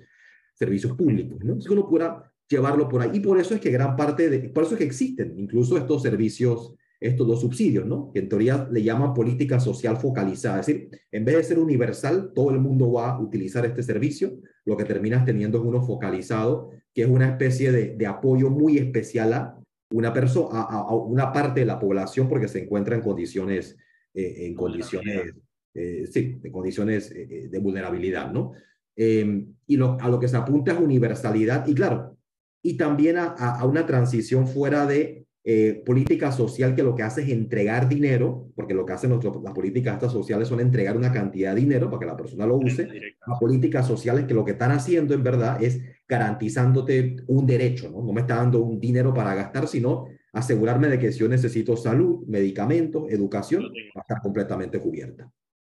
servicios 0.54 0.96
públicos, 0.96 1.42
¿no? 1.42 1.58
que 1.58 1.72
uno 1.72 1.88
pueda 1.88 2.32
llevarlo 2.48 2.88
por 2.88 3.02
ahí. 3.02 3.10
Y 3.14 3.20
por 3.20 3.38
eso 3.38 3.54
es 3.54 3.60
que 3.60 3.70
gran 3.70 3.96
parte 3.96 4.28
de, 4.30 4.48
por 4.48 4.64
eso 4.64 4.74
es 4.74 4.78
que 4.78 4.84
existen 4.84 5.34
incluso 5.38 5.76
estos 5.76 6.02
servicios, 6.02 6.74
estos 7.00 7.26
dos 7.26 7.40
subsidios, 7.40 7.86
¿no? 7.86 8.10
Que 8.12 8.20
en 8.20 8.28
teoría 8.28 8.68
le 8.70 8.82
llaman 8.82 9.12
política 9.12 9.60
social 9.60 9.96
focalizada. 9.96 10.60
Es 10.60 10.66
decir, 10.66 10.88
en 11.10 11.24
vez 11.24 11.36
de 11.36 11.44
ser 11.44 11.58
universal, 11.58 12.32
todo 12.34 12.50
el 12.50 12.60
mundo 12.60 12.92
va 12.92 13.12
a 13.12 13.20
utilizar 13.20 13.66
este 13.66 13.82
servicio, 13.82 14.38
lo 14.64 14.76
que 14.76 14.84
terminas 14.84 15.24
teniendo 15.24 15.58
es 15.58 15.64
uno 15.64 15.82
focalizado, 15.82 16.70
que 16.94 17.02
es 17.02 17.08
una 17.08 17.28
especie 17.28 17.72
de, 17.72 17.96
de 17.96 18.06
apoyo 18.06 18.48
muy 18.48 18.78
especial 18.78 19.32
a 19.32 19.64
una 19.94 20.12
persona, 20.12 20.62
a, 20.62 20.94
una 20.94 21.32
parte 21.32 21.60
de 21.60 21.66
la 21.66 21.78
población 21.78 22.28
porque 22.28 22.48
se 22.48 22.62
encuentra 22.62 22.96
en 22.96 23.02
condiciones, 23.02 23.76
eh, 24.12 24.46
en 24.46 24.54
condiciones, 24.54 25.34
eh, 25.74 26.06
sí, 26.10 26.38
en 26.42 26.52
condiciones 26.52 27.10
eh, 27.10 27.48
de 27.50 27.58
vulnerabilidad, 27.58 28.32
¿no? 28.32 28.52
Em, 28.96 29.54
y 29.66 29.76
lo, 29.76 29.96
a 30.00 30.08
lo 30.08 30.20
que 30.20 30.28
se 30.28 30.36
apunta 30.36 30.72
es 30.72 30.78
universalidad 30.78 31.66
y 31.66 31.74
claro, 31.74 32.16
y 32.62 32.76
también 32.76 33.16
a, 33.18 33.26
a, 33.26 33.64
una 33.66 33.84
transición 33.86 34.46
fuera 34.46 34.86
de 34.86 35.26
eh, 35.46 35.82
política 35.84 36.32
social 36.32 36.74
que 36.74 36.82
lo 36.82 36.94
que 36.94 37.02
hace 37.02 37.22
es 37.22 37.28
entregar 37.28 37.88
dinero, 37.88 38.48
porque 38.54 38.72
lo 38.72 38.86
que 38.86 38.94
hacen 38.94 39.10
las 39.10 39.52
políticas 39.52 39.94
estas 39.94 40.12
sociales 40.12 40.48
son 40.48 40.60
entregar 40.60 40.96
una 40.96 41.12
cantidad 41.12 41.54
de 41.54 41.60
dinero 41.60 41.90
para 41.90 42.00
que 42.00 42.06
la 42.06 42.16
persona 42.16 42.46
lo 42.46 42.56
use, 42.56 42.88
a 43.20 43.38
políticas 43.38 43.86
sociales 43.86 44.24
que 44.24 44.32
lo 44.32 44.44
que 44.44 44.52
están 44.52 44.70
haciendo 44.70 45.12
en 45.12 45.22
verdad 45.22 45.62
es 45.62 45.82
garantizándote 46.08 47.16
un 47.26 47.46
derecho, 47.46 47.90
¿no? 47.90 48.02
No 48.02 48.12
me 48.12 48.22
está 48.22 48.36
dando 48.36 48.60
un 48.60 48.80
dinero 48.80 49.12
para 49.12 49.34
gastar, 49.34 49.68
sino 49.68 50.06
asegurarme 50.32 50.88
de 50.88 50.98
que 50.98 51.12
si 51.12 51.20
yo 51.20 51.28
necesito 51.28 51.76
salud, 51.76 52.24
medicamentos, 52.26 53.10
educación, 53.10 53.64
va 53.64 54.00
a 54.00 54.00
estar 54.00 54.22
completamente 54.22 54.80
cubierta. 54.80 55.30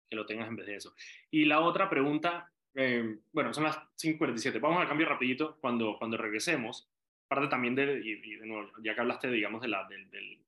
Que 0.10 0.16
lo 0.16 0.26
tengas 0.26 0.48
en 0.48 0.56
vez 0.56 0.66
de 0.66 0.76
eso. 0.78 0.94
Y 1.30 1.46
la 1.46 1.62
otra 1.62 1.90
pregunta 1.90 2.52
eh, 2.76 3.18
bueno, 3.32 3.54
son 3.54 3.66
las 3.66 3.78
5.47. 3.98 4.60
Vamos 4.60 4.82
al 4.82 4.88
cambio 4.88 5.08
rapidito 5.08 5.58
cuando, 5.60 5.98
cuando 5.98 6.18
regresemos. 6.18 6.90
Parte 7.28 7.48
también 7.48 7.76
de, 7.76 8.00
y, 8.04 8.40
ya 8.84 8.96
que 8.96 9.02
hablaste, 9.02 9.30
digamos, 9.30 9.62
de, 9.62 9.68
la, 9.68 9.88
de, 9.88 10.40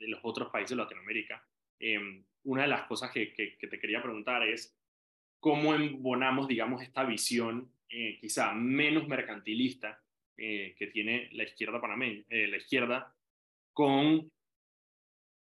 los 0.00 0.20
otros 0.22 0.50
países 0.50 0.76
de 0.76 0.82
Latinoamérica, 0.82 1.42
eh, 1.78 2.22
una 2.44 2.62
de 2.62 2.68
las 2.68 2.86
cosas 2.86 3.10
que, 3.10 3.32
que, 3.32 3.56
te 3.66 3.78
quería 3.78 4.02
preguntar 4.02 4.42
es 4.46 4.76
cómo 5.38 5.74
embonamos, 5.74 6.48
digamos, 6.48 6.82
esta 6.82 7.04
visión 7.04 7.72
eh, 7.88 8.18
quizá 8.20 8.52
menos 8.52 9.08
mercantilista 9.08 10.02
que 10.36 10.90
tiene 10.90 11.28
la 11.32 11.44
izquierda 11.44 11.82
panameña, 11.82 12.24
la 12.30 12.56
izquierda, 12.56 13.14
con 13.74 14.30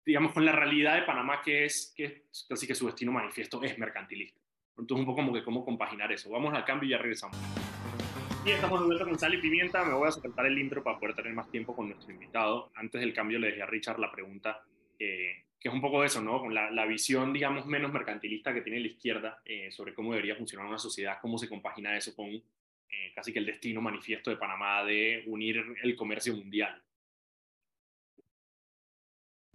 digamos, 0.05 0.31
con 0.31 0.45
la 0.45 0.51
realidad 0.51 0.95
de 0.95 1.01
Panamá, 1.01 1.41
que 1.43 1.65
es 1.65 1.91
que 1.95 2.27
casi 2.47 2.67
que 2.67 2.75
su 2.75 2.85
destino 2.85 3.11
manifiesto 3.11 3.61
es 3.63 3.77
mercantilista. 3.77 4.39
Entonces, 4.77 4.99
un 4.99 5.05
poco 5.05 5.17
como 5.17 5.33
que 5.33 5.43
cómo 5.43 5.63
compaginar 5.63 6.11
eso. 6.11 6.29
Vamos 6.29 6.53
al 6.53 6.65
cambio 6.65 6.87
y 6.87 6.91
ya 6.91 6.97
regresamos. 6.97 7.37
Y 8.45 8.51
estamos 8.51 8.79
de 8.79 8.85
vuelta 8.85 9.05
con 9.05 9.17
Sal 9.17 9.33
y 9.33 9.37
Pimienta. 9.37 9.83
Me 9.83 9.93
voy 9.93 10.07
a 10.07 10.11
saltar 10.11 10.45
el 10.45 10.57
intro 10.57 10.83
para 10.83 10.99
poder 10.99 11.15
tener 11.15 11.33
más 11.33 11.49
tiempo 11.49 11.75
con 11.75 11.89
nuestro 11.89 12.11
invitado. 12.11 12.71
Antes 12.75 13.01
del 13.01 13.13
cambio 13.13 13.39
le 13.39 13.47
dejé 13.47 13.63
a 13.63 13.65
Richard 13.65 13.99
la 13.99 14.11
pregunta, 14.11 14.61
eh, 14.99 15.45
que 15.59 15.69
es 15.69 15.73
un 15.73 15.81
poco 15.81 16.03
eso, 16.03 16.21
¿no? 16.21 16.39
Con 16.39 16.53
la, 16.53 16.69
la, 16.69 16.85
visión, 16.85 17.33
digamos, 17.33 17.65
menos 17.65 17.91
mercantilista 17.91 18.53
que 18.53 18.61
tiene 18.61 18.79
la 18.79 18.87
izquierda 18.87 19.41
eh, 19.45 19.71
sobre 19.71 19.93
cómo 19.93 20.11
debería 20.11 20.35
funcionar 20.35 20.67
una 20.67 20.77
sociedad, 20.77 21.17
cómo 21.21 21.39
se 21.39 21.49
compagina 21.49 21.97
eso 21.97 22.15
con 22.15 22.27
eh, 22.27 23.11
casi 23.15 23.33
que 23.33 23.39
el 23.39 23.45
destino 23.45 23.81
manifiesto 23.81 24.29
de 24.29 24.37
Panamá 24.37 24.83
de 24.83 25.23
unir 25.25 25.63
el 25.81 25.95
comercio 25.95 26.35
mundial. 26.35 26.81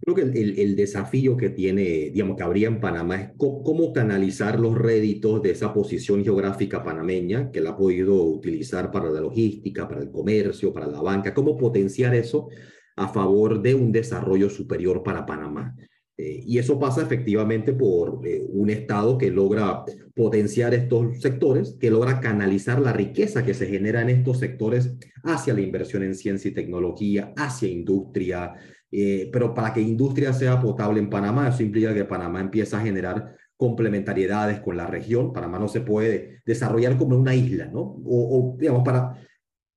Creo 0.01 0.15
que 0.15 0.23
el, 0.23 0.57
el, 0.57 0.75
desafío 0.75 1.37
que 1.37 1.51
tiene, 1.51 2.09
digamos, 2.11 2.35
que 2.35 2.41
habría 2.41 2.67
en 2.67 2.81
Panamá 2.81 3.21
es 3.21 3.29
cómo, 3.37 3.93
canalizar 3.93 4.59
los 4.59 4.75
réditos 4.75 5.43
de 5.43 5.51
esa 5.51 5.73
posición 5.73 6.23
geográfica 6.23 6.83
panameña 6.83 7.51
que 7.51 7.61
la 7.61 7.71
ha 7.71 7.77
podido 7.77 8.23
utilizar 8.23 8.89
para 8.89 9.11
la 9.11 9.21
logística, 9.21 9.87
para 9.87 10.01
el 10.01 10.09
comercio, 10.09 10.73
para 10.73 10.87
la 10.87 11.01
banca, 11.01 11.35
cómo 11.35 11.55
potenciar 11.55 12.15
eso 12.15 12.47
a 12.95 13.09
favor 13.09 13.61
de 13.61 13.75
un 13.75 13.91
desarrollo 13.91 14.49
superior 14.49 15.03
para 15.03 15.23
Panamá. 15.23 15.75
Eh, 16.17 16.43
y 16.45 16.57
eso 16.57 16.79
pasa 16.79 17.03
efectivamente 17.03 17.73
por 17.73 18.27
eh, 18.27 18.43
un 18.49 18.71
Estado 18.71 19.17
que 19.19 19.29
logra 19.29 19.83
potenciar 20.15 20.73
estos 20.73 21.21
sectores, 21.21 21.77
que 21.79 21.91
logra 21.91 22.19
canalizar 22.19 22.81
la 22.81 22.93
riqueza 22.93 23.45
que 23.45 23.53
se 23.53 23.67
genera 23.67 24.01
en 24.01 24.09
estos 24.09 24.39
sectores 24.39 24.95
hacia 25.23 25.53
la 25.53 25.61
inversión 25.61 26.03
en 26.03 26.15
ciencia 26.15 26.49
y 26.49 26.53
tecnología, 26.53 27.33
hacia 27.37 27.69
industria, 27.69 28.53
eh, 28.91 29.29
pero 29.31 29.53
para 29.53 29.73
que 29.73 29.81
industria 29.81 30.33
sea 30.33 30.59
potable 30.59 30.99
en 30.99 31.09
Panamá, 31.09 31.47
eso 31.47 31.63
implica 31.63 31.93
que 31.93 32.05
Panamá 32.05 32.41
empieza 32.41 32.77
a 32.77 32.81
generar 32.81 33.35
complementariedades 33.55 34.59
con 34.59 34.75
la 34.75 34.87
región. 34.87 35.31
Panamá 35.31 35.59
no 35.59 35.67
se 35.67 35.81
puede 35.81 36.41
desarrollar 36.45 36.97
como 36.97 37.17
una 37.17 37.33
isla, 37.33 37.67
¿no? 37.67 37.81
O, 38.05 38.55
digamos, 38.59 38.83
para 38.83 39.15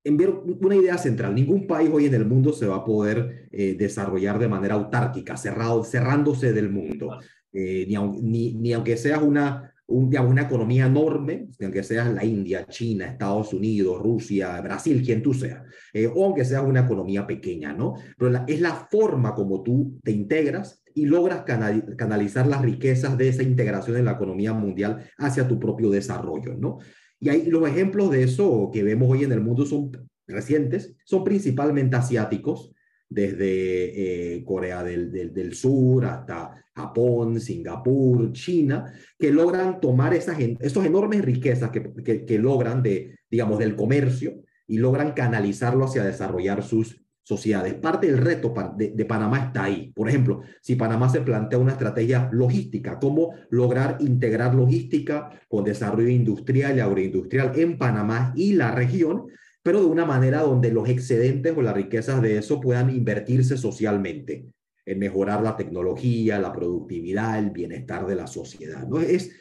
enviar 0.03 0.31
una 0.31 0.75
idea 0.75 0.97
central, 0.97 1.33
ningún 1.33 1.65
país 1.65 1.89
hoy 1.91 2.05
en 2.05 2.13
el 2.15 2.25
mundo 2.25 2.51
se 2.51 2.67
va 2.67 2.77
a 2.77 2.85
poder 2.85 3.47
eh, 3.51 3.75
desarrollar 3.77 4.37
de 4.37 4.47
manera 4.47 4.75
autárquica, 4.75 5.37
cerrado, 5.37 5.83
cerrándose 5.83 6.51
del 6.51 6.69
mundo. 6.69 7.19
Eh, 7.53 7.85
ni, 7.87 7.95
ni, 8.21 8.53
ni 8.55 8.73
aunque 8.73 8.97
seas 8.97 9.21
una 9.21 9.71
una 9.87 10.43
economía 10.43 10.87
enorme, 10.87 11.49
aunque 11.61 11.83
seas 11.83 12.11
la 12.11 12.25
India, 12.25 12.65
China, 12.67 13.05
Estados 13.05 13.53
Unidos, 13.53 14.01
Rusia, 14.01 14.59
Brasil, 14.61 15.03
quien 15.03 15.21
tú 15.21 15.33
seas, 15.33 15.63
eh, 15.93 16.07
o 16.07 16.25
aunque 16.25 16.43
seas 16.43 16.63
una 16.63 16.81
economía 16.81 17.27
pequeña, 17.27 17.73
¿no? 17.73 17.93
Pero 18.17 18.45
es 18.47 18.61
la 18.61 18.73
forma 18.73 19.35
como 19.35 19.61
tú 19.61 19.99
te 20.03 20.11
integras 20.11 20.83
y 20.93 21.05
logras 21.05 21.43
canalizar 21.43 22.47
las 22.47 22.61
riquezas 22.61 23.17
de 23.17 23.27
esa 23.27 23.43
integración 23.43 23.97
en 23.97 24.05
la 24.05 24.13
economía 24.13 24.53
mundial 24.53 25.09
hacia 25.17 25.47
tu 25.47 25.59
propio 25.59 25.89
desarrollo, 25.89 26.55
¿no? 26.57 26.79
Y 27.19 27.29
ahí 27.29 27.45
los 27.45 27.67
ejemplos 27.67 28.11
de 28.11 28.23
eso 28.23 28.69
que 28.73 28.83
vemos 28.83 29.09
hoy 29.09 29.23
en 29.23 29.31
el 29.31 29.41
mundo 29.41 29.65
son 29.65 29.91
recientes, 30.27 30.95
son 31.05 31.23
principalmente 31.23 31.95
asiáticos, 31.95 32.74
desde 33.15 34.35
eh, 34.35 34.43
Corea 34.43 34.83
del, 34.83 35.09
del, 35.09 35.55
Sur 35.55 36.03
hasta 36.05 36.65
Japón, 36.75 37.39
Singapur, 37.39 38.33
China, 38.33 38.91
que 39.17 39.31
logran 39.31 39.79
tomar 39.79 40.13
esas, 40.13 40.37
esas 40.37 40.85
enormes 40.85 41.23
riquezas 41.23 41.71
que, 41.71 42.25
que, 42.25 42.39
logran 42.39 42.83
de, 42.83 43.17
digamos, 43.31 43.57
del 43.57 43.77
comercio 43.77 44.41
y 44.67 44.79
logran 44.79 45.13
canalizarlo 45.13 45.85
hacia 45.85 46.03
desarrollar 46.03 46.61
sus 46.61 47.01
sociedades. 47.23 47.75
Parte 47.75 48.07
del 48.07 48.17
reto 48.17 48.53
de, 48.75 48.91
de, 48.91 49.05
Panamá 49.05 49.45
está 49.45 49.63
ahí. 49.63 49.93
Por 49.95 50.09
ejemplo, 50.09 50.41
si 50.61 50.75
Panamá 50.75 51.07
se 51.07 51.21
plantea 51.21 51.57
una 51.57 51.71
estrategia 51.71 52.29
logística, 52.33 52.99
cómo 52.99 53.33
lograr 53.49 53.97
integrar 54.01 54.53
logística 54.53 55.29
con 55.47 55.63
desarrollo 55.63 56.09
industrial 56.09 56.75
y 56.75 56.81
agroindustrial 56.81 57.53
en 57.55 57.77
Panamá 57.77 58.33
y 58.35 58.55
la 58.55 58.71
región, 58.71 59.27
pero 59.65 59.79
de 59.79 59.87
una 59.87 60.05
manera 60.05 60.43
donde 60.43 60.71
los 60.71 60.87
excedentes 60.87 61.57
o 61.57 61.61
las 61.63 61.73
riquezas 61.73 62.21
de 62.21 62.37
eso 62.37 62.61
puedan 62.61 62.91
invertirse 62.91 63.57
socialmente 63.57 64.45
en 64.85 64.99
mejorar 64.99 65.41
la 65.41 65.57
tecnología, 65.57 66.37
la 66.37 66.53
productividad, 66.53 67.39
el 67.39 67.49
bienestar 67.49 68.05
de 68.05 68.13
la 68.13 68.27
sociedad. 68.27 68.87
¿no? 68.87 68.99
Es, 68.99 69.31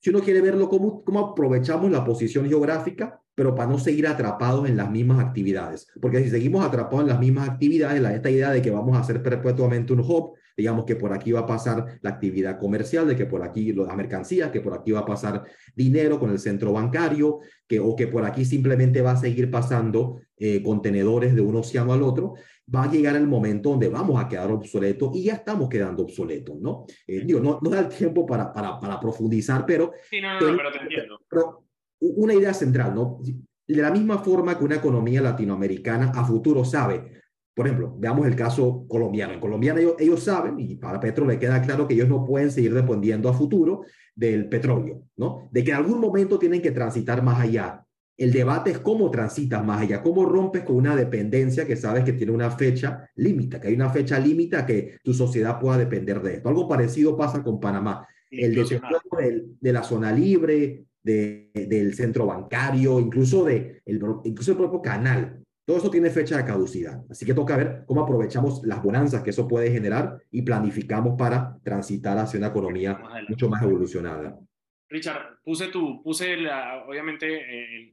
si 0.00 0.08
uno 0.08 0.20
quiere 0.20 0.40
verlo, 0.40 0.70
cómo, 0.70 1.04
aprovechamos 1.18 1.90
la 1.90 2.06
posición 2.06 2.48
geográfica, 2.48 3.20
pero 3.34 3.54
para 3.54 3.68
no 3.68 3.78
seguir 3.78 4.06
atrapados 4.06 4.66
en 4.66 4.78
las 4.78 4.90
mismas 4.90 5.22
actividades. 5.22 5.86
Porque 6.00 6.24
si 6.24 6.30
seguimos 6.30 6.64
atrapados 6.64 7.02
en 7.02 7.08
las 7.08 7.20
mismas 7.20 7.46
actividades, 7.46 8.00
la, 8.00 8.14
esta 8.14 8.30
idea 8.30 8.52
de 8.52 8.62
que 8.62 8.70
vamos 8.70 8.96
a 8.96 9.00
hacer 9.00 9.22
perpetuamente 9.22 9.92
un 9.92 10.00
hub, 10.00 10.35
digamos 10.56 10.84
que 10.84 10.96
por 10.96 11.12
aquí 11.12 11.32
va 11.32 11.40
a 11.40 11.46
pasar 11.46 11.98
la 12.00 12.10
actividad 12.10 12.58
comercial, 12.58 13.06
de 13.06 13.16
que 13.16 13.26
por 13.26 13.42
aquí 13.42 13.72
las 13.72 13.96
mercancías, 13.96 14.50
que 14.50 14.60
por 14.60 14.74
aquí 14.74 14.92
va 14.92 15.00
a 15.00 15.04
pasar 15.04 15.44
dinero 15.74 16.18
con 16.18 16.30
el 16.30 16.38
centro 16.38 16.72
bancario, 16.72 17.40
que, 17.66 17.80
o 17.80 17.94
que 17.94 18.06
por 18.06 18.24
aquí 18.24 18.44
simplemente 18.44 19.02
va 19.02 19.12
a 19.12 19.16
seguir 19.16 19.50
pasando 19.50 20.20
eh, 20.38 20.62
contenedores 20.62 21.34
de 21.34 21.40
un 21.40 21.56
océano 21.56 21.92
al 21.92 22.02
otro, 22.02 22.34
va 22.74 22.84
a 22.84 22.90
llegar 22.90 23.16
el 23.16 23.26
momento 23.26 23.70
donde 23.70 23.88
vamos 23.88 24.22
a 24.22 24.28
quedar 24.28 24.50
obsoletos 24.50 25.14
y 25.14 25.24
ya 25.24 25.34
estamos 25.34 25.68
quedando 25.68 26.02
obsoletos, 26.02 26.56
¿no? 26.58 26.86
Eh, 27.06 27.22
digo, 27.24 27.40
no, 27.40 27.58
no 27.62 27.70
da 27.70 27.80
el 27.80 27.88
tiempo 27.88 28.26
para, 28.26 28.52
para, 28.52 28.80
para 28.80 28.98
profundizar, 28.98 29.64
pero... 29.66 29.92
Sí, 30.10 30.20
no, 30.20 30.40
no, 30.40 30.56
pero 30.56 30.72
te 30.72 30.78
entiendo 30.78 31.66
una 32.00 32.34
idea 32.34 32.52
central, 32.52 32.94
¿no? 32.94 33.20
De 33.22 33.82
la 33.82 33.90
misma 33.90 34.18
forma 34.18 34.56
que 34.56 34.64
una 34.64 34.76
economía 34.76 35.20
latinoamericana 35.20 36.12
a 36.14 36.24
futuro 36.24 36.64
sabe, 36.64 37.22
por 37.56 37.66
ejemplo, 37.66 37.96
veamos 37.98 38.26
el 38.26 38.36
caso 38.36 38.84
colombiano. 38.86 39.32
En 39.32 39.40
Colombia 39.40 39.74
ellos, 39.76 39.94
ellos 39.98 40.22
saben, 40.22 40.60
y 40.60 40.76
para 40.76 41.00
Petro 41.00 41.26
le 41.26 41.38
queda 41.38 41.62
claro 41.62 41.88
que 41.88 41.94
ellos 41.94 42.08
no 42.08 42.24
pueden 42.24 42.50
seguir 42.50 42.74
dependiendo 42.74 43.28
a 43.28 43.32
futuro 43.32 43.82
del 44.14 44.48
petróleo, 44.48 45.04
¿no? 45.16 45.48
De 45.50 45.64
que 45.64 45.70
en 45.70 45.78
algún 45.78 45.98
momento 45.98 46.38
tienen 46.38 46.60
que 46.60 46.70
transitar 46.70 47.22
más 47.22 47.40
allá 47.40 47.86
el 48.16 48.32
debate 48.32 48.70
es 48.70 48.78
cómo 48.78 49.10
transitas 49.10 49.64
más 49.64 49.82
allá, 49.82 50.02
cómo 50.02 50.24
rompes 50.24 50.62
con 50.62 50.76
una 50.76 50.96
dependencia 50.96 51.66
que 51.66 51.76
sabes 51.76 52.02
que 52.04 52.14
tiene 52.14 52.32
una 52.32 52.50
fecha 52.50 53.10
límite, 53.16 53.60
que 53.60 53.68
hay 53.68 53.74
una 53.74 53.90
fecha 53.90 54.18
límite 54.18 54.64
que 54.66 54.98
tu 55.02 55.12
sociedad 55.12 55.60
pueda 55.60 55.76
depender 55.76 56.22
de 56.22 56.36
esto. 56.36 56.48
Algo 56.48 56.66
parecido 56.66 57.16
pasa 57.16 57.42
con 57.42 57.60
Panamá. 57.60 58.06
El 58.30 58.54
desarrollo 58.54 59.00
de 59.60 59.72
la 59.72 59.82
zona 59.82 60.12
libre, 60.12 60.86
del 61.02 61.94
centro 61.94 62.26
bancario, 62.26 62.98
incluso, 62.98 63.44
de 63.44 63.82
el, 63.84 64.00
incluso 64.24 64.52
el 64.52 64.56
propio 64.56 64.80
canal. 64.80 65.42
Todo 65.66 65.78
eso 65.78 65.90
tiene 65.90 66.10
fecha 66.10 66.36
de 66.36 66.44
caducidad. 66.44 67.02
Así 67.10 67.26
que 67.26 67.34
toca 67.34 67.56
ver 67.56 67.82
cómo 67.86 68.02
aprovechamos 68.02 68.62
las 68.64 68.80
bonanzas 68.80 69.24
que 69.24 69.30
eso 69.30 69.48
puede 69.48 69.72
generar 69.72 70.16
y 70.30 70.42
planificamos 70.42 71.16
para 71.18 71.58
transitar 71.64 72.16
hacia 72.18 72.38
una 72.38 72.48
economía 72.48 73.02
mucho 73.28 73.48
más 73.48 73.64
evolucionada. 73.64 74.38
Richard, 74.88 75.40
puse 75.42 75.66
tu, 75.66 76.04
puse 76.04 76.36
la, 76.36 76.84
obviamente 76.86 77.82
en, 77.82 77.92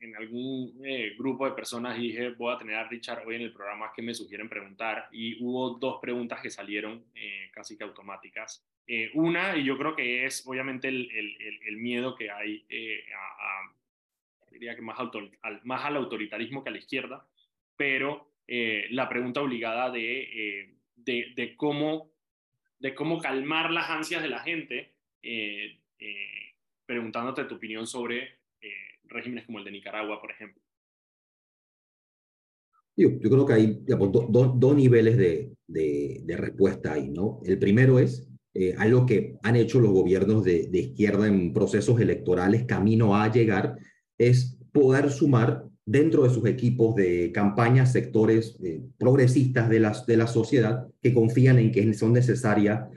en, 0.00 0.16
algún 0.16 0.80
eh, 0.82 1.14
grupo 1.18 1.44
de 1.44 1.52
personas 1.52 1.98
dije, 1.98 2.30
voy 2.30 2.54
a 2.54 2.58
tener 2.58 2.74
a 2.76 2.88
Richard 2.88 3.26
hoy 3.26 3.36
en 3.36 3.42
el 3.42 3.52
programa 3.52 3.92
que 3.94 4.00
me 4.00 4.14
sugieren 4.14 4.48
preguntar 4.48 5.08
y 5.12 5.44
hubo 5.44 5.78
dos 5.78 5.98
preguntas 6.00 6.40
que 6.40 6.48
salieron 6.48 7.04
eh, 7.14 7.50
casi 7.52 7.76
que 7.76 7.84
automáticas. 7.84 8.66
Eh, 8.86 9.10
una, 9.14 9.58
y 9.58 9.64
yo 9.64 9.76
creo 9.76 9.94
que 9.94 10.24
es 10.24 10.42
obviamente 10.46 10.88
el, 10.88 11.10
el, 11.12 11.60
el 11.68 11.76
miedo 11.76 12.14
que 12.16 12.30
hay 12.30 12.64
a, 13.14 13.79
diría 14.60 14.76
que 14.76 14.82
más, 14.82 14.98
al, 14.98 15.60
más 15.64 15.84
al 15.84 15.96
autoritarismo 15.96 16.62
que 16.62 16.68
a 16.68 16.72
la 16.72 16.78
izquierda, 16.78 17.26
pero 17.76 18.28
la 18.46 19.08
pregunta 19.08 19.40
obligada 19.40 19.90
de, 19.90 20.74
de, 20.96 21.32
de, 21.36 21.56
cómo, 21.56 22.10
de 22.80 22.96
cómo 22.96 23.20
calmar 23.20 23.70
las 23.70 23.88
ansias 23.88 24.22
de 24.22 24.28
la 24.28 24.40
gente 24.40 24.92
eh, 26.00 26.54
preguntándote 26.86 27.44
tu 27.44 27.56
opinión 27.56 27.86
sobre 27.86 28.22
eh, 28.60 28.98
regímenes 29.04 29.44
como 29.44 29.58
el 29.58 29.64
de 29.64 29.70
Nicaragua, 29.70 30.20
por 30.20 30.30
ejemplo. 30.30 30.60
Yo, 32.96 33.10
yo 33.20 33.30
creo 33.30 33.46
que 33.46 33.52
hay 33.52 33.78
dos 33.86 34.76
niveles 34.76 35.16
de, 35.16 35.52
de, 35.68 36.36
respuesta 36.36 36.94
ahí, 36.94 37.08
¿no? 37.08 37.40
El 37.44 37.58
primero 37.58 37.98
es 37.98 38.28
eh, 38.54 38.74
algo 38.76 39.06
que 39.06 39.36
han 39.42 39.56
hecho 39.56 39.78
los 39.78 39.92
gobiernos 39.92 40.42
de, 40.42 40.66
de, 40.68 40.80
izquierda 40.80 41.28
en 41.28 41.52
procesos 41.52 42.00
electorales 42.00 42.64
camino 42.64 43.14
a 43.14 43.30
llegar, 43.30 43.76
es 44.20 44.58
poder 44.72 45.10
sumar 45.10 45.64
dentro 45.84 46.22
de 46.22 46.30
sus 46.30 46.46
equipos 46.46 46.94
de 46.94 47.32
campaña 47.32 47.86
sectores 47.86 48.56
progresistas 48.98 49.68
de 49.68 49.80
la, 49.80 49.96
de 50.06 50.16
la 50.16 50.26
sociedad 50.26 50.86
que 51.02 51.12
confían 51.12 51.58
en 51.58 51.72
que 51.72 51.92
son 51.94 52.12
necesarias 52.12 52.88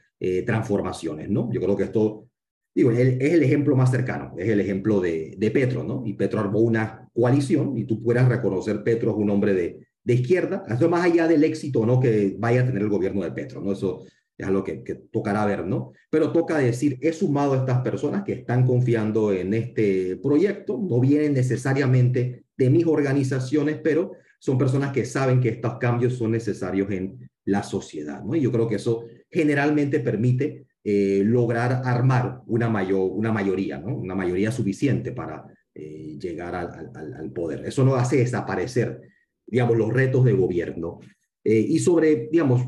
transformaciones, 0.45 1.29
¿no? 1.29 1.51
Yo 1.51 1.59
creo 1.59 1.75
que 1.75 1.83
esto 1.83 2.27
Digo, 2.75 2.91
es 2.91 3.19
el 3.19 3.43
ejemplo 3.43 3.75
más 3.75 3.91
cercano, 3.91 4.33
es 4.35 4.49
el 4.49 4.59
ejemplo 4.59 4.99
de, 4.99 5.35
de, 5.37 5.51
Petro, 5.51 5.83
¿no? 5.83 6.01
Y 6.05 6.13
Petro 6.13 6.39
armó 6.39 6.59
una 6.59 7.07
coalición 7.13 7.77
y 7.77 7.85
tú 7.85 8.01
puedas 8.01 8.27
reconocer 8.27 8.83
Petro 8.83 9.11
es 9.11 9.17
un 9.17 9.29
hombre 9.29 9.53
de, 9.53 9.79
de 10.03 10.13
izquierda, 10.13 10.63
eso 10.67 10.89
más 10.89 11.05
allá 11.05 11.27
del 11.27 11.43
éxito 11.43 11.85
no 11.85 11.99
que 11.99 12.35
vaya 12.39 12.61
a 12.61 12.65
tener 12.65 12.81
el 12.81 12.89
gobierno 12.89 13.21
de 13.21 13.31
Petro, 13.31 13.61
¿no? 13.61 13.73
Eso 13.73 14.05
es 14.37 14.47
algo 14.47 14.63
que, 14.63 14.83
tocará 15.11 15.45
ver, 15.45 15.65
¿no? 15.65 15.91
Pero 16.09 16.31
toca 16.31 16.57
decir, 16.57 16.97
he 17.01 17.13
sumado 17.13 17.53
a 17.53 17.57
estas 17.57 17.81
personas 17.81 18.23
que 18.23 18.33
están 18.33 18.65
confiando 18.65 19.31
en 19.31 19.53
este 19.53 20.17
proyecto, 20.17 20.77
no 20.77 20.99
vienen 20.99 21.33
necesariamente 21.33 22.45
de 22.57 22.69
mis 22.69 22.85
organizaciones, 22.85 23.79
pero 23.83 24.13
son 24.39 24.57
personas 24.57 24.91
que 24.91 25.05
saben 25.05 25.39
que 25.39 25.49
estos 25.49 25.77
cambios 25.77 26.15
son 26.15 26.31
necesarios 26.31 26.91
en 26.91 27.29
la 27.45 27.63
sociedad, 27.63 28.23
¿no? 28.23 28.35
Y 28.35 28.41
yo 28.41 28.51
creo 28.51 28.67
que 28.67 28.75
eso 28.75 29.05
generalmente 29.29 29.99
permite 29.99 30.65
eh, 30.85 31.23
lograr 31.25 31.81
armar 31.85 32.41
una, 32.45 32.67
mayor, 32.67 33.09
una 33.11 33.31
mayoría, 33.31 33.77
¿no? 33.79 33.95
una 33.95 34.15
mayoría 34.15 34.51
suficiente 34.51 35.13
para 35.13 35.45
eh, 35.73 36.17
llegar 36.19 36.55
al, 36.55 36.91
al, 36.93 37.31
poder. 37.31 37.65
Eso 37.65 37.85
no 37.85 37.95
hace 37.95 38.17
desaparecer, 38.17 38.99
digamos, 39.47 39.77
los 39.77 39.93
retos 39.93 40.25
de 40.25 40.33
gobierno. 40.33 40.99
Eh, 41.41 41.57
y 41.57 41.79
sobre, 41.79 42.27
digamos, 42.29 42.67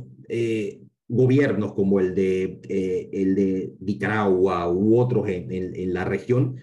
gobiernos 1.07 1.73
como 1.73 1.99
el 1.99 2.15
de, 2.15 2.59
el 3.13 3.35
de 3.35 3.73
Nicaragua 3.79 4.71
u 4.71 4.97
otros 4.97 5.27
en, 5.29 5.51
en, 5.51 5.93
la 5.93 6.03
región, 6.03 6.57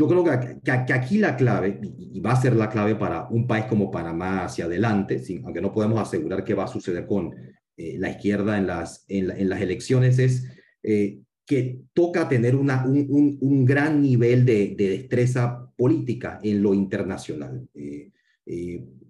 yo 0.00 0.08
creo 0.08 0.24
que, 0.24 0.60
que, 0.64 0.92
aquí 0.94 1.18
la 1.18 1.36
clave, 1.36 1.78
y, 1.82 2.20
va 2.20 2.32
a 2.32 2.40
ser 2.40 2.56
la 2.56 2.70
clave 2.70 2.94
para 2.96 3.28
un 3.28 3.46
país 3.46 3.66
como 3.66 3.90
Panamá 3.90 4.44
hacia 4.44 4.64
adelante, 4.64 5.18
sin, 5.18 5.44
aunque 5.44 5.60
no 5.60 5.74
podemos 5.74 6.00
asegurar 6.00 6.42
qué 6.42 6.54
va 6.54 6.64
a 6.64 6.68
suceder 6.68 7.06
con 7.06 7.34
eh, 7.76 7.96
la 7.98 8.10
izquierda 8.10 8.56
en 8.56 8.66
las, 8.66 9.04
en, 9.08 9.48
las 9.48 9.60
elecciones 9.60 10.18
es 10.18 10.46
eh, 10.82 11.20
que 11.44 11.80
toca 11.92 12.28
tener 12.30 12.56
una, 12.56 12.86
un, 12.86 13.38
un, 13.42 13.64
gran 13.66 14.00
nivel 14.00 14.46
de, 14.46 14.74
de, 14.74 14.88
destreza 14.88 15.70
política 15.76 16.38
en 16.42 16.62
lo 16.62 16.72
internacional. 16.72 17.68
Eh, 17.74 18.10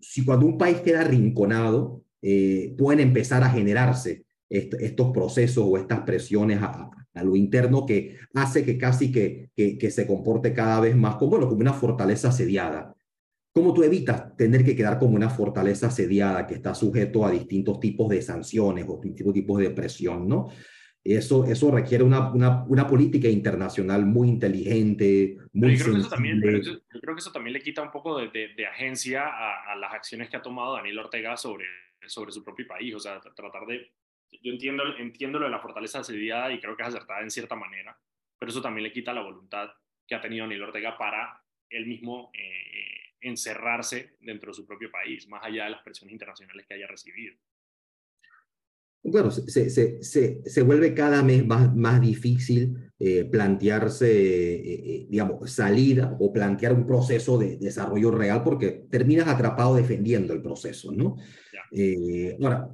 si 0.00 0.24
cuando 0.24 0.46
un 0.46 0.58
país 0.58 0.80
queda 0.80 1.04
rinconado, 2.22 2.76
pueden 2.76 3.00
empezar 3.00 3.42
a 3.42 3.50
generarse 3.50 4.24
estos 4.48 5.12
procesos 5.12 5.64
o 5.66 5.76
estas 5.76 6.00
presiones 6.00 6.60
a, 6.60 6.90
lo 7.22 7.36
interno 7.36 7.84
que 7.86 8.16
hace 8.34 8.64
que 8.64 8.78
casi 8.78 9.12
que, 9.12 9.50
que, 9.54 9.76
que, 9.76 9.90
se 9.90 10.06
comporte 10.06 10.54
cada 10.54 10.80
vez 10.80 10.96
más 10.96 11.16
como, 11.16 11.32
bueno, 11.32 11.48
como 11.48 11.60
una 11.60 11.72
fortaleza 11.72 12.28
asediada. 12.28 12.94
¿Cómo 13.52 13.74
tú 13.74 13.82
evitas 13.82 14.36
tener 14.36 14.64
que 14.64 14.76
quedar 14.76 14.98
como 14.98 15.16
una 15.16 15.28
fortaleza 15.28 15.88
asediada 15.88 16.46
que 16.46 16.54
está 16.54 16.72
sujeto 16.74 17.26
a 17.26 17.30
distintos 17.30 17.80
tipos 17.80 18.08
de 18.08 18.22
sanciones 18.22 18.86
o 18.88 19.00
distintos 19.02 19.34
tipos 19.34 19.58
de 19.58 19.70
presión, 19.70 20.28
¿no? 20.28 20.48
Eso, 21.02 21.46
eso 21.46 21.70
requiere 21.70 22.04
una, 22.04 22.30
una, 22.30 22.62
una 22.64 22.86
política 22.86 23.26
internacional 23.26 24.04
muy 24.04 24.28
inteligente, 24.28 25.38
muy 25.54 25.76
yo 25.76 25.84
creo, 25.84 25.94
que 25.94 26.00
eso 26.00 26.10
también, 26.10 26.42
yo 26.42 27.00
creo 27.00 27.14
que 27.14 27.20
eso 27.20 27.32
también 27.32 27.54
le 27.54 27.62
quita 27.62 27.80
un 27.80 27.90
poco 27.90 28.18
de, 28.18 28.28
de, 28.28 28.66
agencia 28.66 29.26
a, 29.26 29.72
a, 29.72 29.76
las 29.76 29.94
acciones 29.94 30.28
que 30.28 30.36
ha 30.36 30.42
tomado 30.42 30.74
Daniel 30.74 30.98
Ortega 30.98 31.38
sobre, 31.38 31.64
sobre 32.06 32.32
su 32.32 32.44
propio 32.44 32.66
país. 32.66 32.94
O 32.94 33.00
sea, 33.00 33.18
tratar 33.20 33.66
de... 33.66 33.92
Yo 34.42 34.52
entiendo, 34.52 34.82
entiendo 34.98 35.38
lo 35.38 35.46
de 35.46 35.50
la 35.50 35.60
fortaleza 35.60 36.00
asediada 36.00 36.52
y 36.52 36.60
creo 36.60 36.76
que 36.76 36.82
es 36.82 36.88
acertada 36.90 37.22
en 37.22 37.30
cierta 37.30 37.56
manera, 37.56 37.98
pero 38.38 38.50
eso 38.50 38.60
también 38.60 38.84
le 38.84 38.92
quita 38.92 39.14
la 39.14 39.22
voluntad 39.22 39.70
que 40.06 40.14
ha 40.14 40.20
tenido 40.20 40.44
Daniel 40.44 40.64
Ortega 40.64 40.98
para 40.98 41.42
él 41.70 41.86
mismo 41.86 42.30
eh, 42.34 43.14
encerrarse 43.20 44.16
dentro 44.20 44.50
de 44.50 44.54
su 44.54 44.66
propio 44.66 44.90
país, 44.90 45.26
más 45.28 45.42
allá 45.44 45.64
de 45.64 45.70
las 45.70 45.82
presiones 45.82 46.12
internacionales 46.12 46.66
que 46.66 46.74
haya 46.74 46.86
recibido. 46.86 47.36
Bueno, 49.02 49.30
se, 49.30 49.70
se, 49.70 50.02
se, 50.02 50.40
se 50.44 50.62
vuelve 50.62 50.92
cada 50.92 51.22
vez 51.22 51.46
más, 51.46 51.74
más 51.74 52.00
difícil 52.00 52.90
eh, 52.98 53.24
plantearse, 53.24 54.10
eh, 54.10 54.94
eh, 54.94 55.06
digamos, 55.08 55.50
salida 55.50 56.16
o 56.20 56.32
plantear 56.32 56.74
un 56.74 56.86
proceso 56.86 57.38
de 57.38 57.56
desarrollo 57.56 58.10
real 58.10 58.42
porque 58.44 58.84
terminas 58.90 59.26
atrapado 59.26 59.74
defendiendo 59.74 60.34
el 60.34 60.42
proceso, 60.42 60.92
¿no? 60.92 61.16
ahora, 62.42 62.68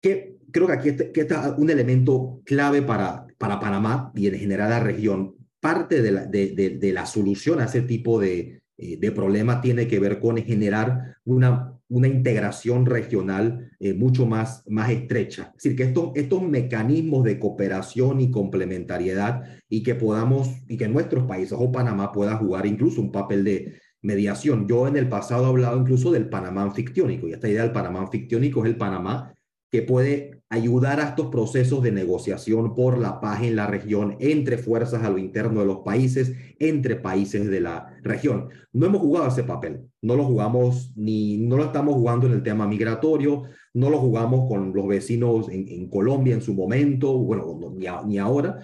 que, 0.00 0.38
creo 0.50 0.66
que 0.66 0.72
aquí 0.72 0.88
está, 0.88 1.12
que 1.12 1.20
está 1.20 1.54
un 1.56 1.70
elemento 1.70 2.40
clave 2.44 2.82
para, 2.82 3.26
para 3.38 3.60
Panamá 3.60 4.10
y 4.14 4.26
en 4.26 4.34
general 4.34 4.70
la 4.70 4.80
región. 4.80 5.36
Parte 5.60 6.00
de 6.00 6.10
la, 6.10 6.24
de, 6.24 6.48
de, 6.52 6.70
de 6.70 6.92
la 6.92 7.04
solución 7.04 7.60
a 7.60 7.66
ese 7.66 7.82
tipo 7.82 8.18
de, 8.18 8.60
eh, 8.82 8.96
de 8.96 9.12
problema 9.12 9.60
tiene 9.60 9.86
que 9.86 10.00
ver 10.00 10.18
con 10.18 10.38
generar 10.38 11.18
una, 11.24 11.69
una 11.90 12.08
integración 12.08 12.86
regional 12.86 13.70
eh, 13.80 13.94
mucho 13.94 14.24
más, 14.24 14.64
más 14.68 14.90
estrecha. 14.90 15.52
Es 15.56 15.64
decir, 15.64 15.76
que 15.76 15.82
estos, 15.82 16.12
estos 16.14 16.42
mecanismos 16.42 17.24
de 17.24 17.38
cooperación 17.38 18.20
y 18.20 18.30
complementariedad 18.30 19.42
y 19.68 19.82
que 19.82 19.96
podamos, 19.96 20.48
y 20.68 20.76
que 20.76 20.88
nuestros 20.88 21.24
países 21.24 21.58
o 21.58 21.70
Panamá 21.70 22.12
pueda 22.12 22.36
jugar 22.36 22.64
incluso 22.64 23.00
un 23.00 23.10
papel 23.10 23.44
de 23.44 23.80
mediación. 24.02 24.66
Yo 24.68 24.86
en 24.86 24.96
el 24.96 25.08
pasado 25.08 25.44
he 25.44 25.48
hablado 25.48 25.78
incluso 25.78 26.12
del 26.12 26.28
Panamá 26.28 26.62
anfictiónico 26.62 27.28
y 27.28 27.32
esta 27.32 27.48
idea 27.48 27.62
del 27.62 27.72
Panamá 27.72 28.00
anfictiónico 28.00 28.64
es 28.64 28.70
el 28.70 28.76
Panamá 28.76 29.34
que 29.70 29.82
puede 29.82 30.42
ayudar 30.48 30.98
a 30.98 31.10
estos 31.10 31.28
procesos 31.28 31.82
de 31.82 31.92
negociación 31.92 32.74
por 32.74 32.98
la 32.98 33.20
paz 33.20 33.42
en 33.44 33.54
la 33.54 33.68
región, 33.68 34.16
entre 34.18 34.58
fuerzas 34.58 35.04
a 35.04 35.10
lo 35.10 35.18
interno 35.18 35.60
de 35.60 35.66
los 35.66 35.78
países, 35.78 36.34
entre 36.58 36.96
países 36.96 37.48
de 37.48 37.60
la 37.60 37.96
región. 38.02 38.48
No 38.72 38.86
hemos 38.86 39.00
jugado 39.00 39.28
ese 39.28 39.44
papel, 39.44 39.88
no 40.02 40.16
lo 40.16 40.24
jugamos 40.24 40.92
ni, 40.96 41.36
no 41.38 41.56
lo 41.56 41.64
estamos 41.64 41.94
jugando 41.94 42.26
en 42.26 42.32
el 42.32 42.42
tema 42.42 42.66
migratorio, 42.66 43.44
no 43.72 43.90
lo 43.90 43.98
jugamos 43.98 44.48
con 44.48 44.72
los 44.74 44.88
vecinos 44.88 45.48
en, 45.50 45.88
Colombia 45.88 46.34
en 46.34 46.42
su 46.42 46.52
momento, 46.52 47.16
bueno, 47.18 47.56
ni, 47.76 47.86
ni, 48.06 48.18
ahora. 48.18 48.58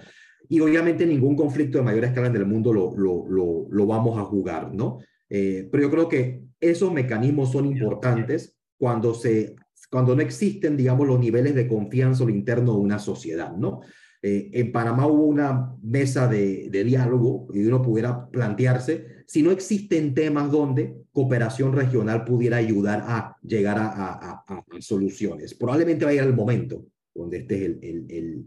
Y 0.49 0.59
obviamente 0.59 1.05
ningún 1.05 1.37
conflicto 1.37 1.77
de 1.77 1.85
mayor 1.85 2.03
escala 2.03 2.27
en 2.27 2.35
el 2.35 2.45
mundo 2.45 2.73
lo, 2.73 2.93
lo, 2.97 3.25
lo, 3.29 3.67
lo 3.69 3.85
vamos 3.85 4.19
a 4.19 4.23
jugar, 4.23 4.73
¿no? 4.73 4.99
Eh, 5.29 5.69
pero 5.71 5.83
yo 5.83 5.91
creo 5.91 6.09
que 6.09 6.41
esos 6.59 6.91
mecanismos 6.91 7.51
son 7.51 7.65
importantes 7.65 8.57
cuando 8.77 9.13
se 9.13 9.55
cuando 9.89 10.15
no 10.15 10.21
existen, 10.21 10.75
digamos, 10.75 11.07
los 11.07 11.19
niveles 11.19 11.55
de 11.55 11.67
confianza 11.67 12.23
lo 12.23 12.29
interno 12.29 12.73
de 12.73 12.79
una 12.79 12.99
sociedad, 12.99 13.55
¿no? 13.55 13.81
Eh, 14.21 14.49
en 14.53 14.71
Panamá 14.71 15.05
hubo 15.05 15.25
una 15.25 15.75
mesa 15.81 16.27
de, 16.27 16.69
diálogo 16.69 17.47
y 17.53 17.65
uno 17.65 17.81
pudiera 17.81 18.27
plantearse 18.29 19.23
si 19.27 19.43
no 19.43 19.51
existen 19.51 20.13
temas 20.13 20.51
donde 20.51 21.03
cooperación 21.11 21.73
regional 21.73 22.25
pudiera 22.25 22.57
ayudar 22.57 23.03
a 23.05 23.37
llegar 23.43 23.77
a, 23.77 23.87
a, 23.89 24.43
a, 24.47 24.65
soluciones. 24.79 25.53
Probablemente 25.53 26.05
vaya 26.05 26.23
el 26.23 26.33
momento 26.33 26.85
donde 27.13 27.37
este 27.37 27.65
es 27.65 28.43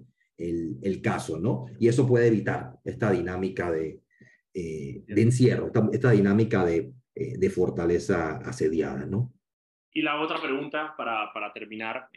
el, 0.82 1.02
caso, 1.02 1.38
¿no? 1.38 1.66
Y 1.78 1.88
eso 1.88 2.06
puede 2.06 2.26
evitar 2.26 2.78
esta 2.84 3.12
dinámica 3.12 3.70
de, 3.70 4.00
de 4.52 5.22
encierro, 5.22 5.70
esta, 5.92 6.10
dinámica 6.10 6.64
de, 6.64 6.92
de 7.14 7.50
fortaleza 7.50 8.38
asediada, 8.38 9.06
¿no? 9.06 9.32
Y 9.92 10.02
la 10.02 10.20
otra 10.20 10.40
pregunta 10.40 10.94
para, 10.96 11.32
para 11.32 11.52
terminar, 11.52 12.08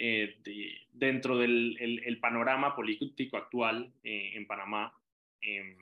dentro 0.91 1.37
del 1.37 1.75
el, 1.79 2.19
panorama 2.19 2.75
político 2.75 3.35
actual 3.35 3.91
en 4.03 4.45
Panamá, 4.45 4.93
em, 5.41 5.75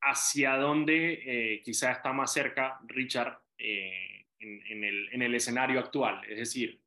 ¿hacia 0.00 0.56
dónde 0.56 1.62
quizá 1.64 1.92
está 1.92 2.12
más 2.12 2.32
cerca 2.32 2.80
Richard 2.88 3.38
en, 3.56 4.84
el, 4.84 5.08
en, 5.12 5.22
el, 5.22 5.34
escenario 5.36 5.78
actual? 5.78 6.24
Es 6.28 6.38
decir, 6.38 6.80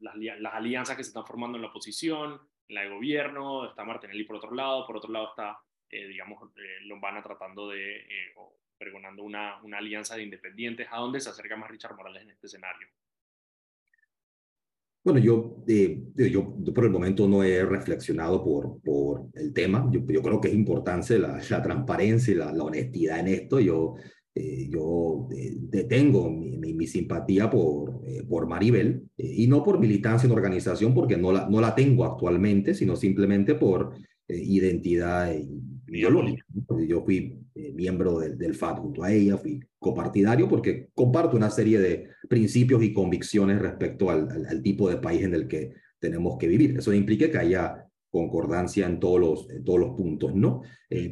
las, 0.00 0.16
las, 0.16 0.54
alianzas 0.54 0.96
que 0.96 1.04
se 1.04 1.10
están 1.10 1.26
formando 1.26 1.56
en 1.56 1.62
la 1.62 1.68
oposición, 1.68 2.40
en 2.68 2.74
la 2.74 2.82
de 2.82 2.90
gobierno, 2.90 3.66
está 3.66 3.84
Martinelli 3.84 4.24
por 4.24 4.36
otro 4.36 4.54
lado, 4.54 4.86
por 4.86 4.96
otro 4.96 5.10
lado 5.10 5.30
está, 5.30 5.58
eh, 5.90 6.06
digamos, 6.06 6.50
eh, 6.56 6.80
Lombana 6.82 7.22
tratando 7.22 7.68
de, 7.68 7.96
eh, 7.96 8.32
o 8.36 8.56
pregonando 8.78 9.22
una, 9.22 9.62
una 9.62 9.78
alianza 9.78 10.16
de 10.16 10.22
independientes. 10.22 10.86
¿A 10.90 10.98
dónde 10.98 11.20
se 11.20 11.30
acerca 11.30 11.56
más 11.56 11.70
Richard 11.70 11.96
Morales 11.96 12.22
en 12.22 12.30
este 12.30 12.46
escenario? 12.46 12.86
Bueno, 15.04 15.20
yo, 15.20 15.64
eh, 15.66 16.02
yo, 16.14 16.54
por 16.74 16.84
el 16.84 16.90
momento 16.90 17.26
no 17.26 17.42
he 17.42 17.64
reflexionado 17.64 18.44
por, 18.44 18.80
por 18.82 19.28
el 19.34 19.52
tema. 19.52 19.88
Yo, 19.90 20.00
yo 20.06 20.22
creo 20.22 20.40
que 20.40 20.48
es 20.48 20.54
importante 20.54 21.18
la, 21.18 21.40
la 21.48 21.62
transparencia 21.62 22.32
y 22.32 22.36
la, 22.36 22.52
la, 22.52 22.64
honestidad 22.64 23.20
en 23.20 23.28
esto. 23.28 23.58
Yo 23.60 23.94
eh, 24.40 24.68
yo 24.70 25.28
eh, 25.32 25.84
tengo 25.88 26.30
mi, 26.30 26.86
simpatía 26.86 27.50
por, 27.50 28.02
eh, 28.06 28.22
por 28.22 28.46
Maribel 28.46 29.02
y 29.16 29.48
no 29.48 29.64
por 29.64 29.80
militancia 29.80 30.28
en 30.28 30.32
organización 30.32 30.94
porque 30.94 31.16
no 31.16 31.32
la, 31.32 31.48
no 31.48 31.60
la 31.60 31.74
tengo 31.74 32.04
actualmente, 32.04 32.72
sino 32.72 32.94
simplemente 32.94 33.56
por 33.56 33.94
identidad 34.28 35.34
ideológica. 35.88 36.44
Yo 36.86 37.04
fui 37.04 37.36
miembro 37.74 38.18
del, 38.20 38.38
del 38.38 38.54
FAT 38.54 38.78
junto 38.78 39.02
a 39.02 39.12
ella, 39.12 39.36
fui 39.36 39.60
copartidario 39.78 40.48
porque 40.48 40.88
comparto 40.94 41.36
una 41.36 41.50
serie 41.50 41.78
de 41.78 42.08
principios 42.28 42.82
y 42.82 42.92
convicciones 42.92 43.60
respecto 43.60 44.10
al, 44.10 44.28
al, 44.46 44.62
tipo 44.62 44.88
de 44.88 44.96
país 44.96 45.22
en 45.22 45.34
el 45.34 45.48
que 45.48 45.72
tenemos 45.98 46.36
que 46.38 46.48
vivir. 46.48 46.76
Eso 46.78 46.92
implica 46.92 47.30
que 47.30 47.38
haya 47.38 47.84
concordancia 48.10 48.86
en 48.86 48.98
todos 49.00 49.20
los, 49.20 49.50
en 49.50 49.64
todos 49.64 49.80
los 49.80 49.90
puntos, 49.90 50.34
¿no? 50.34 50.62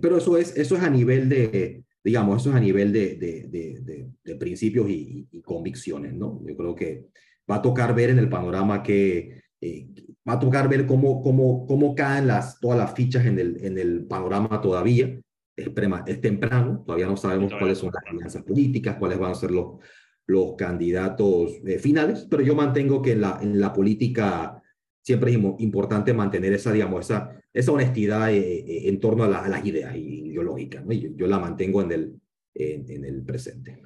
pero 0.00 0.16
eso 0.16 0.38
es, 0.38 0.56
eso 0.56 0.76
es 0.76 0.82
a 0.82 0.88
nivel 0.88 1.28
de, 1.28 1.84
digamos, 2.02 2.40
eso 2.40 2.50
es 2.50 2.56
a 2.56 2.60
nivel 2.60 2.92
de, 2.92 3.16
de, 3.16 4.08
de, 4.24 4.36
principios 4.36 4.88
y, 4.88 5.28
convicciones, 5.44 6.14
¿no? 6.14 6.40
Yo 6.46 6.56
creo 6.56 6.74
que 6.74 7.06
va 7.50 7.56
a 7.56 7.62
tocar 7.62 7.94
ver 7.94 8.10
en 8.10 8.18
el 8.18 8.28
panorama 8.28 8.82
que, 8.82 9.42
eh, 9.60 9.88
va 10.28 10.34
a 10.34 10.38
tocar 10.38 10.68
ver 10.68 10.86
cómo, 10.86 11.22
cómo, 11.22 11.66
cómo 11.66 11.94
caen 11.94 12.26
las, 12.26 12.58
todas 12.60 12.78
las 12.78 12.94
fichas 12.94 13.26
en 13.26 13.38
el, 13.38 13.64
en 13.64 13.78
el 13.78 14.06
panorama 14.06 14.60
todavía. 14.60 15.20
Es, 15.56 15.70
es 16.06 16.20
temprano, 16.20 16.82
todavía 16.84 17.06
no 17.06 17.16
sabemos 17.16 17.52
cuáles 17.58 17.78
son 17.78 17.90
las 17.92 18.04
alianzas 18.06 18.42
políticas, 18.42 18.96
cuáles 18.96 19.18
van 19.18 19.32
a 19.32 19.34
ser 19.34 19.50
los, 19.50 19.78
los 20.26 20.54
candidatos 20.56 21.52
eh, 21.66 21.78
finales, 21.78 22.26
pero 22.30 22.42
yo 22.42 22.54
mantengo 22.54 23.00
que 23.00 23.12
en 23.12 23.22
la, 23.22 23.38
en 23.40 23.58
la 23.58 23.72
política 23.72 24.62
siempre 25.02 25.30
es 25.30 25.38
importante 25.58 26.12
mantener 26.12 26.52
esa, 26.52 26.72
digamos, 26.72 27.06
esa, 27.06 27.40
esa 27.52 27.72
honestidad 27.72 28.32
eh, 28.32 28.88
en 28.88 29.00
torno 29.00 29.24
a, 29.24 29.44
a, 29.44 29.48
las 29.48 29.64
ideas. 29.64 29.96
Y 29.96 30.26
ideológica, 30.36 30.80
¿no? 30.80 30.92
Y 30.92 31.14
yo, 31.16 31.26
la 31.26 31.38
mantengo 31.38 31.82
en 31.82 31.92
el, 31.92 32.20
en, 32.54 33.04
el 33.04 33.24
presente. 33.24 33.82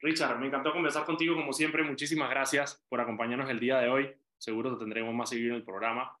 Richard, 0.00 0.38
me 0.38 0.46
encantó 0.46 0.72
conversar 0.72 1.04
contigo 1.04 1.34
como 1.34 1.52
siempre. 1.52 1.82
Muchísimas 1.82 2.30
gracias 2.30 2.84
por 2.88 3.00
acompañarnos 3.00 3.50
el 3.50 3.60
día 3.60 3.78
de 3.78 3.88
hoy. 3.88 4.10
Seguro 4.38 4.72
te 4.72 4.78
tendremos 4.78 5.14
más 5.14 5.28
seguido 5.28 5.50
en 5.50 5.56
el 5.56 5.64
programa. 5.64 6.16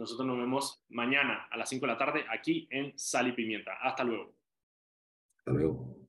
Nosotros 0.00 0.26
nos 0.26 0.38
vemos 0.38 0.82
mañana 0.88 1.46
a 1.50 1.58
las 1.58 1.68
5 1.68 1.84
de 1.84 1.92
la 1.92 1.98
tarde 1.98 2.24
aquí 2.30 2.66
en 2.70 2.98
Sal 2.98 3.28
y 3.28 3.32
Pimienta. 3.32 3.74
Hasta 3.82 4.02
luego. 4.02 4.34
Hasta 5.36 5.50
luego. 5.50 5.99